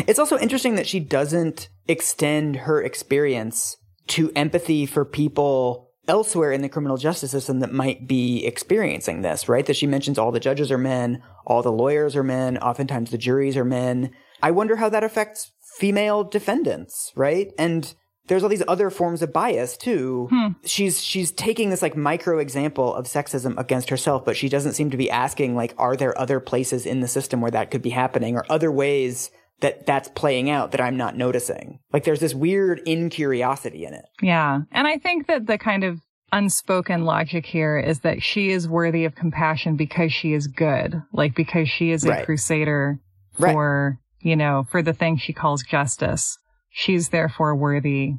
It's 0.07 0.19
also 0.19 0.39
interesting 0.39 0.75
that 0.77 0.87
she 0.87 1.01
doesn't 1.01 1.69
extend 1.87 2.57
her 2.57 2.83
experience 2.83 3.77
to 4.09 4.33
empathy 4.35 4.87
for 4.87 5.05
people 5.05 5.86
elsewhere 6.09 6.53
in 6.53 6.63
the 6.63 6.69
criminal 6.69 6.97
justice 6.97 7.31
system 7.31 7.61
that 7.61 7.73
might 7.73 8.07
be 8.07 8.45
experiencing 8.47 9.23
this, 9.23 9.49
right? 9.49 9.67
That 9.67 9.77
she 9.77 9.87
mentions 9.87 10.19
all 10.19 10.33
the 10.33 10.41
judges 10.41 10.71
are 10.71 10.79
men, 10.79 11.23
all 11.47 11.63
the 11.63 11.73
lawyers 11.73 12.17
are 12.17 12.23
men, 12.23 12.59
oftentimes 12.59 13.11
the 13.11 13.19
juries 13.19 13.57
are 13.57 13.65
men. 13.65 14.11
I 14.43 14.51
wonder 14.51 14.77
how 14.77 14.89
that 14.89 15.05
affects 15.05 15.53
female 15.77 16.25
defendants, 16.25 17.13
right? 17.17 17.53
And 17.59 17.95
there's 18.29 18.43
all 18.43 18.49
these 18.49 18.63
other 18.67 18.91
forms 18.91 19.23
of 19.23 19.33
bias 19.33 19.77
too. 19.77 20.29
Hmm. 20.31 20.49
She's 20.65 21.01
she's 21.01 21.31
taking 21.31 21.71
this 21.71 21.83
like 21.83 21.97
micro 21.97 22.39
example 22.39 22.95
of 22.95 23.07
sexism 23.07 23.59
against 23.59 23.91
herself, 23.91 24.25
but 24.25 24.37
she 24.37 24.49
doesn't 24.49 24.73
seem 24.73 24.91
to 24.91 24.97
be 24.97 25.11
asking 25.11 25.55
like 25.55 25.75
are 25.79 25.97
there 25.97 26.19
other 26.19 26.41
places 26.41 26.87
in 26.87 27.01
the 27.01 27.09
system 27.09 27.41
where 27.41 27.51
that 27.53 27.71
could 27.71 27.83
be 27.83 27.91
happening 27.91 28.37
or 28.37 28.45
other 28.49 28.73
ways 28.73 29.31
that 29.61 29.87
that's 29.87 30.09
playing 30.09 30.51
out 30.51 30.73
that 30.73 30.81
I'm 30.81 30.97
not 30.97 31.17
noticing. 31.17 31.79
Like 31.93 32.05
there's 32.05 32.21
this 32.21 32.35
weird 32.35 32.81
incuriosity 32.87 33.85
in 33.85 33.95
it. 33.95 34.05
Yeah. 34.21 34.61
And 34.73 34.87
I 34.87 34.99
think 34.99 35.27
that 35.29 35.47
the 35.47 35.59
kind 35.59 35.85
of 35.85 35.99
unspoken 36.33 37.05
logic 37.05 37.47
here 37.47 37.79
is 37.79 38.01
that 38.01 38.23
she 38.23 38.51
is 38.51 38.69
worthy 38.69 39.05
of 39.05 39.15
compassion 39.15 39.77
because 39.77 40.13
she 40.13 40.33
is 40.33 40.47
good, 40.47 41.01
like 41.13 41.35
because 41.35 41.69
she 41.69 41.91
is 41.91 42.05
a 42.05 42.11
Right. 42.11 42.25
crusader 42.25 42.99
Right. 43.39 43.53
for, 43.53 43.99
you 44.21 44.37
know, 44.37 44.67
for 44.71 44.83
the 44.83 44.93
thing 44.93 45.17
she 45.17 45.33
calls 45.33 45.63
justice. 45.63 46.37
She's 46.71 47.09
therefore 47.09 47.55
worthy 47.57 48.15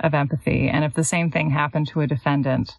of 0.00 0.14
empathy. 0.14 0.68
And 0.68 0.84
if 0.84 0.94
the 0.94 1.04
same 1.04 1.30
thing 1.30 1.50
happened 1.50 1.88
to 1.88 2.00
a 2.00 2.06
defendant, 2.06 2.72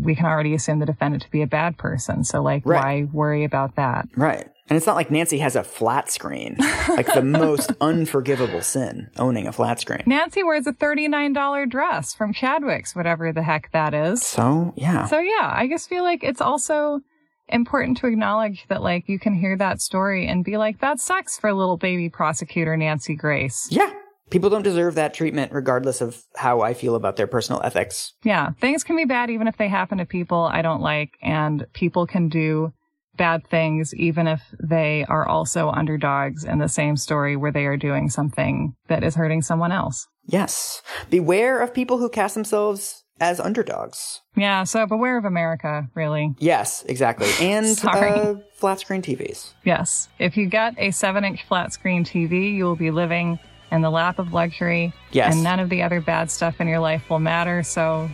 we 0.00 0.14
can 0.14 0.26
already 0.26 0.54
assume 0.54 0.78
the 0.78 0.86
defendant 0.86 1.22
to 1.22 1.30
be 1.30 1.42
a 1.42 1.46
bad 1.46 1.78
person. 1.78 2.22
So 2.22 2.42
like, 2.42 2.62
Right. 2.66 3.04
why 3.06 3.08
worry 3.12 3.42
about 3.44 3.76
that? 3.76 4.06
Right. 4.14 4.46
And 4.68 4.76
it's 4.76 4.86
not 4.86 4.96
like 4.96 5.10
Nancy 5.12 5.38
has 5.38 5.54
a 5.54 5.62
flat 5.62 6.10
screen, 6.10 6.56
like 6.88 7.12
the 7.12 7.22
most 7.22 7.70
unforgivable 7.80 8.62
sin, 8.62 9.10
owning 9.16 9.46
a 9.46 9.52
flat 9.52 9.78
screen. 9.78 10.02
Nancy 10.06 10.42
wears 10.42 10.66
a 10.66 10.72
$39 10.72 11.70
dress 11.70 12.14
from 12.14 12.32
Chadwick's, 12.32 12.94
whatever 12.96 13.32
the 13.32 13.42
heck 13.42 13.70
that 13.72 13.94
is. 13.94 14.26
So, 14.26 14.72
yeah. 14.76 15.06
So 15.06 15.20
yeah, 15.20 15.52
I 15.54 15.68
just 15.68 15.88
feel 15.88 16.02
like 16.02 16.24
it's 16.24 16.40
also 16.40 17.00
important 17.48 17.98
to 17.98 18.08
acknowledge 18.08 18.66
that 18.68 18.82
like 18.82 19.08
you 19.08 19.20
can 19.20 19.34
hear 19.34 19.56
that 19.56 19.80
story 19.80 20.26
and 20.26 20.44
be 20.44 20.56
like, 20.56 20.80
that 20.80 20.98
sucks 20.98 21.38
for 21.38 21.52
little 21.52 21.76
baby 21.76 22.08
prosecutor 22.08 22.76
Nancy 22.76 23.14
Grace. 23.14 23.68
yeah. 23.70 23.92
People 24.28 24.50
don't 24.50 24.62
deserve 24.62 24.96
that 24.96 25.14
treatment 25.14 25.52
regardless 25.52 26.00
of 26.00 26.20
how 26.34 26.60
I 26.60 26.74
feel 26.74 26.96
about 26.96 27.14
their 27.14 27.28
personal 27.28 27.62
ethics. 27.62 28.12
Yeah, 28.24 28.50
things 28.60 28.82
can 28.82 28.96
be 28.96 29.04
bad 29.04 29.30
even 29.30 29.46
if 29.46 29.56
they 29.56 29.68
happen 29.68 29.98
to 29.98 30.04
people 30.04 30.40
I 30.40 30.62
don't 30.62 30.80
like, 30.80 31.10
and 31.22 31.64
people 31.74 32.08
can 32.08 32.28
do 32.28 32.72
bad 33.16 33.46
things 33.46 33.94
even 33.94 34.26
if 34.26 34.42
they 34.60 35.04
are 35.08 35.26
also 35.26 35.70
underdogs 35.70 36.44
in 36.44 36.58
the 36.58 36.68
same 36.68 36.96
story 36.96 37.36
where 37.36 37.52
they 37.52 37.66
are 37.66 37.76
doing 37.76 38.08
something 38.10 38.74
that 38.88 39.02
is 39.04 39.14
hurting 39.14 39.42
someone 39.42 39.72
else. 39.72 40.06
Yes. 40.26 40.82
Beware 41.10 41.60
of 41.60 41.72
people 41.72 41.98
who 41.98 42.08
cast 42.08 42.34
themselves 42.34 43.04
as 43.20 43.40
underdogs. 43.40 44.20
Yeah, 44.36 44.64
so 44.64 44.86
beware 44.86 45.16
of 45.16 45.24
America, 45.24 45.88
really. 45.94 46.34
Yes, 46.38 46.84
exactly. 46.86 47.28
And 47.40 47.66
Sorry. 47.66 48.10
uh, 48.10 48.34
flat 48.54 48.80
screen 48.80 49.02
TVs. 49.02 49.54
Yes. 49.64 50.08
If 50.18 50.36
you 50.36 50.46
get 50.46 50.74
a 50.78 50.90
seven 50.90 51.24
inch 51.24 51.44
flat 51.44 51.72
screen 51.72 52.04
TV, 52.04 52.52
you 52.54 52.64
will 52.64 52.76
be 52.76 52.90
living 52.90 53.38
in 53.70 53.80
the 53.82 53.90
lap 53.90 54.18
of 54.18 54.32
luxury. 54.32 54.92
Yes. 55.12 55.34
And 55.34 55.42
none 55.42 55.60
of 55.60 55.70
the 55.70 55.82
other 55.82 56.00
bad 56.00 56.30
stuff 56.30 56.60
in 56.60 56.68
your 56.68 56.78
life 56.78 57.08
will 57.08 57.18
matter. 57.18 57.62
So, 57.62 58.10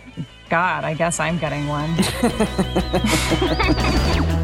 God, 0.48 0.84
I 0.84 0.94
guess 0.94 1.18
I'm 1.18 1.38
getting 1.38 1.66
one. 1.66 1.90